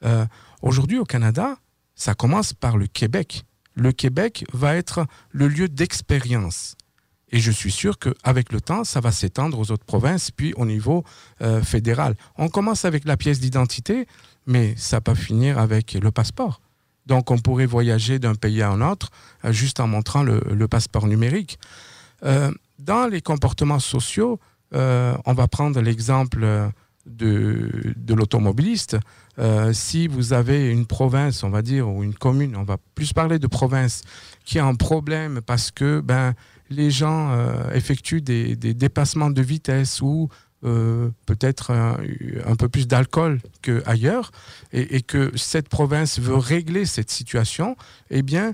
Euh, 0.05 0.27
Aujourd'hui, 0.61 0.99
au 0.99 1.05
Canada, 1.05 1.57
ça 1.95 2.13
commence 2.13 2.53
par 2.53 2.77
le 2.77 2.85
Québec. 2.85 3.45
Le 3.73 3.91
Québec 3.91 4.45
va 4.53 4.75
être 4.75 5.07
le 5.31 5.47
lieu 5.47 5.67
d'expérience. 5.69 6.75
Et 7.31 7.39
je 7.39 7.49
suis 7.49 7.71
sûr 7.71 7.97
qu'avec 7.97 8.51
le 8.51 8.61
temps, 8.61 8.83
ça 8.83 8.99
va 8.99 9.11
s'étendre 9.11 9.57
aux 9.57 9.71
autres 9.71 9.85
provinces, 9.85 10.29
puis 10.31 10.53
au 10.55 10.65
niveau 10.65 11.03
fédéral. 11.63 12.15
On 12.37 12.49
commence 12.49 12.85
avec 12.85 13.05
la 13.05 13.17
pièce 13.17 13.39
d'identité, 13.39 14.07
mais 14.47 14.73
ça 14.77 14.99
peut 14.99 15.15
finir 15.15 15.59
avec 15.59 15.93
le 15.93 16.11
passeport. 16.11 16.59
Donc 17.05 17.29
on 17.29 17.37
pourrait 17.37 17.67
voyager 17.67 18.17
d'un 18.19 18.35
pays 18.35 18.63
à 18.63 18.69
un 18.69 18.81
autre 18.81 19.11
juste 19.45 19.79
en 19.79 19.87
montrant 19.87 20.23
le, 20.23 20.67
passeport 20.67 21.07
numérique. 21.07 21.59
Dans 22.23 23.07
les 23.07 23.21
comportements 23.21 23.79
sociaux, 23.79 24.39
euh, 24.73 25.15
on 25.25 25.33
va 25.33 25.47
prendre 25.47 25.79
l'exemple 25.81 26.43
euh, 26.43 26.69
de, 27.05 28.13
l'automobiliste. 28.13 28.97
Euh, 29.39 29.73
si 29.73 30.07
vous 30.07 30.33
avez 30.33 30.69
une 30.69 30.85
province, 30.85 31.43
on 31.43 31.49
va 31.49 31.61
dire, 31.61 31.87
ou 31.89 32.03
une 32.03 32.13
commune, 32.13 32.55
on 32.55 32.63
va 32.63 32.77
plus 32.95 33.13
parler 33.13 33.39
de 33.39 33.47
province, 33.47 34.01
qui 34.45 34.59
a 34.59 34.65
un 34.65 34.75
problème 34.75 35.41
parce 35.45 35.71
que 35.71 36.01
ben, 36.01 36.33
les 36.69 36.91
gens 36.91 37.35
effectuent 37.73 38.21
des, 38.21 38.55
dépassements 38.55 39.31
de 39.31 39.41
vitesse 39.41 40.01
ou 40.01 40.29
peut-être 40.61 41.71
un, 41.71 42.55
peu 42.55 42.69
plus 42.69 42.87
d'alcool 42.87 43.39
qu'ailleurs, 43.63 44.29
et 44.71 45.01
que 45.01 45.31
cette 45.35 45.67
province 45.67 46.19
veut 46.19 46.35
régler 46.35 46.85
cette 46.85 47.09
situation, 47.09 47.75
eh 48.11 48.21
bien, 48.21 48.53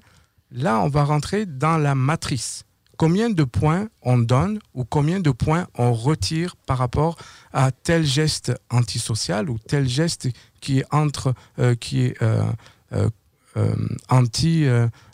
là, 0.51 0.79
on 0.79 0.87
va 0.87 1.03
rentrer 1.03 1.45
dans 1.45 1.77
la 1.77 1.93
matrice. 1.93 2.63
Combien 2.97 3.29
de 3.29 3.43
points 3.43 3.89
on 4.01 4.17
donne 4.17 4.59
ou 4.73 4.85
combien 4.85 5.19
de 5.19 5.31
points 5.31 5.67
on 5.77 5.93
retire 5.93 6.55
par 6.65 6.77
rapport 6.77 7.17
à 7.51 7.71
tel 7.71 8.05
geste 8.05 8.53
antisocial 8.69 9.49
ou 9.49 9.57
tel 9.57 9.87
geste 9.87 10.29
qui 10.61 10.79
est 10.79 10.85
entre, 10.91 11.33
euh, 11.59 11.75
qui 11.75 12.03
est 12.03 12.21
euh, 12.21 12.43
euh, 12.93 13.75
anti 14.09 14.65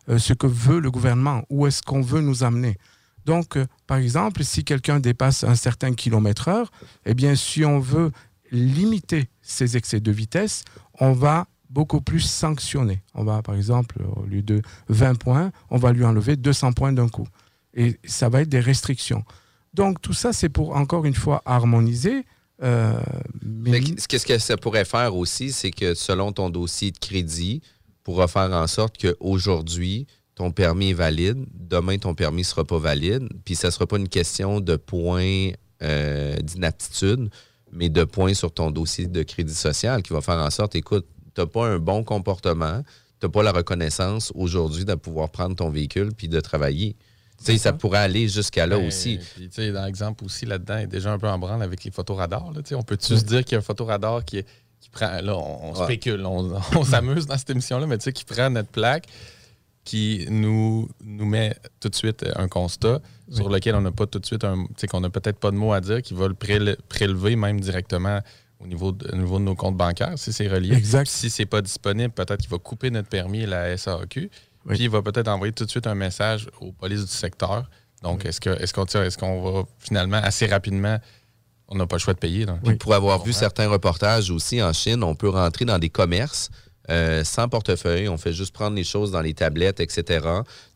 ce 0.08 0.34
que 0.34 0.48
veut 0.48 0.80
le 0.80 0.92
gouvernement, 0.92 1.44
où 1.50 1.68
est-ce 1.68 1.82
qu'on 1.82 2.02
veut 2.02 2.22
nous 2.22 2.44
amener? 2.44 2.78
Donc, 3.26 3.58
par 3.86 3.98
exemple, 3.98 4.44
si 4.44 4.64
quelqu'un 4.64 5.00
dépasse 5.00 5.44
un 5.44 5.56
certain 5.56 5.94
kilomètre 5.94 6.48
heure, 6.48 6.72
eh 7.06 7.14
bien, 7.14 7.36
si 7.36 7.64
on 7.64 7.80
veut 7.80 8.12
limiter 8.52 9.30
ces 9.42 9.78
excès 9.78 10.00
de 10.00 10.12
vitesse, 10.12 10.66
on 11.00 11.14
va 11.14 11.48
beaucoup 11.70 12.02
plus 12.02 12.20
sanctionner. 12.20 13.02
On 13.14 13.24
va, 13.24 13.42
par 13.42 13.56
exemple, 13.56 13.98
au 14.16 14.26
lieu 14.26 14.42
de 14.42 14.62
20 14.90 15.16
points, 15.16 15.52
on 15.70 15.78
va 15.78 15.94
lui 15.94 16.04
enlever 16.04 16.36
200 16.36 16.74
points 16.74 16.94
d'un 16.94 17.08
coup. 17.08 17.28
Et 17.74 17.98
ça 18.04 18.30
va 18.30 18.42
être 18.42 18.50
des 18.50 18.60
restrictions. 18.60 19.24
Donc, 19.74 20.02
tout 20.02 20.14
ça, 20.14 20.34
c'est 20.34 20.50
pour, 20.50 20.76
encore 20.76 21.06
une 21.06 21.14
fois, 21.16 21.42
harmoniser. 21.46 22.26
euh, 22.64 22.94
mais- 23.42 23.80
Qu'est-ce 23.82 24.26
que 24.26 24.38
ça 24.38 24.56
pourrait 24.58 24.86
faire 24.86 25.16
aussi, 25.16 25.52
c'est 25.52 25.72
que 25.72 25.94
selon 25.96 26.32
ton 26.32 26.50
dossier 26.50 26.92
de 26.92 26.98
crédit, 27.00 27.62
pourra 28.04 28.28
faire 28.28 28.52
en 28.52 28.68
sorte 28.68 28.98
qu'aujourd'hui, 29.02 30.06
ton 30.36 30.52
permis 30.52 30.90
est 30.92 30.94
valide, 30.94 31.46
demain, 31.54 31.98
ton 31.98 32.14
permis 32.14 32.42
ne 32.42 32.46
sera 32.46 32.64
pas 32.66 32.78
valide, 32.80 33.28
puis 33.46 33.56
ça 33.56 33.68
ne 33.68 33.72
sera 33.72 33.88
pas 33.88 33.98
une 33.98 34.10
question 34.10 34.60
de 34.60 34.76
points 34.76 35.52
euh, 35.84 36.36
d'inaptitude, 36.38 37.30
mais 37.72 37.90
de 37.90 38.04
points 38.04 38.34
sur 38.36 38.54
ton 38.54 38.70
dossier 38.70 39.08
de 39.08 39.24
crédit 39.24 39.56
social 39.56 40.04
qui 40.04 40.14
va 40.14 40.22
faire 40.22 40.38
en 40.40 40.50
sorte, 40.52 40.76
écoute, 40.76 41.08
tu 41.34 41.42
n'as 41.42 41.48
pas 41.48 41.68
un 41.68 41.80
bon 41.80 42.04
comportement, 42.04 42.84
tu 43.20 43.26
n'as 43.26 43.30
pas 43.32 43.42
la 43.44 43.52
reconnaissance 43.52 44.32
aujourd'hui 44.36 44.86
de 44.86 44.94
pouvoir 44.96 45.30
prendre 45.32 45.56
ton 45.56 45.70
véhicule 45.72 46.12
puis 46.16 46.28
de 46.28 46.40
travailler. 46.40 46.96
Sais, 47.44 47.58
ça 47.58 47.74
pourrait 47.74 48.00
aller 48.00 48.28
jusqu'à 48.28 48.66
là 48.68 48.78
Ben, 48.78 48.88
aussi. 48.88 49.20
Puis, 49.36 49.50
tu 49.50 49.56
sais, 49.56 49.72
dans 49.72 49.84
l'exemple 49.86 50.24
aussi, 50.26 50.46
là-dedans, 50.46 50.78
il 50.78 50.84
est 50.84 50.88
déjà 50.88 51.12
un 51.12 51.18
peu 51.18 51.28
en 51.28 51.40
branle 51.40 51.64
avec 51.64 51.84
les 51.84 51.92
photoradars. 51.92 52.52
Là, 52.54 52.62
on 52.78 52.84
peut-tu 52.84 53.18
se 53.18 53.24
dire 53.24 53.44
qu'il 53.44 53.54
y 53.54 53.56
a 53.56 53.60
un 53.60 53.62
photoradar 53.64 54.24
qui, 54.24 54.44
qui 54.80 54.90
prend. 54.90 55.20
Là, 55.22 55.36
on, 55.36 55.70
on 55.72 55.74
Ouais. 55.78 55.84
spécule, 55.86 56.26
on, 56.26 56.54
on 56.76 56.84
s'amuse 56.84 57.26
dans 57.26 57.38
cette 57.38 57.50
émission-là, 57.50 57.88
mais 57.88 57.98
tu 57.98 58.04
sais, 58.06 58.14
qui 58.14 58.26
prend 58.26 58.50
notre 58.50 58.70
plaque, 58.70 59.06
qui 59.84 60.28
nous, 60.30 60.88
nous 61.04 61.26
met 61.26 61.56
tout 61.80 61.90
de 61.90 61.96
suite 61.96 62.24
un 62.36 62.48
constat 62.48 63.00
sur 63.32 63.50
lequel 63.50 63.74
on 63.76 63.82
n'a 63.82 63.92
pas 63.92 64.06
tout 64.06 64.20
de 64.20 64.26
suite 64.26 64.44
un. 64.44 64.64
Tu 64.66 64.74
sais, 64.78 64.88
qu'on 64.88 65.00
n'a 65.02 65.10
peut-être 65.10 65.40
pas 65.40 65.50
de 65.52 65.56
mots 65.56 65.74
à 65.74 65.82
dire, 65.82 66.02
qui 66.04 66.14
va 66.14 66.28
le 66.28 66.36
préle- 66.36 66.78
prélever 66.90 67.36
même 67.36 67.60
directement 67.60 68.20
au 68.60 68.68
niveau 68.68 68.92
de, 68.92 69.12
au 69.12 69.16
niveau 69.16 69.40
de 69.40 69.44
nos 69.46 69.56
comptes 69.56 69.78
bancaires, 69.78 70.14
si 70.20 70.32
c'est 70.32 70.48
relié. 70.48 70.76
Exact. 70.76 71.08
Si 71.10 71.32
c'est 71.32 71.48
pas 71.48 71.64
disponible, 71.64 72.12
peut-être 72.14 72.38
qu'il 72.42 72.50
va 72.52 72.60
couper 72.60 72.92
notre 72.92 73.10
permis 73.10 73.42
et 73.42 73.46
la 73.48 73.76
SAQ. 73.76 74.30
Oui. 74.66 74.76
Puis 74.76 74.84
il 74.86 74.90
va 74.90 75.02
peut-être 75.02 75.28
envoyer 75.28 75.54
tout 75.54 75.66
de 75.66 75.70
suite 75.70 75.88
un 75.88 75.96
message 75.96 76.48
aux 76.60 76.72
polices 76.72 77.02
du 77.06 77.12
secteur. 77.12 77.70
Donc, 78.04 78.26
est-ce 78.26 78.40
que 78.42 78.50
est-ce 78.62 78.74
qu'on 78.74 78.86
est-ce 78.86 79.18
qu'on 79.18 79.42
va 79.42 79.64
finalement 79.80 80.18
assez 80.24 80.46
rapidement, 80.48 80.98
on 81.68 81.76
n'a 81.76 81.86
pas 81.88 81.96
le 81.98 82.02
choix 82.02 82.14
de 82.14 82.20
payer. 82.20 82.46
donc. 82.46 82.62
Puis 82.64 82.76
Pour 82.76 82.94
avoir 82.94 83.24
vu 83.24 83.32
certains 83.34 83.68
reportages 83.70 84.30
aussi 84.32 84.62
en 84.62 84.74
Chine, 84.74 85.04
on 85.04 85.16
peut 85.16 85.30
rentrer 85.30 85.66
dans 85.66 85.78
des 85.80 85.90
commerces 85.90 86.50
euh, 86.90 87.24
sans 87.24 87.48
portefeuille. 87.48 88.10
On 88.10 88.18
fait 88.18 88.34
juste 88.34 88.54
prendre 88.54 88.76
les 88.76 88.84
choses 88.84 89.12
dans 89.12 89.22
les 89.22 89.36
tablettes, 89.36 89.80
etc. 89.80 90.28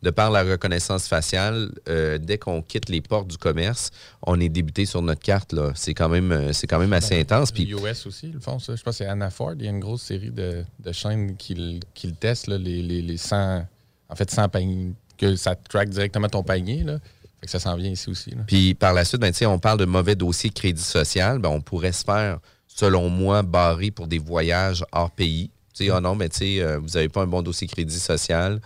De 0.02 0.10
par 0.10 0.30
la 0.30 0.44
reconnaissance 0.44 1.08
faciale, 1.08 1.72
euh, 1.88 2.16
dès 2.16 2.38
qu'on 2.38 2.62
quitte 2.62 2.88
les 2.88 3.00
portes 3.00 3.26
du 3.28 3.36
commerce, 3.38 3.90
on 4.22 4.38
est 4.40 4.48
débuté 4.48 4.86
sur 4.86 5.02
notre 5.02 5.20
carte. 5.20 5.52
là. 5.52 5.72
C'est 5.74 5.94
quand 5.94 6.08
même, 6.08 6.30
euh, 6.30 6.52
c'est 6.52 6.68
quand 6.68 6.78
même 6.78 6.92
assez 6.92 7.18
intense. 7.20 7.50
Puis 7.50 7.64
US 7.72 8.06
aussi, 8.06 8.28
ils 8.28 8.34
le 8.34 8.40
font, 8.40 8.60
ça. 8.60 8.76
Je 8.76 8.82
pense 8.84 8.94
que 8.98 9.04
c'est 9.04 9.10
Anna 9.10 9.30
Ford. 9.30 9.54
Il 9.58 9.64
y 9.64 9.68
a 9.68 9.70
une 9.72 9.80
grosse 9.80 10.02
série 10.02 10.30
de, 10.30 10.64
de 10.78 10.92
chaînes 10.92 11.36
qui, 11.36 11.54
le- 11.54 11.80
qui 11.92 12.06
le 12.06 12.14
testent, 12.14 12.46
là, 12.46 12.56
les, 12.56 12.82
les, 12.82 13.02
les 13.02 13.16
100, 13.16 13.66
en 14.08 14.14
fait, 14.14 14.30
100 14.30 14.48
paniers, 14.48 14.92
que 15.18 15.36
ça 15.36 15.54
track 15.54 15.88
directement 15.88 16.28
ton 16.28 16.42
panier. 16.42 16.82
Là. 16.84 16.98
Fait 17.40 17.46
que 17.46 17.50
ça 17.50 17.58
s'en 17.58 17.76
vient 17.76 17.90
ici 17.90 18.08
aussi. 18.10 18.30
là. 18.30 18.42
Puis 18.46 18.74
par 18.74 18.92
la 18.92 19.04
suite, 19.04 19.20
ben, 19.20 19.32
tu 19.32 19.38
sais, 19.38 19.46
on 19.46 19.58
parle 19.58 19.78
de 19.78 19.84
mauvais 19.84 20.14
dossier 20.14 20.50
crédit 20.50 20.82
social. 20.82 21.38
Ben, 21.38 21.48
on 21.48 21.60
pourrait 21.60 21.92
se 21.92 22.04
faire, 22.04 22.38
selon 22.66 23.08
moi, 23.08 23.42
barrer 23.42 23.90
pour 23.90 24.06
des 24.06 24.18
voyages 24.18 24.84
hors 24.92 25.10
pays. 25.10 25.50
Tu 25.74 25.86
sais, 25.86 25.90
ah 25.90 26.00
non, 26.00 26.14
mais 26.14 26.28
tu 26.28 26.38
sais, 26.38 26.60
euh, 26.60 26.78
vous 26.78 26.88
n'avez 26.88 27.08
pas 27.08 27.22
un 27.22 27.26
bon 27.26 27.42
dossier 27.42 27.66
crédit 27.66 27.98
social. 27.98 28.60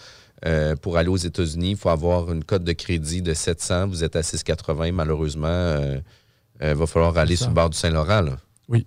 Euh, 0.46 0.74
pour 0.76 0.96
aller 0.96 1.08
aux 1.08 1.16
États-Unis, 1.16 1.72
il 1.72 1.76
faut 1.76 1.90
avoir 1.90 2.32
une 2.32 2.44
cote 2.44 2.64
de 2.64 2.72
crédit 2.72 3.20
de 3.20 3.34
700. 3.34 3.88
Vous 3.88 4.04
êtes 4.04 4.16
à 4.16 4.22
680. 4.22 4.92
Malheureusement, 4.92 5.76
il 6.62 6.74
va 6.74 6.86
falloir 6.86 7.16
aller 7.18 7.36
ça. 7.36 7.44
sur 7.44 7.48
le 7.50 7.54
bord 7.54 7.70
du 7.70 7.76
Saint-Laurent. 7.76 8.22
là. 8.22 8.36
Oui. 8.70 8.86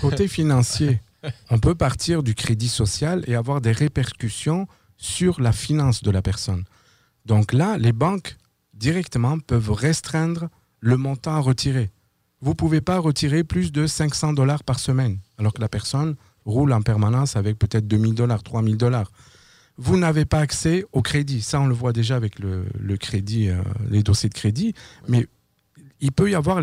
Côté 0.00 0.28
financier, 0.28 1.00
on 1.50 1.58
peut 1.58 1.74
partir 1.74 2.22
du 2.22 2.34
crédit 2.34 2.68
social 2.68 3.24
et 3.26 3.34
avoir 3.34 3.60
des 3.60 3.72
répercussions 3.72 4.68
sur 5.04 5.38
la 5.40 5.52
finance 5.52 6.02
de 6.02 6.10
la 6.10 6.22
personne. 6.22 6.64
Donc 7.26 7.52
là, 7.52 7.76
les 7.76 7.92
banques 7.92 8.36
directement 8.72 9.38
peuvent 9.38 9.70
restreindre 9.70 10.48
le 10.80 10.96
montant 10.96 11.34
à 11.34 11.40
retirer. 11.40 11.90
Vous 12.40 12.50
ne 12.50 12.56
pouvez 12.56 12.80
pas 12.80 12.98
retirer 12.98 13.44
plus 13.44 13.70
de 13.70 13.86
500 13.86 14.32
dollars 14.32 14.64
par 14.64 14.78
semaine, 14.78 15.18
alors 15.38 15.52
que 15.52 15.60
la 15.60 15.68
personne 15.68 16.16
roule 16.46 16.72
en 16.72 16.80
permanence 16.80 17.36
avec 17.36 17.58
peut-être 17.58 17.86
2000 17.86 18.14
dollars, 18.14 18.42
3000 18.42 18.76
dollars. 18.78 19.10
Vous 19.76 19.98
n'avez 19.98 20.24
pas 20.24 20.38
accès 20.38 20.86
au 20.92 21.02
crédit. 21.02 21.42
Ça, 21.42 21.60
on 21.60 21.66
le 21.66 21.74
voit 21.74 21.92
déjà 21.92 22.16
avec 22.16 22.38
le, 22.38 22.96
crédit, 22.96 23.50
euh, 23.50 23.60
les 23.90 24.02
dossiers 24.02 24.28
de 24.30 24.34
crédit. 24.34 24.72
Mais 25.08 25.26
il 26.00 26.12
peut 26.12 26.30
y 26.30 26.34
avoir 26.34 26.62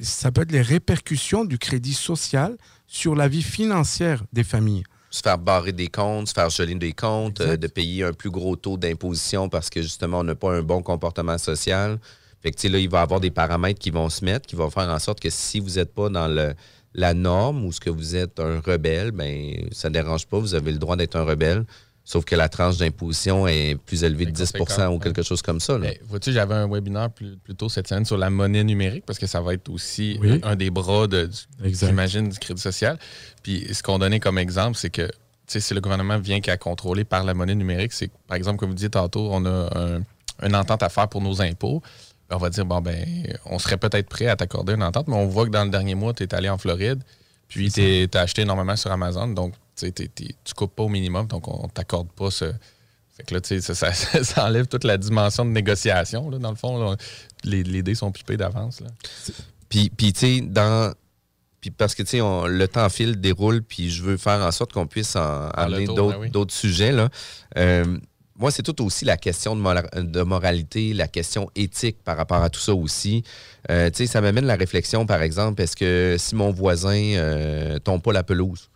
ça 0.00 0.32
peut 0.32 0.42
être 0.42 0.52
les 0.52 0.62
répercussions 0.62 1.44
du 1.44 1.58
crédit 1.58 1.94
social 1.94 2.56
sur 2.86 3.14
la 3.14 3.28
vie 3.28 3.42
financière 3.42 4.24
des 4.32 4.44
familles. 4.44 4.84
Se 5.12 5.20
faire 5.20 5.38
barrer 5.38 5.72
des 5.72 5.88
comptes, 5.88 6.28
se 6.28 6.32
faire 6.32 6.48
geler 6.48 6.74
des 6.74 6.92
comptes, 6.92 7.42
euh, 7.42 7.56
de 7.56 7.66
payer 7.66 8.02
un 8.02 8.12
plus 8.14 8.30
gros 8.30 8.56
taux 8.56 8.78
d'imposition 8.78 9.48
parce 9.48 9.68
que 9.68 9.82
justement, 9.82 10.20
on 10.20 10.24
n'a 10.24 10.34
pas 10.34 10.52
un 10.52 10.62
bon 10.62 10.82
comportement 10.82 11.36
social. 11.36 11.98
Fait 12.40 12.50
que, 12.50 12.68
là, 12.68 12.78
il 12.78 12.88
va 12.88 13.00
y 13.00 13.02
avoir 13.02 13.20
des 13.20 13.30
paramètres 13.30 13.78
qui 13.78 13.90
vont 13.90 14.08
se 14.08 14.24
mettre, 14.24 14.46
qui 14.46 14.56
vont 14.56 14.70
faire 14.70 14.88
en 14.88 14.98
sorte 14.98 15.20
que 15.20 15.30
si 15.30 15.60
vous 15.60 15.74
n'êtes 15.74 15.94
pas 15.94 16.08
dans 16.08 16.28
le, 16.28 16.54
la 16.94 17.12
norme 17.12 17.64
ou 17.64 17.72
ce 17.72 17.78
que 17.78 17.90
vous 17.90 18.16
êtes 18.16 18.40
un 18.40 18.60
rebelle, 18.60 19.12
ben 19.12 19.68
ça 19.70 19.90
ne 19.90 19.94
dérange 19.94 20.26
pas, 20.26 20.38
vous 20.38 20.54
avez 20.54 20.72
le 20.72 20.78
droit 20.78 20.96
d'être 20.96 21.14
un 21.14 21.24
rebelle. 21.24 21.64
Sauf 22.12 22.26
que 22.26 22.34
la 22.36 22.50
tranche 22.50 22.76
d'imposition 22.76 23.46
est 23.46 23.74
plus 23.86 24.04
élevée 24.04 24.26
de 24.26 24.32
10% 24.32 24.88
ou 24.94 24.98
quelque 24.98 25.22
chose 25.22 25.40
comme 25.40 25.60
ça. 25.60 25.78
Mais 25.78 25.98
vois-tu, 26.04 26.30
j'avais 26.30 26.54
un 26.54 26.68
webinaire 26.68 27.08
plus, 27.08 27.38
plus 27.38 27.54
tôt 27.54 27.70
cette 27.70 27.88
semaine 27.88 28.04
sur 28.04 28.18
la 28.18 28.28
monnaie 28.28 28.64
numérique 28.64 29.06
parce 29.06 29.18
que 29.18 29.26
ça 29.26 29.40
va 29.40 29.54
être 29.54 29.70
aussi 29.70 30.18
Oui. 30.20 30.38
un 30.42 30.54
des 30.54 30.68
bras, 30.68 31.06
de, 31.06 31.30
j'imagine, 31.64 32.28
du 32.28 32.38
crédit 32.38 32.60
social. 32.60 32.98
Puis 33.42 33.66
ce 33.72 33.82
qu'on 33.82 33.98
donnait 33.98 34.20
comme 34.20 34.36
exemple, 34.36 34.76
c'est 34.76 34.90
que 34.90 35.08
si 35.46 35.72
le 35.72 35.80
gouvernement 35.80 36.18
vient 36.18 36.40
qu'à 36.42 36.58
contrôler 36.58 37.04
par 37.04 37.24
la 37.24 37.32
monnaie 37.32 37.54
numérique, 37.54 37.92
c'est 37.94 38.08
que, 38.08 38.12
par 38.26 38.36
exemple, 38.36 38.58
comme 38.58 38.68
vous 38.68 38.74
disiez 38.74 38.90
tantôt, 38.90 39.28
on 39.32 39.44
a 39.46 39.70
un- 39.78 40.02
une 40.46 40.54
entente 40.54 40.82
à 40.82 40.90
faire 40.90 41.08
pour 41.08 41.22
nos 41.22 41.40
impôts. 41.40 41.80
Ben, 42.28 42.36
on 42.36 42.38
va 42.38 42.50
dire, 42.50 42.66
bon, 42.66 42.82
ben, 42.82 43.06
on 43.46 43.58
serait 43.58 43.78
peut-être 43.78 44.08
prêt 44.10 44.26
à 44.26 44.36
t'accorder 44.36 44.74
une 44.74 44.82
entente, 44.82 45.08
mais 45.08 45.16
on 45.16 45.26
voit 45.26 45.46
que 45.46 45.50
dans 45.50 45.64
le 45.64 45.70
dernier 45.70 45.94
mois, 45.94 46.12
tu 46.12 46.24
es 46.24 46.34
allé 46.34 46.50
en 46.50 46.58
Floride, 46.58 47.02
puis 47.48 47.70
tu 47.72 48.08
as 48.14 48.20
acheté 48.20 48.42
énormément 48.42 48.76
sur 48.76 48.90
Amazon, 48.92 49.28
donc 49.28 49.54
tu 49.76 50.54
coupes 50.54 50.74
pas 50.74 50.82
au 50.84 50.88
minimum, 50.88 51.26
donc 51.26 51.48
on 51.48 51.68
t'accorde 51.68 52.08
pas 52.12 52.30
ce. 52.30 52.52
Fait 53.16 53.24
que 53.24 53.34
là, 53.34 53.40
tu 53.40 53.60
sais, 53.60 53.74
ça, 53.74 53.92
ça- 53.92 54.24
ça 54.24 54.44
enlève 54.46 54.66
toute 54.66 54.84
la 54.84 54.96
dimension 54.98 55.44
de 55.44 55.50
négociation, 55.50 56.30
là, 56.30 56.38
dans 56.38 56.50
le 56.50 56.56
fond. 56.56 56.78
là. 56.78 56.96
Les, 57.44 57.62
les 57.62 57.82
dés 57.82 57.94
sont 57.94 58.10
pipés 58.12 58.36
d'avance. 58.36 58.80
là. 58.80 58.88
Puis, 59.68 59.90
puis 59.90 60.12
tu 60.12 60.20
sais, 60.20 60.40
dans. 60.40 60.92
Puis 61.60 61.70
parce 61.70 61.94
que, 61.94 62.02
tu 62.02 62.08
sais, 62.10 62.18
le 62.20 62.66
temps 62.66 62.88
file, 62.88 63.20
déroule, 63.20 63.62
puis 63.62 63.88
je 63.90 64.02
veux 64.02 64.16
faire 64.16 64.40
en 64.40 64.50
sorte 64.50 64.72
qu'on 64.72 64.86
puisse 64.88 65.14
en 65.14 65.48
amener 65.50 65.86
d'autres 65.86 66.14
ben 66.16 66.20
oui. 66.22 66.30
d'autres 66.30 66.54
sujets. 66.54 66.90
Là. 66.90 67.08
Euh, 67.56 67.98
moi, 68.36 68.50
c'est 68.50 68.64
tout 68.64 68.82
aussi 68.84 69.04
la 69.04 69.16
question 69.16 69.54
de, 69.54 69.60
mora- 69.60 69.82
de 70.02 70.22
moralité, 70.22 70.92
la 70.92 71.06
question 71.06 71.48
éthique 71.54 72.02
par 72.02 72.16
rapport 72.16 72.42
à 72.42 72.50
tout 72.50 72.58
ça 72.58 72.74
aussi. 72.74 73.22
Euh, 73.70 73.90
tu 73.90 73.98
sais, 73.98 74.06
ça 74.12 74.20
m'amène 74.20 74.46
la 74.46 74.56
réflexion, 74.56 75.06
par 75.06 75.22
exemple, 75.22 75.62
est-ce 75.62 75.76
que 75.76 76.16
si 76.18 76.34
mon 76.34 76.50
voisin 76.50 76.96
euh, 77.14 77.78
tombe 77.78 78.02
pas 78.02 78.12
la 78.12 78.24
pelouse, 78.24 78.68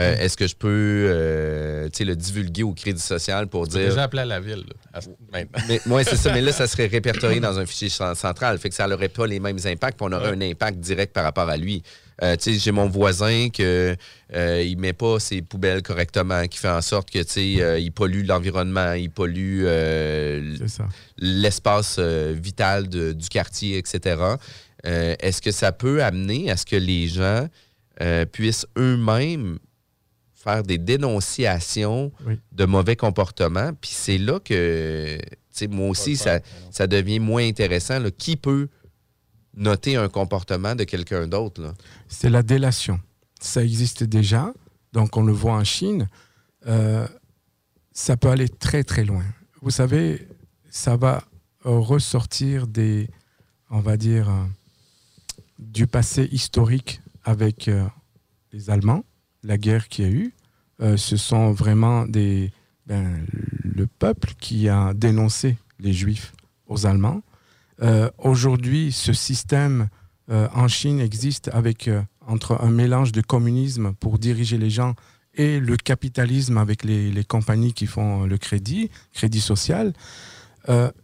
euh, 0.00 0.16
est-ce 0.18 0.36
que 0.36 0.46
je 0.46 0.54
peux 0.54 0.68
euh, 1.08 1.88
tu 1.88 1.98
sais, 1.98 2.04
le 2.04 2.14
divulguer 2.16 2.62
au 2.62 2.72
crédit 2.72 3.00
social 3.00 3.48
pour 3.48 3.66
dire. 3.66 3.88
déjà 3.88 4.04
appelé 4.04 4.22
à 4.22 4.26
la 4.26 4.40
ville. 4.40 4.64
là, 4.68 5.00
maintenant. 5.32 5.58
Mais, 5.68 5.80
ouais, 5.86 6.04
c'est 6.04 6.16
ça. 6.16 6.32
Mais 6.32 6.40
là, 6.40 6.52
ça 6.52 6.66
serait 6.66 6.86
répertorié 6.86 7.40
dans 7.40 7.58
un 7.58 7.66
fichier 7.66 7.88
cen- 7.88 8.14
central. 8.14 8.58
Fait 8.58 8.68
que 8.68 8.74
ça 8.74 8.86
n'aurait 8.86 9.08
pas 9.08 9.26
les 9.26 9.40
mêmes 9.40 9.58
impacts, 9.64 9.98
puis 9.98 10.06
on 10.08 10.12
aurait 10.12 10.30
un 10.32 10.40
impact 10.40 10.78
direct 10.78 11.12
par 11.12 11.24
rapport 11.24 11.48
à 11.48 11.56
lui. 11.56 11.82
Euh, 12.20 12.34
tu 12.36 12.52
sais, 12.52 12.58
j'ai 12.58 12.72
mon 12.72 12.88
voisin 12.88 13.48
que 13.48 13.94
euh, 14.34 14.62
il 14.66 14.76
met 14.76 14.92
pas 14.92 15.20
ses 15.20 15.40
poubelles 15.40 15.82
correctement, 15.82 16.46
qui 16.48 16.58
fait 16.58 16.68
en 16.68 16.82
sorte 16.82 17.10
que 17.10 17.20
tu 17.20 17.28
sais, 17.56 17.62
euh, 17.62 17.78
il 17.78 17.92
pollue 17.92 18.24
l'environnement, 18.26 18.92
il 18.92 19.08
pollue 19.10 19.62
euh, 19.64 20.56
l'espace 21.18 21.96
euh, 21.98 22.34
vital 22.36 22.88
de- 22.88 23.12
du 23.12 23.28
quartier, 23.28 23.78
etc. 23.78 24.16
Euh, 24.86 25.14
Est-ce 25.20 25.40
que 25.42 25.50
ça 25.50 25.72
peut 25.72 26.02
amener 26.02 26.50
à 26.50 26.56
ce 26.56 26.64
que 26.66 26.76
les 26.76 27.08
gens 27.08 27.48
euh, 28.00 28.24
puissent 28.24 28.66
eux-mêmes 28.76 29.58
faire 30.48 30.62
des 30.62 30.78
dénonciations 30.78 32.12
Oui. 32.26 32.38
de 32.52 32.64
mauvais 32.64 32.96
comportements? 32.96 33.72
Puis 33.80 33.90
c'est 33.92 34.18
là 34.18 34.40
que, 34.40 35.18
tu 35.20 35.28
sais, 35.50 35.66
moi 35.68 35.88
aussi, 35.88 36.16
ça, 36.16 36.40
ça 36.70 36.86
devient 36.86 37.18
moins 37.18 37.46
intéressant. 37.46 37.98
là. 37.98 38.10
Qui 38.10 38.36
peut 38.36 38.68
noter 39.54 39.96
un 39.96 40.08
comportement 40.08 40.74
de 40.74 40.84
quelqu'un 40.84 41.26
d'autre? 41.26 41.74
c'est 42.08 42.30
la 42.30 42.42
délation. 42.42 43.00
Ça 43.40 43.62
existe 43.62 44.04
déjà, 44.04 44.52
donc 44.92 45.16
on 45.16 45.22
le 45.22 45.32
voit 45.32 45.54
en 45.54 45.64
Chine. 45.64 46.08
Euh, 46.66 47.06
ça 47.92 48.16
peut 48.16 48.28
aller 48.30 48.48
très 48.48 48.84
très 48.84 49.04
loin. 49.04 49.24
Vous 49.62 49.70
savez, 49.70 50.26
ça 50.70 50.96
va 50.96 51.22
ressortir 51.64 52.66
des, 52.66 53.08
on 53.70 53.80
va 53.80 53.96
dire, 53.96 54.28
euh, 54.28 54.44
du 55.58 55.86
passé 55.86 56.28
historique 56.32 57.00
avec 57.24 57.68
euh, 57.68 57.84
les 58.52 58.70
Allemands, 58.70 59.04
la 59.42 59.56
guerre 59.58 59.88
qu'il 59.88 60.04
y 60.04 60.08
a 60.08 60.10
eu. 60.10 60.34
Euh, 60.80 60.96
ce 60.96 61.16
sont 61.16 61.52
vraiment 61.52 62.06
ben, 62.06 63.26
le 63.64 63.86
peuple 63.86 64.34
qui 64.38 64.68
a 64.68 64.94
dénoncé 64.94 65.56
les 65.80 65.92
Juifs 65.92 66.32
aux 66.66 66.86
Allemands. 66.86 67.22
Euh, 67.82 68.10
Aujourd'hui, 68.18 68.92
ce 68.92 69.12
système 69.12 69.88
euh, 70.30 70.48
en 70.54 70.68
Chine 70.68 71.00
existe 71.00 71.48
avec 71.52 71.90
entre 72.26 72.60
un 72.60 72.70
mélange 72.70 73.12
de 73.12 73.20
communisme 73.20 73.92
pour 73.94 74.18
diriger 74.18 74.58
les 74.58 74.70
gens 74.70 74.94
et 75.34 75.60
le 75.60 75.76
capitalisme 75.76 76.58
avec 76.58 76.84
les, 76.84 77.10
les 77.10 77.24
compagnies 77.24 77.72
qui 77.72 77.86
font 77.86 78.24
le 78.24 78.38
crédit, 78.38 78.90
crédit 79.12 79.40
social. 79.40 79.92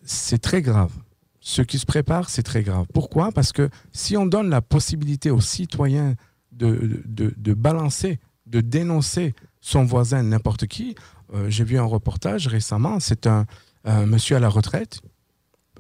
C'est 0.04 0.42
très 0.42 0.60
grave. 0.60 0.92
Ce 1.40 1.62
qui 1.62 1.78
se 1.78 1.86
prépare, 1.86 2.28
c'est 2.28 2.42
très 2.42 2.62
grave. 2.62 2.86
Pourquoi? 2.92 3.32
Parce 3.32 3.52
que 3.52 3.70
si 3.92 4.18
on 4.18 4.26
donne 4.26 4.50
la 4.50 4.60
possibilité 4.60 5.30
aux 5.30 5.40
citoyens 5.40 6.16
de, 6.52 7.02
de 7.06 7.54
balancer, 7.54 8.18
de 8.46 8.60
dénoncer 8.60 9.34
son 9.64 9.84
voisin, 9.84 10.22
n'importe 10.22 10.66
qui, 10.66 10.94
euh, 11.32 11.48
j'ai 11.48 11.64
vu 11.64 11.78
un 11.78 11.84
reportage 11.84 12.48
récemment, 12.48 13.00
c'est 13.00 13.26
un, 13.26 13.46
un 13.84 14.04
monsieur 14.04 14.36
à 14.36 14.38
la 14.38 14.50
retraite, 14.50 15.00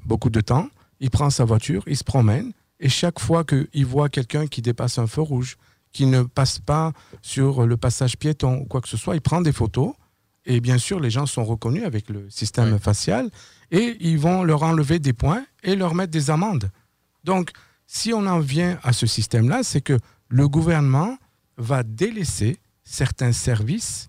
beaucoup 0.06 0.30
de 0.30 0.40
temps, 0.40 0.68
il 1.00 1.10
prend 1.10 1.28
sa 1.28 1.44
voiture, 1.44 1.82
il 1.86 1.96
se 1.96 2.02
promène, 2.02 2.52
et 2.80 2.88
chaque 2.88 3.20
fois 3.20 3.44
qu'il 3.44 3.84
voit 3.84 4.08
quelqu'un 4.08 4.46
qui 4.46 4.62
dépasse 4.62 4.96
un 4.98 5.06
feu 5.06 5.20
rouge, 5.20 5.58
qui 5.92 6.06
ne 6.06 6.22
passe 6.22 6.58
pas 6.58 6.92
sur 7.20 7.66
le 7.66 7.76
passage 7.76 8.16
piéton 8.16 8.56
ou 8.62 8.64
quoi 8.64 8.80
que 8.80 8.88
ce 8.88 8.96
soit, 8.96 9.16
il 9.16 9.20
prend 9.20 9.42
des 9.42 9.52
photos, 9.52 9.92
et 10.46 10.60
bien 10.60 10.78
sûr, 10.78 10.98
les 10.98 11.10
gens 11.10 11.26
sont 11.26 11.44
reconnus 11.44 11.84
avec 11.84 12.08
le 12.08 12.30
système 12.30 12.78
facial, 12.78 13.28
et 13.70 13.98
ils 14.00 14.18
vont 14.18 14.44
leur 14.44 14.62
enlever 14.62 14.98
des 14.98 15.12
points 15.12 15.44
et 15.62 15.76
leur 15.76 15.94
mettre 15.94 16.10
des 16.10 16.30
amendes. 16.30 16.70
Donc, 17.22 17.50
si 17.86 18.14
on 18.14 18.26
en 18.26 18.40
vient 18.40 18.78
à 18.82 18.94
ce 18.94 19.06
système-là, 19.06 19.62
c'est 19.62 19.82
que 19.82 19.98
le 20.28 20.48
gouvernement 20.48 21.18
va 21.58 21.82
délaisser 21.82 22.58
certains 22.84 23.32
services 23.32 24.08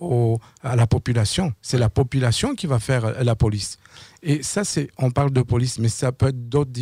au- 0.00 0.38
à 0.62 0.76
la 0.76 0.86
population. 0.86 1.52
C'est 1.60 1.76
la 1.78 1.90
population 1.90 2.54
qui 2.54 2.66
va 2.66 2.78
faire 2.78 3.04
euh, 3.04 3.22
la 3.22 3.34
police. 3.36 3.78
Et 4.22 4.42
ça, 4.42 4.64
c'est, 4.64 4.88
on 4.96 5.10
parle 5.10 5.30
de 5.30 5.42
police, 5.42 5.78
mais 5.78 5.88
ça 5.90 6.10
peut 6.12 6.28
être 6.28 6.48
d'autres, 6.48 6.72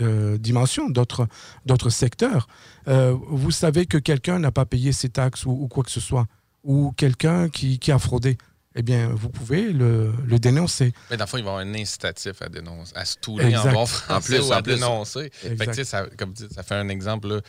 euh, 0.00 0.38
dimensions, 0.38 0.88
d'autres, 0.88 1.26
d'autres 1.66 1.90
secteurs. 1.90 2.46
Euh, 2.86 3.16
vous 3.28 3.50
savez 3.50 3.86
que 3.86 3.98
quelqu'un 3.98 4.38
n'a 4.38 4.52
pas 4.52 4.66
payé 4.66 4.92
ses 4.92 5.08
taxes 5.08 5.46
ou, 5.46 5.50
ou 5.50 5.66
quoi 5.68 5.82
que 5.82 5.90
ce 5.90 6.00
soit, 6.00 6.26
ou 6.62 6.92
quelqu'un 6.96 7.48
qui, 7.48 7.78
qui 7.80 7.90
a 7.90 7.98
fraudé. 7.98 8.38
Eh 8.76 8.82
bien, 8.82 9.08
vous 9.14 9.28
pouvez 9.30 9.72
le, 9.72 10.12
le 10.26 10.38
dénoncer. 10.40 10.92
Mais 11.10 11.16
dans 11.16 11.24
le 11.24 11.28
fond, 11.28 11.38
il 11.38 11.44
va 11.44 11.50
y 11.50 11.54
avoir 11.54 11.66
un 11.66 11.74
incitatif 11.74 12.40
à 12.42 12.48
dénoncer, 12.48 12.92
à 12.96 13.04
se 13.04 13.16
touler 13.18 13.44
en 13.46 13.48
Exact. 13.48 13.72
bon 13.72 13.86
français 13.86 14.12
En 14.12 14.20
plus, 14.20 14.48
ou 14.48 14.52
à 14.52 14.58
en 14.58 14.62
plus. 14.62 14.74
dénoncer. 14.74 15.30
Fait 15.32 15.66
que, 15.66 15.84
ça, 15.84 16.06
comme 16.18 16.34
ça 16.36 16.62
fait 16.64 16.74
un 16.74 16.88
exemple 16.88 17.28
là, 17.28 17.40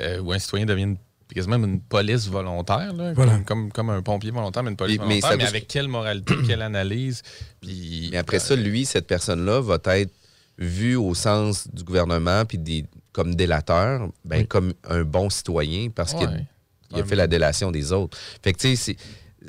euh, 0.00 0.20
où 0.20 0.32
un 0.32 0.38
citoyen 0.40 0.66
devient 0.66 0.82
une 0.84 0.96
c'est 1.32 1.40
quasiment 1.40 1.56
une 1.64 1.80
police 1.80 2.28
volontaire, 2.28 2.92
là, 2.92 3.14
Voilà. 3.14 3.32
comme, 3.38 3.44
comme, 3.44 3.72
comme 3.72 3.90
un 3.90 4.02
pompier 4.02 4.30
volontaire, 4.30 4.62
mais 4.62 4.70
une 4.70 4.76
police 4.76 4.98
Mais- 4.98 5.06
mais 5.06 5.20
volontaire, 5.20 5.30
ça 5.30 5.36
mais, 5.38 5.44
avec 5.48 5.66
quelle 5.66 5.88
moralité, 5.88 6.34
quelle 6.46 6.60
analyse. 6.62 7.22
Puis, 7.60 8.08
Mais 8.12 8.18
après 8.18 8.38
ça, 8.38 8.54
lui, 8.54 8.84
cette 8.84 9.06
personne-là 9.06 9.60
va 9.60 9.78
être 9.96 10.12
vue 10.58 10.96
au 10.96 11.14
sens 11.14 11.68
du 11.72 11.82
gouvernement 11.84 12.44
puis 12.44 12.58
des, 12.58 12.84
comme 13.12 13.34
délateur, 13.34 14.08
ben, 14.26 14.46
comme 14.46 14.74
un 14.84 15.02
bon 15.04 15.30
citoyen 15.30 15.88
parce 15.88 16.12
qu'il 16.12 16.46
il 16.90 17.00
a 17.00 17.04
fait 17.04 17.16
la 17.16 17.26
délation 17.26 17.70
des 17.70 17.90
autres. 17.92 18.18
Fait 18.42 18.52
que, 18.52 18.58
tu 18.58 18.76
sais, 18.76 18.76
c'est- 18.76 18.96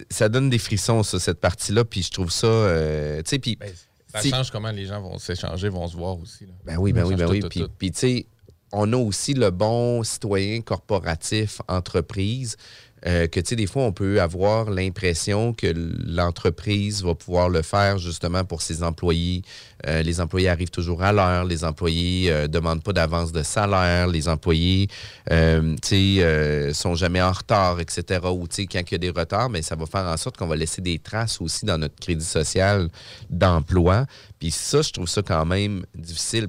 ça 0.09 0.29
donne 0.29 0.49
des 0.49 0.57
frissons, 0.57 1.03
ça, 1.03 1.19
cette 1.19 1.41
partie-là, 1.41 1.83
puis 1.83 2.01
je 2.03 2.11
trouve 2.11 2.31
ça... 2.31 2.47
euh, 2.47 3.17
tu 3.23 3.29
sais, 3.31 3.39
puis... 3.39 3.59
ça 4.07 4.21
c'est- 4.21 4.29
change 4.29 4.49
comment 4.49 4.71
les 4.71 4.85
gens 4.85 5.01
vont 5.01 5.17
s'échanger, 5.19 5.67
vont 5.67 5.87
se 5.89 5.97
voir 5.97 6.17
aussi. 6.17 6.45
là. 6.45 6.53
Ben 6.65 6.77
oui, 6.77 6.93
ben 6.93 7.01
Ça 7.01 7.07
oui, 7.07 7.15
ben 7.15 7.25
tout, 7.25 7.31
oui. 7.33 7.39
tout, 7.41 7.49
Puis, 7.49 7.59
tout. 7.61 7.69
puis, 7.77 7.91
tu 7.91 7.99
sais, 7.99 8.25
on 8.73 8.91
a 8.91 8.97
aussi 8.97 9.33
le 9.33 9.51
bon 9.51 10.03
citoyen 10.03 10.61
corporatif, 10.61 11.61
entreprise, 11.67 12.57
euh, 13.05 13.27
que, 13.27 13.39
tu 13.41 13.49
sais, 13.49 13.55
des 13.55 13.67
fois, 13.67 13.83
on 13.83 13.91
peut 13.91 14.21
avoir 14.21 14.69
l'impression 14.69 15.53
que 15.53 15.67
l'entreprise 16.07 17.03
va 17.03 17.15
pouvoir 17.15 17.49
le 17.49 17.61
faire 17.61 17.97
justement 17.97 18.45
pour 18.45 18.61
ses 18.61 18.81
employés. 18.81 19.41
Euh, 19.87 20.01
les 20.03 20.21
employés 20.21 20.47
arrivent 20.47 20.69
toujours 20.69 21.03
à 21.03 21.11
l'heure, 21.11 21.43
les 21.43 21.65
employés 21.65 22.31
ne 22.31 22.47
demandent 22.47 22.81
pas 22.81 22.93
d'avance 22.93 23.33
de 23.33 23.43
salaire, 23.43 24.07
les 24.07 24.29
employés, 24.29 24.87
euh, 25.31 25.75
tu 25.81 25.89
sais, 25.89 26.23
euh, 26.23 26.73
sont 26.73 26.95
jamais 26.95 27.21
en 27.21 27.33
retard, 27.33 27.81
etc. 27.81 28.21
Ou, 28.31 28.47
quand 28.47 28.79
il 28.79 28.91
y 28.91 28.95
a 28.95 28.97
des 28.97 29.09
retards, 29.09 29.49
mais 29.49 29.61
ça 29.61 29.75
va 29.75 29.85
faire 29.85 30.05
en 30.05 30.17
sorte 30.17 30.37
qu'on 30.37 30.47
va 30.47 30.55
laisser 30.55 30.81
des 30.81 30.97
traces 30.97 31.41
aussi 31.41 31.65
dans 31.65 31.77
notre 31.77 31.99
crédit 31.99 32.23
social 32.23 32.87
d'emploi. 33.29 34.05
Puis 34.39 34.51
ça, 34.51 34.81
je 34.81 34.91
trouve 34.91 35.09
ça 35.09 35.21
quand 35.21 35.45
même 35.45 35.85
difficile. 35.93 36.47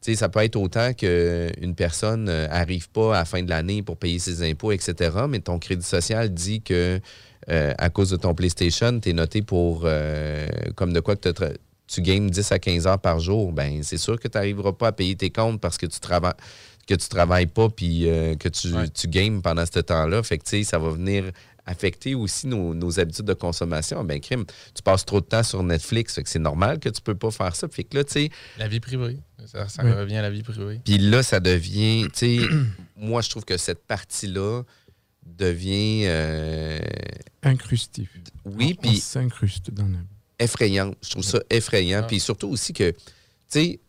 Ça 0.00 0.28
peut 0.28 0.40
être 0.40 0.56
autant 0.56 0.92
qu'une 0.94 1.74
personne 1.76 2.28
euh, 2.28 2.46
arrive 2.50 2.88
pas 2.90 3.14
à 3.14 3.18
la 3.20 3.24
fin 3.24 3.42
de 3.42 3.50
l'année 3.50 3.82
pour 3.82 3.96
payer 3.96 4.18
ses 4.18 4.48
impôts, 4.48 4.72
etc., 4.72 5.10
mais 5.28 5.40
ton 5.40 5.58
crédit 5.58 5.86
social 5.86 6.32
dit 6.32 6.62
que 6.62 7.00
euh, 7.48 7.74
à 7.78 7.90
cause 7.90 8.10
de 8.10 8.16
ton 8.16 8.34
PlayStation, 8.34 8.98
tu 9.00 9.10
es 9.10 9.12
noté 9.12 9.42
pour 9.42 9.82
euh, 9.84 10.46
comme 10.76 10.92
de 10.92 11.00
quoi 11.00 11.16
que 11.16 11.30
tu 11.86 12.02
games 12.02 12.30
10 12.30 12.52
à 12.52 12.58
15 12.58 12.86
heures 12.86 12.98
par 12.98 13.18
jour. 13.18 13.52
Ben, 13.52 13.82
c'est 13.82 13.98
sûr 13.98 14.18
que 14.20 14.28
tu 14.28 14.36
n'arriveras 14.36 14.72
pas 14.72 14.88
à 14.88 14.92
payer 14.92 15.16
tes 15.16 15.30
comptes 15.30 15.60
parce 15.60 15.76
que 15.76 15.86
tu 15.86 16.00
travailles 16.00 16.34
que 16.86 16.94
tu 16.94 17.08
travailles 17.08 17.46
pas 17.46 17.68
puis 17.68 18.08
euh, 18.08 18.34
que 18.34 18.48
tu, 18.48 18.68
tu 18.92 19.06
games 19.06 19.42
pendant 19.42 19.64
ce 19.64 19.78
temps-là. 19.78 20.22
Fait 20.22 20.38
que, 20.38 20.64
ça 20.64 20.78
va 20.78 20.90
venir 20.90 21.30
affecter 21.70 22.14
aussi 22.14 22.46
nos, 22.46 22.74
nos 22.74 22.98
habitudes 23.00 23.24
de 23.26 23.34
consommation. 23.34 24.02
Ben, 24.04 24.20
crime, 24.20 24.44
tu 24.74 24.82
passes 24.82 25.04
trop 25.06 25.20
de 25.20 25.26
temps 25.26 25.42
sur 25.42 25.62
Netflix. 25.62 26.14
Fait 26.14 26.22
que 26.22 26.28
c'est 26.28 26.38
normal 26.38 26.78
que 26.80 26.88
tu 26.88 27.00
peux 27.00 27.14
pas 27.14 27.30
faire 27.30 27.54
ça. 27.54 27.68
Fait 27.68 27.84
que 27.84 27.96
là, 27.96 28.04
tu 28.04 28.12
sais, 28.12 28.30
La 28.58 28.68
vie 28.68 28.80
privée. 28.80 29.18
Ça, 29.46 29.68
ça 29.68 29.84
Oui. 29.84 29.92
revient 29.92 30.16
à 30.16 30.22
la 30.22 30.30
vie 30.30 30.42
privée. 30.42 30.80
puis 30.84 30.98
là, 30.98 31.22
ça 31.22 31.40
devient, 31.40 32.06
tu 32.12 32.38
sais, 32.40 32.46
moi, 32.96 33.22
je 33.22 33.30
trouve 33.30 33.44
que 33.44 33.56
cette 33.56 33.84
partie-là 33.86 34.62
devient, 35.24 36.02
euh, 36.06 36.78
Incrustif. 37.42 38.10
oui, 38.44 38.74
puis 38.80 38.98
s'incruste 38.98 39.70
dans 39.70 39.86
la 39.86 39.98
effrayante. 40.38 40.96
Je 41.02 41.10
trouve 41.10 41.22
ça 41.24 41.40
effrayant. 41.50 42.02
Puis 42.06 42.18
surtout 42.20 42.48
aussi 42.48 42.72
que, 42.72 42.90
tu 42.90 42.98
sais, 43.48 43.80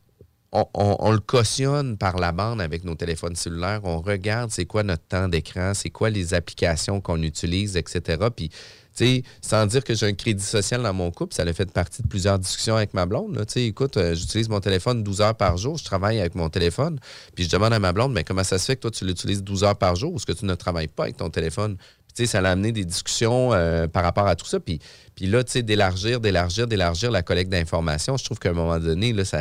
on, 0.54 1.12
le 1.12 1.20
cautionne 1.20 1.98
par 1.98 2.18
la 2.18 2.34
bande 2.34 2.60
avec 2.60 2.84
nos 2.84 2.96
téléphones 2.96 3.36
cellulaires. 3.36 3.82
On 3.84 4.02
regarde 4.02 4.52
c'est 4.52 4.66
quoi 4.66 4.84
notre 4.84 5.04
temps 5.04 5.30
d'écran, 5.30 5.74
c'est 5.74 5.90
quoi 5.90 6.10
les 6.10 6.34
applications 6.34 7.00
qu'on 7.00 7.22
utilise, 7.22 7.78
etc. 7.78 8.28
Puis, 8.36 8.50
tu 8.50 8.58
sais, 8.94 9.24
sans 9.42 9.66
dire 9.66 9.84
que 9.86 9.94
j'ai 9.94 10.08
un 10.08 10.14
crédit 10.14 10.44
social 10.44 10.84
dans 10.84 10.94
mon 10.94 11.10
couple, 11.10 11.34
ça 11.34 11.44
a 11.44 11.54
fait 11.54 11.72
partie 11.72 12.02
de 12.02 12.08
plusieurs 12.10 12.38
discussions 12.38 12.76
avec 12.76 12.94
ma 12.94 13.06
blonde. 13.06 13.38
Tu 13.48 13.54
sais, 13.54 13.66
écoute, 13.66 13.96
euh, 13.96 14.14
j'utilise 14.14 14.50
mon 14.50 14.60
téléphone 14.60 15.04
12 15.04 15.22
heures 15.22 15.36
par 15.36 15.56
jour, 15.56 15.78
je 15.78 15.86
travaille 15.86 16.20
avec 16.20 16.36
mon 16.36 16.50
téléphone. 16.50 17.00
Puis 17.34 17.46
je 17.46 17.50
demande 17.50 17.72
à 17.72 17.80
ma 17.80 17.94
blonde, 17.94 18.12
mais 18.12 18.26
comment 18.26 18.44
ça 18.44 18.60
se 18.60 18.66
fait 18.66 18.76
que 18.76 18.82
toi, 18.82 18.92
tu 18.92 19.06
l'utilises 19.06 19.44
12 19.44 19.64
heures 19.64 19.78
par 19.78 19.96
jour? 19.96 20.12
Ou 20.12 20.18
est-ce 20.18 20.26
que 20.26 20.34
tu 20.34 20.46
ne 20.46 20.56
travailles 20.56 20.90
pas 20.90 21.04
avec 21.04 21.16
ton 21.16 21.30
téléphone? 21.30 21.78
Puis, 22.14 22.28
ça 22.28 22.40
a 22.40 22.50
amené 22.50 22.74
des 22.74 22.84
discussions 22.84 23.54
euh, 23.54 23.88
par 23.88 24.04
rapport 24.04 24.28
à 24.28 24.36
tout 24.36 24.46
ça. 24.46 24.60
Puis, 24.60 24.80
puis 25.16 25.28
là, 25.28 25.46
tu 25.46 25.54
sais, 25.54 25.64
d'élargir, 25.64 26.20
d'élargir, 26.20 26.68
d'élargir 26.68 27.10
la 27.10 27.22
collecte 27.22 27.50
d'informations, 27.50 28.18
je 28.18 28.26
trouve 28.26 28.38
qu'à 28.38 28.50
un 28.50 28.54
moment 28.54 28.80
donné, 28.80 29.14
là, 29.14 29.24
ça. 29.24 29.40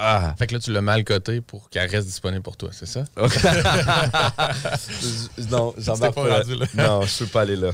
Ah! 0.00 0.34
Fait 0.38 0.46
que 0.46 0.54
là, 0.54 0.60
tu 0.60 0.72
l'as 0.72 0.80
mal 0.80 1.02
coté 1.04 1.40
pour 1.40 1.68
qu'elle 1.70 1.90
reste 1.90 2.06
disponible 2.06 2.42
pour 2.42 2.56
toi, 2.56 2.70
c'est 2.72 2.86
ça? 2.86 3.04
non, 5.50 5.74
j'embarque 5.76 6.14
pas 6.14 6.22
pas 6.22 6.28
là. 6.28 6.38
rendu 6.38 6.54
là. 6.56 6.66
Non, 6.74 7.02
je 7.02 7.18
peux 7.18 7.26
pas 7.26 7.42
aller 7.42 7.56
là. 7.56 7.70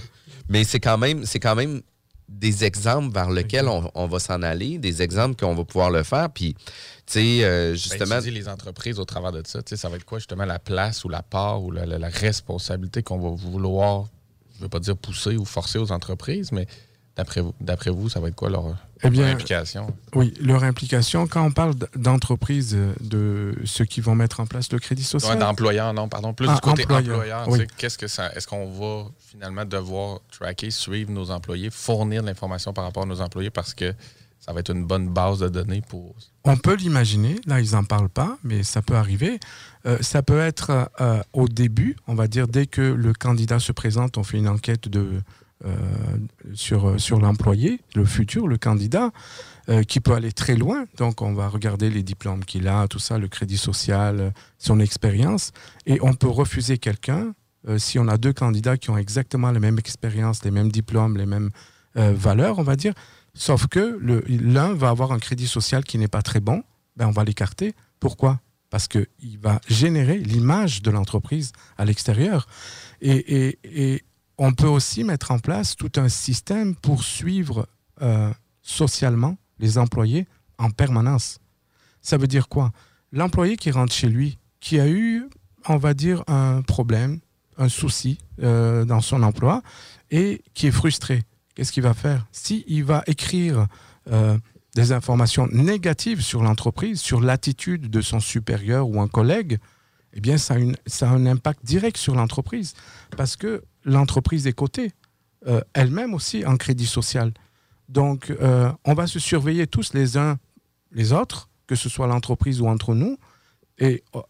Mais 0.48 0.64
c'est 0.64 0.80
quand 0.80 0.98
même, 0.98 1.24
c'est 1.26 1.40
quand 1.40 1.54
même 1.54 1.82
des 2.28 2.64
exemples 2.64 3.12
vers 3.12 3.30
lesquels 3.30 3.68
on, 3.68 3.90
on 3.94 4.06
va 4.06 4.18
s'en 4.18 4.42
aller, 4.42 4.78
des 4.78 5.02
exemples 5.02 5.36
qu'on 5.36 5.54
va 5.54 5.64
pouvoir 5.64 5.90
le 5.90 6.02
faire. 6.02 6.30
Puis, 6.30 6.54
tu 6.54 6.62
sais, 7.06 7.44
euh, 7.44 7.70
Ben, 7.72 7.76
justement. 7.76 8.18
les 8.20 8.48
entreprises 8.48 8.98
au 8.98 9.04
travers 9.04 9.32
de 9.32 9.42
ça, 9.46 9.62
tu 9.62 9.70
sais, 9.70 9.76
ça 9.76 9.88
va 9.88 9.96
être 9.96 10.04
quoi 10.04 10.18
justement 10.18 10.44
la 10.46 10.58
place 10.58 11.04
ou 11.04 11.08
la 11.08 11.22
part 11.22 11.62
ou 11.62 11.70
la, 11.70 11.86
la- 11.86 11.98
la 11.98 12.08
responsabilité 12.08 13.02
qu'on 13.02 13.18
va 13.18 13.30
vouloir, 13.36 14.06
je 14.54 14.58
ne 14.60 14.62
veux 14.64 14.68
pas 14.70 14.80
dire 14.80 14.96
pousser 14.96 15.36
ou 15.36 15.44
forcer 15.44 15.78
aux 15.78 15.92
entreprises, 15.92 16.50
mais 16.52 16.66
d'après 17.16 17.40
vous, 17.42 17.54
d'après 17.60 17.90
vous, 17.90 18.08
ça 18.08 18.20
va 18.20 18.28
être 18.28 18.34
quoi 18.34 18.48
leur, 18.50 18.74
Eh 19.04 19.10
bien, 19.10 19.22
leur 19.26 19.32
implication? 19.34 19.86
Oui, 20.14 20.32
leur 20.40 20.64
implication, 20.64 21.26
quand 21.26 21.44
on 21.44 21.50
parle 21.52 21.74
d- 21.74 21.86
d'entreprises, 21.96 22.74
euh, 22.74 22.92
de 23.00 23.54
ceux 23.64 23.84
qui 23.84 24.00
vont 24.00 24.14
mettre 24.14 24.40
en 24.40 24.46
place 24.46 24.70
le 24.72 24.78
crédit 24.78 25.04
social. 25.04 25.38
D'employeurs, 25.38 25.92
non, 25.92 26.08
pardon. 26.08 26.32
Plus 26.32 26.48
Ah, 26.48 26.54
du 26.54 26.60
côté 26.60 26.84
employeur, 26.84 27.48
oui. 27.48 27.66
Qu'est-ce 27.76 27.98
que 27.98 28.08
ça. 28.08 28.32
Est-ce 28.34 28.46
qu'on 28.46 28.70
va 28.70 29.10
finalement 29.30 29.64
devoir 29.64 30.20
tracker, 30.30 30.70
suivre 30.70 31.10
nos 31.10 31.30
employés, 31.30 31.70
fournir 31.70 32.22
de 32.22 32.26
l'information 32.28 32.72
par 32.72 32.84
rapport 32.84 33.02
à 33.02 33.06
nos 33.06 33.20
employés 33.20 33.50
parce 33.50 33.74
que 33.74 33.92
ça 34.40 34.52
va 34.52 34.60
être 34.60 34.70
une 34.74 34.84
bonne 34.84 35.08
base 35.08 35.38
de 35.38 35.48
données 35.48 35.82
pour. 35.88 36.14
On 36.44 36.56
peut 36.58 36.74
l'imaginer, 36.76 37.36
là 37.46 37.60
ils 37.60 37.72
n'en 37.72 37.84
parlent 37.84 38.10
pas, 38.10 38.36
mais 38.44 38.62
ça 38.62 38.82
peut 38.82 38.94
arriver. 38.96 39.40
Euh, 39.86 39.96
ça 40.02 40.22
peut 40.22 40.38
être 40.40 40.90
euh, 41.00 41.22
au 41.32 41.48
début, 41.48 41.96
on 42.06 42.14
va 42.14 42.26
dire 42.26 42.46
dès 42.46 42.66
que 42.66 42.82
le 42.82 43.12
candidat 43.14 43.58
se 43.58 43.72
présente, 43.72 44.18
on 44.18 44.22
fait 44.22 44.36
une 44.38 44.48
enquête 44.48 44.88
de, 44.88 45.22
sur, 46.54 46.88
euh, 46.88 46.98
sur 46.98 47.20
l'employé, 47.20 47.80
le 47.94 48.04
futur, 48.04 48.46
le 48.48 48.58
candidat, 48.58 49.10
euh, 49.68 49.82
qui 49.82 50.00
peut 50.00 50.12
aller 50.12 50.32
très 50.32 50.56
loin. 50.56 50.84
Donc 50.96 51.22
on 51.22 51.32
va 51.32 51.48
regarder 51.48 51.90
les 51.90 52.02
diplômes 52.02 52.44
qu'il 52.44 52.68
a, 52.68 52.86
tout 52.88 52.98
ça, 52.98 53.18
le 53.18 53.28
crédit 53.28 53.56
social, 53.56 54.20
euh, 54.20 54.30
son 54.58 54.80
expérience, 54.80 55.52
et 55.86 55.98
on 56.02 56.14
peut 56.14 56.28
refuser 56.28 56.78
quelqu'un 56.78 57.34
euh, 57.68 57.78
si 57.78 57.98
on 57.98 58.08
a 58.08 58.18
deux 58.18 58.32
candidats 58.32 58.76
qui 58.76 58.90
ont 58.90 58.98
exactement 58.98 59.50
la 59.50 59.60
même 59.60 59.78
expérience, 59.78 60.44
les 60.44 60.50
mêmes 60.50 60.70
diplômes, 60.70 61.16
les 61.16 61.26
mêmes 61.26 61.50
euh, 61.96 62.12
valeurs, 62.14 62.58
on 62.58 62.62
va 62.62 62.76
dire. 62.76 62.94
Sauf 63.32 63.66
que 63.66 63.98
l'un 64.28 64.74
va 64.74 64.90
avoir 64.90 65.12
un 65.12 65.18
crédit 65.18 65.48
social 65.48 65.82
qui 65.82 65.98
n'est 65.98 66.08
pas 66.08 66.22
très 66.22 66.40
bon, 66.40 66.62
ben 66.96 67.08
on 67.08 67.10
va 67.10 67.24
l'écarter. 67.24 67.74
Pourquoi? 67.98 68.40
Parce 68.70 68.86
qu'il 68.86 69.38
va 69.40 69.60
générer 69.66 70.18
l'image 70.18 70.82
de 70.82 70.90
l'entreprise 70.90 71.50
à 71.76 71.84
l'extérieur. 71.84 72.46
Et 73.00 74.04
on 74.38 74.52
peut 74.52 74.68
aussi 74.68 75.04
mettre 75.04 75.30
en 75.30 75.38
place 75.38 75.76
tout 75.76 75.92
un 75.96 76.08
système 76.08 76.74
pour 76.74 77.04
suivre 77.04 77.68
euh, 78.02 78.32
socialement 78.62 79.36
les 79.58 79.78
employés 79.78 80.26
en 80.58 80.70
permanence. 80.70 81.38
Ça 82.00 82.16
veut 82.16 82.26
dire 82.26 82.48
quoi? 82.48 82.72
L'employé 83.12 83.56
qui 83.56 83.70
rentre 83.70 83.92
chez 83.92 84.08
lui, 84.08 84.38
qui 84.60 84.80
a 84.80 84.88
eu, 84.88 85.28
on 85.68 85.76
va 85.76 85.94
dire, 85.94 86.24
un 86.26 86.62
problème, 86.62 87.20
un 87.56 87.68
souci 87.68 88.18
euh, 88.42 88.84
dans 88.84 89.00
son 89.00 89.22
emploi 89.22 89.62
et 90.10 90.42
qui 90.54 90.66
est 90.66 90.72
frustré, 90.72 91.22
qu'est-ce 91.54 91.72
qu'il 91.72 91.82
va 91.82 91.94
faire? 91.94 92.26
Si 92.32 92.64
il 92.66 92.84
va 92.84 93.04
écrire 93.06 93.68
euh, 94.10 94.36
des 94.74 94.90
informations 94.90 95.46
négatives 95.52 96.20
sur 96.20 96.42
l'entreprise, 96.42 97.00
sur 97.00 97.20
l'attitude 97.20 97.88
de 97.88 98.00
son 98.00 98.20
supérieur 98.20 98.88
ou 98.88 99.00
un 99.00 99.08
collègue, 99.08 99.58
eh 100.14 100.20
bien, 100.20 100.38
ça 100.38 100.54
a, 100.54 100.58
ça 100.86 101.10
a 101.10 101.12
un 101.12 101.26
impact 101.26 101.64
direct 101.64 101.96
sur 101.96 102.14
l'entreprise. 102.14 102.74
Parce 103.16 103.36
que 103.36 103.62
l'entreprise 103.84 104.46
est 104.46 104.52
cotée, 104.52 104.92
euh, 105.46 105.60
elle-même 105.74 106.14
aussi 106.14 106.44
en 106.46 106.56
crédit 106.56 106.86
social. 106.86 107.32
Donc, 107.88 108.30
euh, 108.30 108.70
on 108.84 108.94
va 108.94 109.06
se 109.06 109.18
surveiller 109.18 109.66
tous 109.66 109.92
les 109.94 110.16
uns 110.16 110.38
les 110.92 111.12
autres, 111.12 111.48
que 111.66 111.74
ce 111.74 111.88
soit 111.88 112.06
l'entreprise 112.06 112.60
ou 112.60 112.66
entre 112.68 112.94
nous, 112.94 113.18
et 113.78 114.02
euh, 114.14 114.20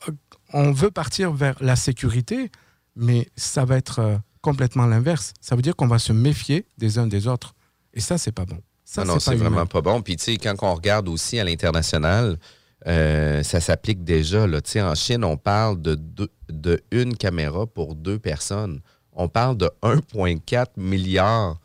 on 0.52 0.72
veut 0.72 0.90
partir 0.90 1.32
vers 1.32 1.56
la 1.60 1.76
sécurité, 1.76 2.50
mais 2.96 3.28
ça 3.36 3.64
va 3.64 3.76
être 3.76 4.20
complètement 4.40 4.86
l'inverse. 4.86 5.32
Ça 5.40 5.56
veut 5.56 5.62
dire 5.62 5.76
qu'on 5.76 5.86
va 5.86 5.98
se 5.98 6.12
méfier 6.12 6.66
des 6.78 6.98
uns 6.98 7.06
des 7.06 7.26
autres. 7.26 7.54
Et 7.92 8.00
ça, 8.00 8.18
c'est 8.18 8.32
pas 8.32 8.44
bon. 8.44 8.58
Ça, 8.84 9.04
non, 9.04 9.14
non, 9.14 9.18
c'est 9.20 9.34
vraiment 9.36 9.66
pas 9.66 9.80
bon. 9.80 10.02
Puis, 10.02 10.16
tu 10.16 10.24
sais, 10.24 10.36
quand 10.36 10.54
on 10.62 10.74
regarde 10.74 11.08
aussi 11.08 11.38
à 11.38 11.44
l'international, 11.44 12.38
euh, 12.86 13.42
ça 13.42 13.60
s'applique 13.60 14.04
déjà. 14.04 14.46
Là. 14.46 14.60
Tu 14.60 14.72
sais, 14.72 14.82
En 14.82 14.94
Chine, 14.94 15.24
on 15.24 15.36
parle 15.36 15.80
de, 15.80 15.94
deux- 15.94 16.30
de 16.50 16.82
une 16.90 17.16
caméra 17.16 17.66
pour 17.66 17.94
deux 17.94 18.18
personnes. 18.18 18.80
On 19.14 19.28
parle 19.28 19.56
de 19.56 19.70
1,4 19.82 20.66
milliard 20.76 21.58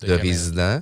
de, 0.00 0.06
De 0.06 0.16
caméras. 0.16 0.22
résidents. 0.22 0.80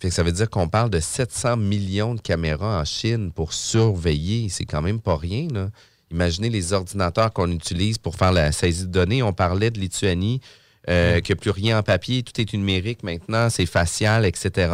Fait 0.00 0.08
que 0.08 0.14
ça 0.14 0.22
veut 0.22 0.32
dire 0.32 0.48
qu'on 0.48 0.68
parle 0.68 0.88
de 0.90 0.98
700 1.00 1.56
millions 1.58 2.14
de 2.14 2.20
caméras 2.20 2.80
en 2.80 2.84
Chine 2.84 3.32
pour 3.32 3.52
surveiller. 3.52 4.48
C'est 4.48 4.64
quand 4.64 4.80
même 4.82 5.00
pas 5.00 5.16
rien. 5.16 5.48
Là. 5.52 5.68
Imaginez 6.10 6.48
les 6.48 6.72
ordinateurs 6.72 7.32
qu'on 7.32 7.50
utilise 7.50 7.98
pour 7.98 8.16
faire 8.16 8.32
la 8.32 8.50
saisie 8.52 8.86
de 8.86 8.90
données. 8.90 9.22
On 9.22 9.32
parlait 9.34 9.70
de 9.70 9.78
Lituanie, 9.78 10.40
euh, 10.88 11.20
qu'il 11.20 11.34
n'y 11.34 11.38
a 11.38 11.40
plus 11.42 11.50
rien 11.50 11.78
en 11.78 11.82
papier, 11.82 12.22
tout 12.22 12.40
est 12.40 12.52
numérique 12.54 13.02
maintenant, 13.02 13.50
c'est 13.50 13.66
facial, 13.66 14.24
etc. 14.24 14.72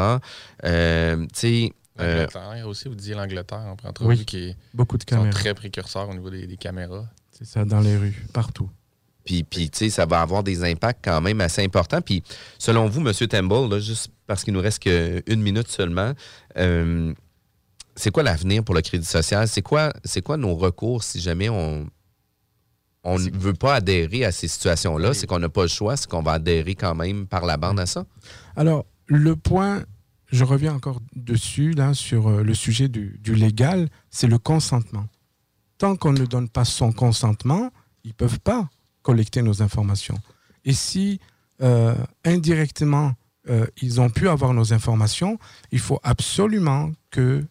Euh, 0.64 1.16
tu 1.26 1.28
sais, 1.34 1.72
euh, 1.99 2.26
L'Angleterre 2.26 2.68
aussi, 2.68 2.89
vous 2.89 2.95
disiez 2.95 3.14
l'Angleterre 3.14 3.59
en 3.59 3.89
entrevue 3.89 4.11
Oui, 4.11 4.24
qui 4.24 4.51
est, 4.51 4.57
beaucoup 4.72 4.97
de 4.99 5.05
qui 5.05 5.12
sont 5.14 5.20
caméras. 5.22 5.39
très 5.41 5.55
précurseurs 5.55 6.09
au 6.09 6.14
niveau 6.14 6.30
des, 6.30 6.47
des 6.47 6.57
caméras. 6.57 7.05
C'est 7.32 7.45
ça, 7.47 7.64
dans 7.64 7.80
les 7.80 7.97
rues, 7.97 8.24
partout. 8.32 8.70
Puis, 9.27 9.43
puis 9.43 9.68
tu 9.68 9.79
sais, 9.79 9.91
ça 9.91 10.07
va 10.07 10.22
avoir 10.22 10.43
des 10.43 10.64
impacts 10.64 11.05
quand 11.05 11.20
même 11.20 11.41
assez 11.43 11.62
importants. 11.62 12.01
Puis, 12.01 12.22
selon 12.59 12.89
vous, 12.89 13.07
M. 13.07 13.12
Temple, 13.12 13.68
là, 13.68 13.81
juste 13.81 14.12
parce 14.27 14.45
qu'il 14.45 14.55
nous 14.55 14.61
reste 14.61 14.79
qu'une 14.79 15.43
minute 15.43 15.68
seulement, 15.68 16.12
euh, 16.57 17.12
c'est 17.97 18.11
quoi 18.11 18.22
l'avenir 18.22 18.62
pour 18.62 18.74
le 18.74 18.81
crédit 18.81 19.05
social? 19.05 19.49
C'est 19.49 19.62
quoi, 19.62 19.93
c'est 20.05 20.22
quoi 20.22 20.37
nos 20.37 20.55
recours 20.55 21.03
si 21.03 21.20
jamais 21.20 21.49
on 21.49 21.87
on 23.09 23.20
ne 23.20 23.31
veut 23.31 23.55
pas 23.55 23.77
adhérer 23.77 24.24
à 24.24 24.33
ces 24.33 24.49
situations-là? 24.49 25.14
C'est 25.14 25.29
qu'on 25.29 25.39
n'a 25.39 25.49
pas 25.49 25.62
le 25.62 25.68
choix, 25.68 25.97
c'est 25.97 26.11
qu'on 26.11 26.22
va 26.22 26.33
adhérer 26.33 26.74
quand 26.74 26.97
même 26.97 27.29
par 27.29 27.47
la 27.47 27.57
bande 27.57 27.79
à 27.79 27.87
ça? 27.87 28.05
Alors, 28.57 28.85
le 29.07 29.37
point, 29.37 29.85
je 30.27 30.43
reviens 30.43 30.74
encore 30.74 31.01
dessus, 31.14 31.70
là, 31.70 31.95
sur 31.95 32.27
euh, 32.27 32.43
le 32.43 32.53
sujet 32.53 32.89
du, 32.89 33.16
du 33.22 33.37
légal, 33.37 33.89
c'est 34.11 34.27
le 34.27 34.39
consentement. 34.39 35.07
Tant 35.79 35.95
qu'on 35.95 36.12
ne 36.12 36.24
donne 36.27 36.49
pas 36.49 36.64
son 36.64 36.91
consentement, 36.91 37.70
ils 38.03 38.09
ne 38.09 38.14
peuvent 38.14 38.41
pas 38.41 38.68
collecter 39.07 39.41
nos 39.41 39.63
informations. 39.63 40.19
Et 40.65 40.73
si 40.73 41.21
euh, 41.63 41.95
indirectement, 42.25 43.13
euh, 43.49 43.65
ils 43.81 44.01
ont 44.01 44.11
pu 44.11 44.29
avoir 44.29 44.53
nos 44.53 44.73
informations, 44.73 45.39
il 45.71 45.79
faut 45.79 46.01
absolument 46.03 46.91
qu'il 47.13 47.47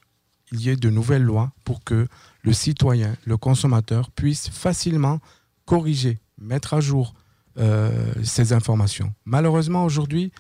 y 0.51 0.69
ait 0.69 0.75
de 0.75 0.89
nouvelles 0.89 1.23
lois 1.23 1.53
pour 1.63 1.81
que 1.85 2.09
le 2.43 2.51
citoyen, 2.51 3.15
le 3.23 3.37
consommateur 3.37 4.11
puisse 4.11 4.49
facilement 4.49 5.21
corriger, 5.63 6.19
mettre 6.37 6.73
à 6.73 6.81
jour 6.81 7.13
euh, 7.57 8.13
ces 8.21 8.51
informations. 8.51 9.13
Malheureusement, 9.23 9.85
aujourd'hui, 9.85 10.33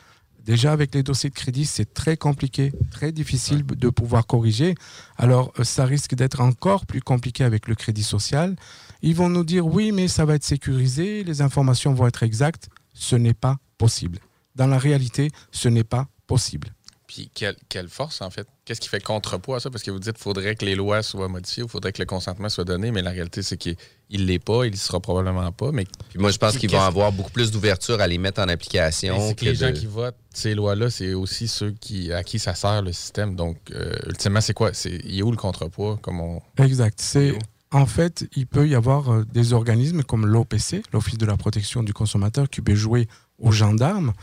déjà 0.43 0.73
avec 0.73 0.93
les 0.93 1.01
dossiers 1.01 1.29
de 1.29 1.35
crédit, 1.35 1.65
c'est 1.65 1.93
très 1.93 2.17
compliqué, 2.17 2.73
très 2.91 3.13
difficile 3.13 3.65
de 3.65 3.89
pouvoir 3.89 4.27
corriger. 4.27 4.75
Alors, 5.15 5.53
ça 5.63 5.85
risque 5.85 6.13
d'être 6.13 6.41
encore 6.41 6.85
plus 6.85 7.01
compliqué 7.01 7.45
avec 7.45 7.69
le 7.69 7.75
crédit 7.75 8.03
social. 8.03 8.57
Ils 9.05 9.15
vont 9.15 9.29
nous 9.29 9.43
dire 9.43 9.67
oui, 9.67 9.91
mais 9.91 10.07
ça 10.07 10.25
va 10.25 10.33
être 10.33 10.43
sécurisé, 10.43 11.23
les 11.23 11.41
informations 11.43 11.93
vont 11.93 12.07
être 12.07 12.23
exactes. 12.23 12.69
Ce 12.95 13.15
n'est 13.15 13.35
pas 13.35 13.57
possible. 13.77 14.17
Dans 14.55 14.65
la 14.65 14.79
réalité, 14.79 15.29
ce 15.51 15.69
n'est 15.69 15.83
pas 15.83 16.07
possible. 16.25 16.73
Puis 17.05 17.29
quelle, 17.31 17.55
quelle 17.69 17.87
force, 17.87 18.23
en 18.23 18.31
fait? 18.31 18.47
Qu'est-ce 18.65 18.81
qui 18.81 18.89
fait 18.89 19.03
contrepoids 19.03 19.57
à 19.57 19.59
ça? 19.59 19.69
Parce 19.69 19.83
que 19.83 19.91
vous 19.91 19.99
dites 19.99 20.13
qu'il 20.13 20.23
faudrait 20.23 20.55
que 20.55 20.65
les 20.65 20.73
lois 20.73 21.03
soient 21.03 21.27
modifiées, 21.27 21.61
il 21.61 21.69
faudrait 21.69 21.91
que 21.91 22.01
le 22.01 22.07
consentement 22.07 22.49
soit 22.49 22.63
donné, 22.63 22.89
mais 22.89 23.03
la 23.03 23.11
réalité, 23.11 23.43
c'est 23.43 23.57
qu'il 23.57 23.77
ne 24.09 24.17
l'est 24.25 24.43
pas, 24.43 24.65
il 24.65 24.71
ne 24.71 24.75
sera 24.75 24.99
probablement 24.99 25.51
pas. 25.51 25.71
Mais 25.71 25.85
Puis 26.09 26.17
moi, 26.17 26.31
je 26.31 26.39
pense 26.39 26.57
qu'ils 26.57 26.71
vont 26.71 26.81
avoir 26.81 27.11
beaucoup 27.11 27.29
plus 27.29 27.51
d'ouverture 27.51 28.01
à 28.01 28.07
les 28.07 28.17
mettre 28.17 28.41
en 28.41 28.47
application. 28.47 29.35
Que 29.35 29.41
que 29.41 29.45
les 29.45 29.55
gens 29.55 29.71
qui 29.71 29.85
votent 29.85 30.17
ces 30.33 30.55
lois-là, 30.55 30.89
c'est 30.89 31.13
aussi 31.13 31.47
ceux 31.47 31.75
qui, 31.79 32.11
à 32.11 32.23
qui 32.23 32.39
ça 32.39 32.55
sert 32.55 32.81
le 32.81 32.91
système. 32.91 33.35
Donc, 33.35 33.57
euh, 33.69 33.93
ultimement, 34.07 34.41
c'est 34.41 34.55
quoi? 34.55 34.73
C'est, 34.73 34.99
il 35.03 35.19
est 35.19 35.21
où 35.21 35.29
le 35.29 35.37
contrepoids? 35.37 35.99
Comme 36.01 36.21
on... 36.21 36.41
Exact. 36.57 36.99
C'est 36.99 37.37
en 37.71 37.85
fait, 37.85 38.27
il 38.35 38.47
peut 38.47 38.67
y 38.67 38.75
avoir 38.75 39.11
euh, 39.11 39.25
des 39.25 39.53
organismes 39.53 40.03
comme 40.03 40.25
l'OPC, 40.25 40.83
l'Office 40.93 41.17
de 41.17 41.25
la 41.25 41.37
protection 41.37 41.83
du 41.83 41.93
consommateur, 41.93 42.49
qui 42.49 42.61
peut 42.61 42.75
jouer 42.75 43.07
aux 43.39 43.51
gendarmes. 43.51 44.13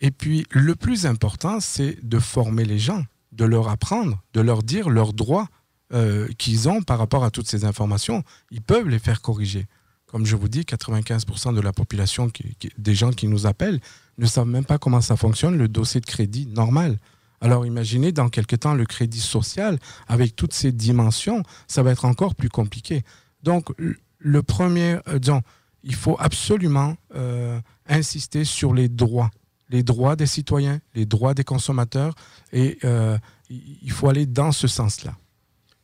Et 0.00 0.10
puis, 0.10 0.46
le 0.50 0.74
plus 0.74 1.06
important, 1.06 1.60
c'est 1.60 1.98
de 2.02 2.18
former 2.18 2.64
les 2.64 2.78
gens, 2.78 3.04
de 3.32 3.44
leur 3.44 3.68
apprendre, 3.68 4.22
de 4.34 4.40
leur 4.40 4.62
dire 4.62 4.90
leurs 4.90 5.12
droits 5.12 5.48
euh, 5.92 6.28
qu'ils 6.38 6.68
ont 6.68 6.82
par 6.82 6.98
rapport 6.98 7.24
à 7.24 7.30
toutes 7.30 7.48
ces 7.48 7.64
informations. 7.64 8.22
Ils 8.50 8.62
peuvent 8.62 8.88
les 8.88 8.98
faire 8.98 9.22
corriger. 9.22 9.66
Comme 10.06 10.24
je 10.24 10.36
vous 10.36 10.48
dis, 10.48 10.60
95% 10.60 11.54
de 11.54 11.60
la 11.60 11.72
population, 11.72 12.30
des 12.78 12.94
gens 12.94 13.10
qui 13.10 13.26
nous 13.26 13.46
appellent, 13.46 13.80
ne 14.16 14.26
savent 14.26 14.48
même 14.48 14.64
pas 14.64 14.78
comment 14.78 15.00
ça 15.00 15.16
fonctionne, 15.16 15.56
le 15.56 15.68
dossier 15.68 16.00
de 16.00 16.06
crédit 16.06 16.46
normal. 16.46 16.98
Alors 17.40 17.66
imaginez 17.66 18.12
dans 18.12 18.28
quelques 18.28 18.60
temps 18.60 18.74
le 18.74 18.84
crédit 18.84 19.20
social 19.20 19.78
avec 20.08 20.34
toutes 20.34 20.52
ces 20.54 20.72
dimensions, 20.72 21.42
ça 21.66 21.82
va 21.82 21.92
être 21.92 22.04
encore 22.04 22.34
plus 22.34 22.48
compliqué. 22.48 23.02
Donc 23.42 23.70
le- 24.18 24.42
premier, 24.42 24.98
euh, 25.08 25.18
disons, 25.18 25.42
il 25.84 25.94
faut 25.94 26.16
absolument 26.18 26.96
euh, 27.14 27.60
insister 27.88 28.44
sur 28.44 28.74
les 28.74 28.88
droits, 28.88 29.30
les 29.70 29.82
droits 29.82 30.16
des 30.16 30.26
citoyens, 30.26 30.80
les 30.94 31.06
droits 31.06 31.34
des 31.34 31.44
consommateurs, 31.44 32.14
et 32.52 32.78
euh, 32.84 33.16
il 33.48 33.90
faut 33.92 34.08
aller 34.08 34.26
dans 34.26 34.50
ce 34.52 34.66
sens-là. 34.66 35.14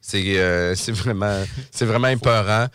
C'est 0.00 0.92
vraiment, 0.92 1.42
c'est 1.70 1.86
vraiment 1.86 2.08
épeurant. 2.08 2.66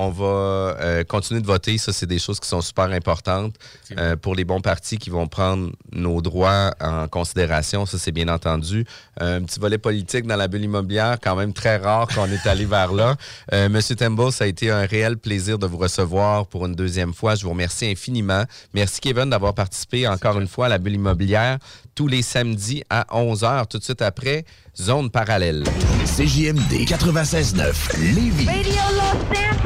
On 0.00 0.10
va 0.10 0.76
euh, 0.80 1.02
continuer 1.02 1.40
de 1.40 1.46
voter. 1.46 1.76
Ça, 1.76 1.92
c'est 1.92 2.06
des 2.06 2.20
choses 2.20 2.38
qui 2.38 2.46
sont 2.46 2.60
super 2.60 2.84
importantes 2.84 3.56
euh, 3.96 4.14
pour 4.14 4.36
les 4.36 4.44
bons 4.44 4.60
partis 4.60 4.96
qui 4.96 5.10
vont 5.10 5.26
prendre 5.26 5.72
nos 5.90 6.20
droits 6.20 6.72
en 6.80 7.08
considération. 7.08 7.84
Ça, 7.84 7.98
c'est 7.98 8.12
bien 8.12 8.28
entendu. 8.28 8.84
Euh, 9.20 9.38
un 9.38 9.42
petit 9.42 9.58
volet 9.58 9.76
politique 9.76 10.24
dans 10.24 10.36
la 10.36 10.46
bulle 10.46 10.62
immobilière, 10.62 11.16
quand 11.20 11.34
même 11.34 11.52
très 11.52 11.78
rare 11.78 12.06
qu'on 12.06 12.26
est 12.26 12.46
allé 12.46 12.64
vers 12.64 12.92
là. 12.92 13.16
Euh, 13.54 13.68
Monsieur 13.70 13.96
Tembo, 13.96 14.30
ça 14.30 14.44
a 14.44 14.46
été 14.46 14.70
un 14.70 14.84
réel 14.84 15.16
plaisir 15.16 15.58
de 15.58 15.66
vous 15.66 15.78
recevoir 15.78 16.46
pour 16.46 16.66
une 16.66 16.74
deuxième 16.74 17.14
fois. 17.14 17.34
Je 17.34 17.44
vous 17.44 17.50
remercie 17.50 17.86
infiniment. 17.86 18.44
Merci, 18.74 19.00
Kevin, 19.00 19.30
d'avoir 19.30 19.54
participé 19.54 20.06
encore 20.06 20.38
une 20.38 20.48
fois 20.48 20.66
à 20.66 20.68
la 20.68 20.78
bulle 20.78 20.94
immobilière 20.94 21.58
tous 21.98 22.06
les 22.06 22.22
samedis 22.22 22.84
à 22.90 23.06
11h, 23.10 23.66
tout 23.66 23.78
de 23.78 23.82
suite 23.82 24.02
après, 24.02 24.44
Zone 24.80 25.10
parallèle. 25.10 25.64
CJMD 26.04 26.86
96.9 26.86 28.14
Lévis. 28.14 28.46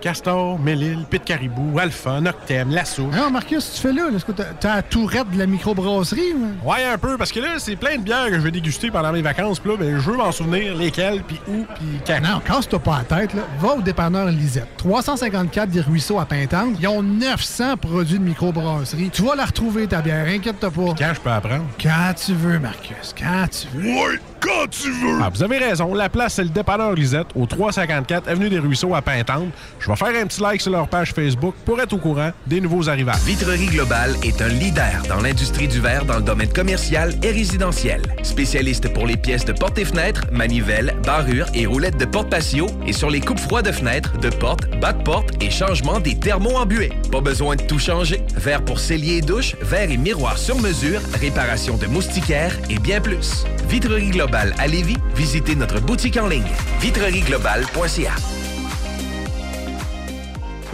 Castor, 0.00 0.58
Mélile, 0.58 1.04
Pit 1.10 1.24
Caribou, 1.24 1.78
Alpha, 1.78 2.20
Noctem, 2.20 2.70
Lasso. 2.70 3.02
Non, 3.04 3.30
Marcus, 3.30 3.72
tu 3.74 3.80
fais 3.80 3.92
là? 3.92 4.08
Est-ce 4.14 4.24
que 4.24 4.32
t'as- 4.32 4.76
la 4.76 4.82
tourette 4.82 5.30
de 5.30 5.38
la 5.38 5.46
microbrasserie? 5.46 6.34
ou? 6.34 6.68
Ouais, 6.70 6.84
un 6.92 6.98
peu, 6.98 7.16
parce 7.16 7.32
que 7.32 7.40
là, 7.40 7.54
c'est 7.58 7.76
plein 7.76 7.96
de 7.96 8.02
bières 8.02 8.26
que 8.28 8.34
je 8.34 8.40
vais 8.40 8.50
déguster 8.50 8.90
pendant 8.90 9.12
mes 9.12 9.22
vacances. 9.22 9.58
Puis 9.58 9.70
là, 9.70 9.76
ben, 9.76 9.98
je 9.98 10.10
veux 10.10 10.16
m'en 10.16 10.32
souvenir 10.32 10.74
lesquelles, 10.76 11.22
puis 11.26 11.40
où, 11.48 11.64
puis 11.74 11.86
quand. 12.06 12.20
Non, 12.22 12.40
casse-toi 12.40 12.78
pas 12.78 12.98
la 13.08 13.16
tête. 13.16 13.34
Là. 13.34 13.42
Va 13.60 13.74
au 13.74 13.80
dépanneur 13.82 14.26
Lisette. 14.26 14.68
354 14.76 15.70
des 15.70 15.80
Ruisseaux 15.80 16.18
à 16.20 16.26
Pintante. 16.26 16.76
Ils 16.80 16.88
ont 16.88 17.02
900 17.02 17.76
produits 17.76 18.18
de 18.18 18.24
microbrasserie. 18.24 19.10
Tu 19.12 19.22
vas 19.22 19.34
la 19.34 19.44
retrouver, 19.46 19.86
ta 19.86 20.00
bière. 20.02 20.26
Inquiète-toi 20.28 20.70
pas. 20.70 20.94
Quand 20.98 21.12
je 21.14 21.20
peux 21.20 21.30
apprendre? 21.30 21.64
Quand 21.82 22.12
tu 22.14 22.34
veux, 22.34 22.58
Marcus. 22.58 23.14
Quand 23.18 23.46
tu 23.50 23.66
veux. 23.76 23.88
Ouais, 23.88 24.18
quand 24.40 24.68
tu 24.70 24.90
veux! 24.90 25.18
Ah, 25.22 25.30
vous 25.32 25.42
avez 25.42 25.58
raison. 25.58 25.94
La 25.94 26.08
place, 26.08 26.34
c'est 26.34 26.44
le 26.44 26.50
dépanneur 26.50 26.92
Lisette, 26.94 27.26
au 27.34 27.46
354 27.46 28.28
Avenue 28.28 28.48
des 28.48 28.58
Ruisseaux 28.58 28.94
à 28.94 29.02
Pintante. 29.02 29.48
Je 29.80 29.87
vais 29.88 29.96
faire 29.96 30.22
un 30.22 30.26
petit 30.26 30.40
like 30.40 30.60
sur 30.60 30.72
leur 30.72 30.88
page 30.88 31.12
Facebook 31.12 31.54
pour 31.64 31.80
être 31.80 31.92
au 31.92 31.98
courant 31.98 32.30
des 32.46 32.60
nouveaux 32.60 32.88
arrivages. 32.88 33.20
Vitrerie 33.24 33.66
Globale 33.66 34.14
est 34.22 34.40
un 34.42 34.48
leader 34.48 35.02
dans 35.08 35.20
l'industrie 35.20 35.68
du 35.68 35.80
verre 35.80 36.04
dans 36.04 36.16
le 36.16 36.22
domaine 36.22 36.52
commercial 36.52 37.14
et 37.22 37.30
résidentiel. 37.30 38.02
Spécialiste 38.22 38.92
pour 38.92 39.06
les 39.06 39.16
pièces 39.16 39.44
de 39.44 39.52
portes 39.52 39.78
et 39.78 39.84
fenêtres, 39.84 40.26
manivelles, 40.30 40.94
barrures 41.04 41.46
et 41.54 41.66
roulettes 41.66 41.96
de 41.96 42.04
porte 42.04 42.30
patio 42.30 42.66
et 42.86 42.92
sur 42.92 43.10
les 43.10 43.20
coupes 43.20 43.38
froides 43.38 43.66
de 43.66 43.72
fenêtres, 43.72 44.18
de 44.18 44.30
portes, 44.30 44.68
bas 44.80 44.92
de 44.92 45.08
et 45.40 45.50
changement 45.50 46.00
des 46.00 46.18
thermos 46.18 46.54
embués. 46.54 46.92
Pas 47.10 47.20
besoin 47.20 47.56
de 47.56 47.62
tout 47.62 47.78
changer. 47.78 48.22
Verre 48.36 48.64
pour 48.64 48.78
cellier 48.78 49.16
et 49.16 49.22
douche, 49.22 49.56
verre 49.62 49.90
et 49.90 49.96
miroir 49.96 50.36
sur 50.36 50.58
mesure, 50.58 51.00
réparation 51.20 51.76
de 51.76 51.86
moustiquaires 51.86 52.56
et 52.68 52.78
bien 52.78 53.00
plus. 53.00 53.44
Vitrerie 53.68 54.10
Globale 54.10 54.54
à 54.58 54.66
Lévis, 54.66 54.96
visitez 55.14 55.54
notre 55.54 55.80
boutique 55.80 56.16
en 56.16 56.26
ligne 56.26 56.42
vitrerieglobale.ca. 56.80 58.12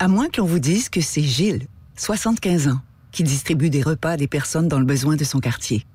À 0.00 0.08
moins 0.08 0.28
qu'on 0.28 0.44
vous 0.44 0.58
dise 0.58 0.88
que 0.88 1.00
c'est 1.00 1.22
Gilles, 1.22 1.68
75 1.96 2.66
ans, 2.66 2.80
qui 3.12 3.22
distribue 3.22 3.70
des 3.70 3.82
repas 3.82 4.10
à 4.10 4.16
des 4.16 4.26
personnes 4.26 4.66
dans 4.66 4.80
le 4.80 4.84
besoin 4.84 5.14
de 5.14 5.22
son 5.22 5.38
quartier. 5.38 5.86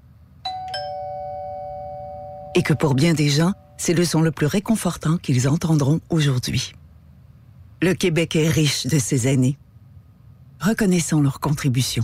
Et 2.56 2.64
que 2.64 2.74
pour 2.74 2.95
bien 2.95 3.14
des 3.14 3.28
gens, 3.28 3.52
c'est 3.78 3.93
le 3.93 4.06
son 4.06 4.22
le 4.22 4.32
plus 4.32 4.45
réconfortant 4.45 5.18
qu'ils 5.18 5.50
entendront 5.50 6.00
aujourd'hui. 6.10 6.74
Le 7.82 7.93
Québec 7.93 8.38
est 8.38 8.47
riche 8.47 8.88
de 8.88 9.00
ses 9.00 9.28
aînés. 9.28 9.58
Reconnaissons 10.62 11.22
leur 11.22 11.41
contribution. 11.41 12.04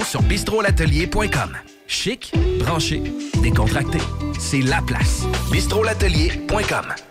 sur 0.03 0.21
bistrolatelier.com. 0.21 1.57
Chic, 1.87 2.33
branché, 2.59 3.01
décontracté. 3.41 3.99
C'est 4.39 4.61
la 4.61 4.81
place. 4.81 5.23
bistrolatelier.com. 5.51 7.10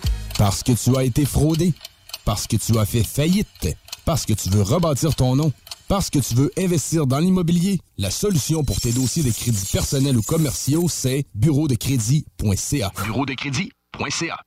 Parce 0.41 0.63
que 0.63 0.71
tu 0.71 0.97
as 0.97 1.03
été 1.03 1.23
fraudé. 1.23 1.71
Parce 2.25 2.47
que 2.47 2.55
tu 2.55 2.79
as 2.79 2.85
fait 2.87 3.03
faillite. 3.03 3.77
Parce 4.05 4.25
que 4.25 4.33
tu 4.33 4.49
veux 4.49 4.63
rebâtir 4.63 5.13
ton 5.13 5.35
nom. 5.35 5.53
Parce 5.87 6.09
que 6.09 6.17
tu 6.17 6.33
veux 6.33 6.51
investir 6.57 7.05
dans 7.05 7.19
l'immobilier. 7.19 7.79
La 7.99 8.09
solution 8.09 8.63
pour 8.63 8.81
tes 8.81 8.91
dossiers 8.91 9.21
de 9.21 9.29
crédits 9.29 9.69
personnels 9.71 10.17
ou 10.17 10.23
commerciaux, 10.23 10.87
c'est 10.89 11.25
bureau. 11.35 11.67
Bureau 11.67 13.25
de 13.27 13.35
crédit.ca. 13.35 14.41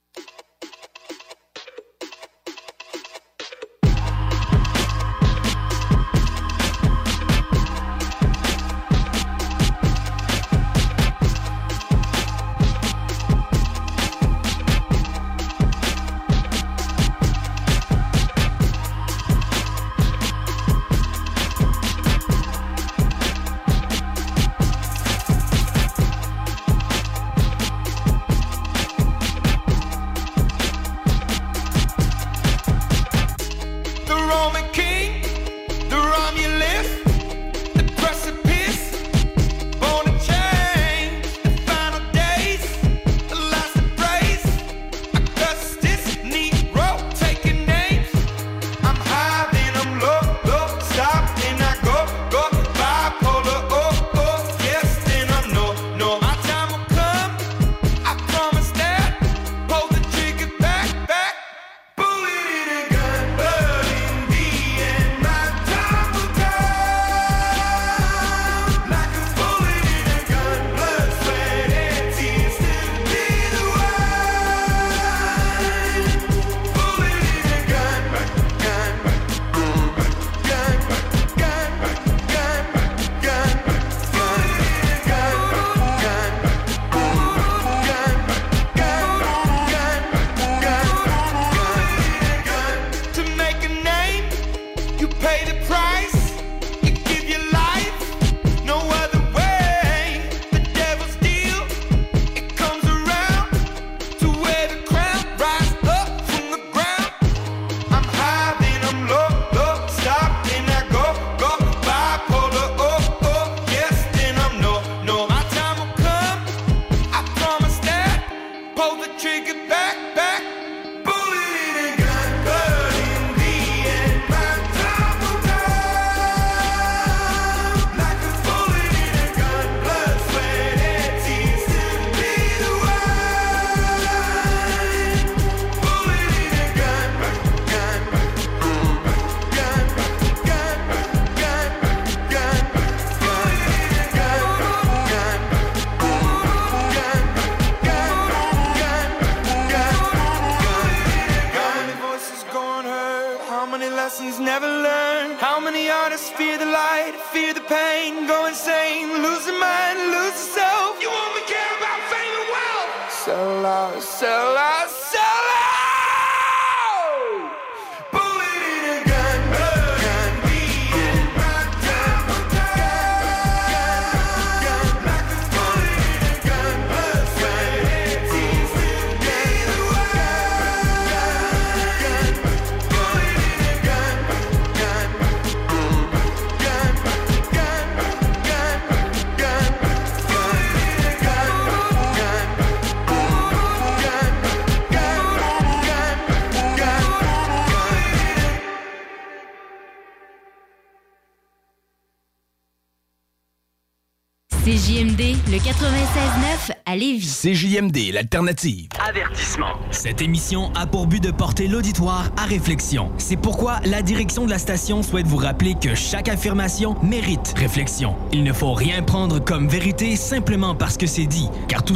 l'alternative. 208.25 208.89
Avertissement. 209.07 209.75
Cette 209.91 210.23
émission 210.23 210.73
a 210.75 210.87
pour 210.87 211.07
but 211.07 211.23
de 211.23 211.31
porter 211.31 211.69
l'auditoire 211.69 212.31
à 212.39 212.47
réflexion. 212.47 213.11
C'est 213.19 213.37
pourquoi 213.37 213.81
la 213.85 214.01
direction 214.01 214.47
de 214.47 214.51
la 214.51 214.59
station 214.59 215.03
souhaite 215.03 215.27
vous 215.27 215.37
rappeler 215.37 215.75
que 215.75 215.95
chaque 215.95 216.29
affirmation 216.29 216.97
mérite 217.03 217.53
réflexion. 217.59 218.17
Il 218.33 218.43
ne 218.43 218.53
faut 218.55 218.73
rien 218.73 219.03
prendre 219.03 219.41
comme 219.41 219.69
vérité 219.69 220.17
simplement 220.17 220.75
parce 220.75 220.97
que 220.97 221.07
c'est 221.07 221.27
dit, 221.27 221.51
car 221.69 221.85
tout 221.85 221.93